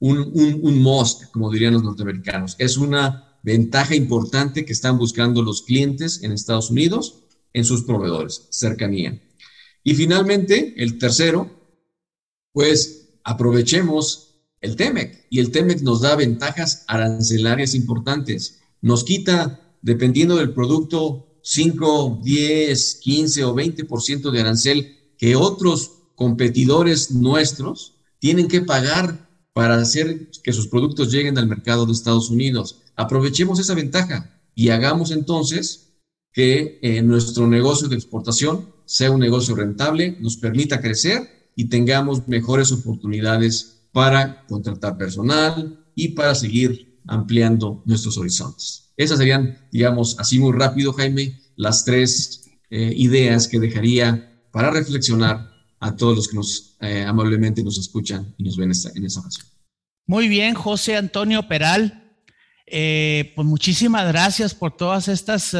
un, 0.00 0.60
un 0.62 0.82
must, 0.82 1.30
como 1.30 1.52
dirían 1.52 1.74
los 1.74 1.84
norteamericanos. 1.84 2.56
Es 2.58 2.78
una 2.78 3.38
ventaja 3.42 3.94
importante 3.94 4.64
que 4.64 4.72
están 4.72 4.98
buscando 4.98 5.42
los 5.42 5.62
clientes 5.62 6.22
en 6.22 6.32
Estados 6.32 6.70
Unidos 6.70 7.24
en 7.52 7.64
sus 7.64 7.84
proveedores, 7.84 8.48
cercanía. 8.50 9.22
Y 9.84 9.94
finalmente, 9.94 10.74
el 10.78 10.98
tercero, 10.98 11.50
pues 12.52 13.10
aprovechemos 13.22 14.40
el 14.60 14.74
TEMEC 14.74 15.26
y 15.28 15.38
el 15.40 15.50
TEMEC 15.50 15.82
nos 15.82 16.00
da 16.00 16.16
ventajas 16.16 16.84
arancelarias 16.88 17.74
importantes. 17.74 18.62
Nos 18.80 19.04
quita 19.04 19.65
dependiendo 19.82 20.36
del 20.36 20.52
producto, 20.52 21.40
5, 21.42 22.20
10, 22.22 22.94
15 23.02 23.44
o 23.44 23.54
20% 23.54 24.30
de 24.30 24.40
arancel 24.40 24.96
que 25.16 25.36
otros 25.36 25.92
competidores 26.14 27.12
nuestros 27.12 27.94
tienen 28.18 28.48
que 28.48 28.62
pagar 28.62 29.30
para 29.52 29.76
hacer 29.76 30.30
que 30.42 30.52
sus 30.52 30.68
productos 30.68 31.12
lleguen 31.12 31.38
al 31.38 31.46
mercado 31.46 31.86
de 31.86 31.92
Estados 31.92 32.30
Unidos. 32.30 32.82
Aprovechemos 32.96 33.58
esa 33.58 33.74
ventaja 33.74 34.40
y 34.54 34.70
hagamos 34.70 35.10
entonces 35.10 35.94
que 36.32 36.78
eh, 36.82 37.00
nuestro 37.02 37.46
negocio 37.46 37.88
de 37.88 37.96
exportación 37.96 38.68
sea 38.84 39.10
un 39.10 39.20
negocio 39.20 39.54
rentable, 39.54 40.16
nos 40.20 40.36
permita 40.36 40.80
crecer 40.80 41.50
y 41.54 41.68
tengamos 41.68 42.28
mejores 42.28 42.72
oportunidades 42.72 43.88
para 43.92 44.44
contratar 44.46 44.98
personal 44.98 45.86
y 45.94 46.08
para 46.08 46.34
seguir 46.34 46.85
ampliando 47.08 47.82
nuestros 47.86 48.18
horizontes. 48.18 48.92
Esas 48.96 49.18
serían, 49.18 49.58
digamos, 49.70 50.18
así 50.18 50.38
muy 50.38 50.52
rápido, 50.52 50.92
Jaime, 50.92 51.38
las 51.56 51.84
tres 51.84 52.50
eh, 52.70 52.92
ideas 52.96 53.48
que 53.48 53.60
dejaría 53.60 54.40
para 54.50 54.70
reflexionar 54.70 55.50
a 55.80 55.94
todos 55.94 56.16
los 56.16 56.28
que 56.28 56.36
nos 56.36 56.76
eh, 56.80 57.04
amablemente 57.04 57.62
nos 57.62 57.78
escuchan 57.78 58.34
y 58.38 58.44
nos 58.44 58.56
ven 58.56 58.72
en 58.94 59.04
esa 59.04 59.20
ocasión. 59.20 59.46
Muy 60.06 60.28
bien, 60.28 60.54
José 60.54 60.96
Antonio 60.96 61.46
Peral. 61.48 62.02
Eh, 62.66 63.32
pues 63.36 63.46
muchísimas 63.46 64.08
gracias 64.08 64.54
por 64.54 64.76
todas 64.76 65.08
estas 65.08 65.54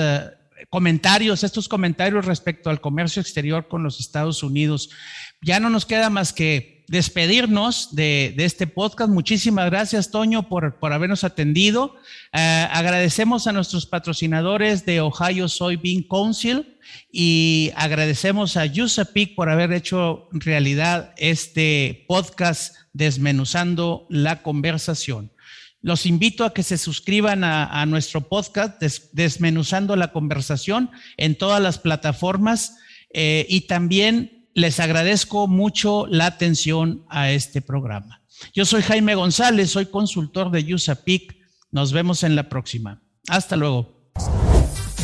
comentarios, 0.70 1.44
estos 1.44 1.68
comentarios 1.68 2.24
respecto 2.24 2.70
al 2.70 2.80
comercio 2.80 3.20
exterior 3.20 3.68
con 3.68 3.82
los 3.82 4.00
Estados 4.00 4.42
Unidos. 4.42 4.90
Ya 5.42 5.60
no 5.60 5.70
nos 5.70 5.86
queda 5.86 6.10
más 6.10 6.32
que 6.32 6.75
despedirnos 6.88 7.94
de, 7.94 8.34
este 8.38 8.66
podcast. 8.66 9.10
Muchísimas 9.10 9.70
gracias, 9.70 10.10
Toño, 10.10 10.48
por, 10.48 10.78
por 10.78 10.92
habernos 10.92 11.24
atendido. 11.24 11.96
Eh, 12.32 12.68
agradecemos 12.70 13.46
a 13.46 13.52
nuestros 13.52 13.86
patrocinadores 13.86 14.84
de 14.86 15.00
Ohio 15.00 15.48
Soybean 15.48 16.02
Council 16.02 16.76
y 17.10 17.72
agradecemos 17.76 18.56
a 18.56 18.64
USAPIC 18.64 19.34
por 19.34 19.50
haber 19.50 19.72
hecho 19.72 20.28
realidad 20.32 21.12
este 21.16 22.04
podcast 22.08 22.76
desmenuzando 22.92 24.06
la 24.08 24.42
conversación. 24.42 25.32
Los 25.82 26.06
invito 26.06 26.44
a 26.44 26.52
que 26.52 26.62
se 26.62 26.78
suscriban 26.78 27.44
a, 27.44 27.86
nuestro 27.86 28.22
podcast 28.22 28.82
Desmenuzando 29.12 29.94
la 29.94 30.10
conversación 30.10 30.90
en 31.16 31.38
todas 31.38 31.62
las 31.62 31.78
plataformas 31.78 32.76
eh, 33.12 33.46
y 33.48 33.62
también 33.62 34.35
les 34.56 34.80
agradezco 34.80 35.46
mucho 35.46 36.06
la 36.06 36.24
atención 36.24 37.04
a 37.10 37.30
este 37.30 37.60
programa. 37.60 38.22
Yo 38.54 38.64
soy 38.64 38.80
Jaime 38.80 39.14
González, 39.14 39.70
soy 39.70 39.86
consultor 39.86 40.50
de 40.50 40.74
USAPIC. 40.74 41.36
Nos 41.70 41.92
vemos 41.92 42.22
en 42.22 42.34
la 42.34 42.48
próxima. 42.48 43.02
Hasta 43.28 43.54
luego. 43.54 44.10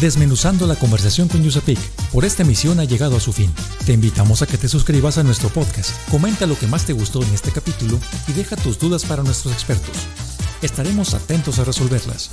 Desmenuzando 0.00 0.66
la 0.66 0.74
conversación 0.74 1.28
con 1.28 1.46
USAPIC. 1.46 1.78
Por 2.12 2.24
esta 2.24 2.44
emisión 2.44 2.80
ha 2.80 2.84
llegado 2.84 3.18
a 3.18 3.20
su 3.20 3.34
fin. 3.34 3.52
Te 3.84 3.92
invitamos 3.92 4.40
a 4.40 4.46
que 4.46 4.56
te 4.56 4.68
suscribas 4.68 5.18
a 5.18 5.22
nuestro 5.22 5.50
podcast, 5.50 5.90
comenta 6.10 6.46
lo 6.46 6.58
que 6.58 6.66
más 6.66 6.86
te 6.86 6.94
gustó 6.94 7.22
en 7.22 7.34
este 7.34 7.52
capítulo 7.52 8.00
y 8.28 8.32
deja 8.32 8.56
tus 8.56 8.78
dudas 8.78 9.04
para 9.04 9.22
nuestros 9.22 9.52
expertos. 9.52 9.96
Estaremos 10.62 11.12
atentos 11.12 11.58
a 11.58 11.64
resolverlas. 11.64 12.30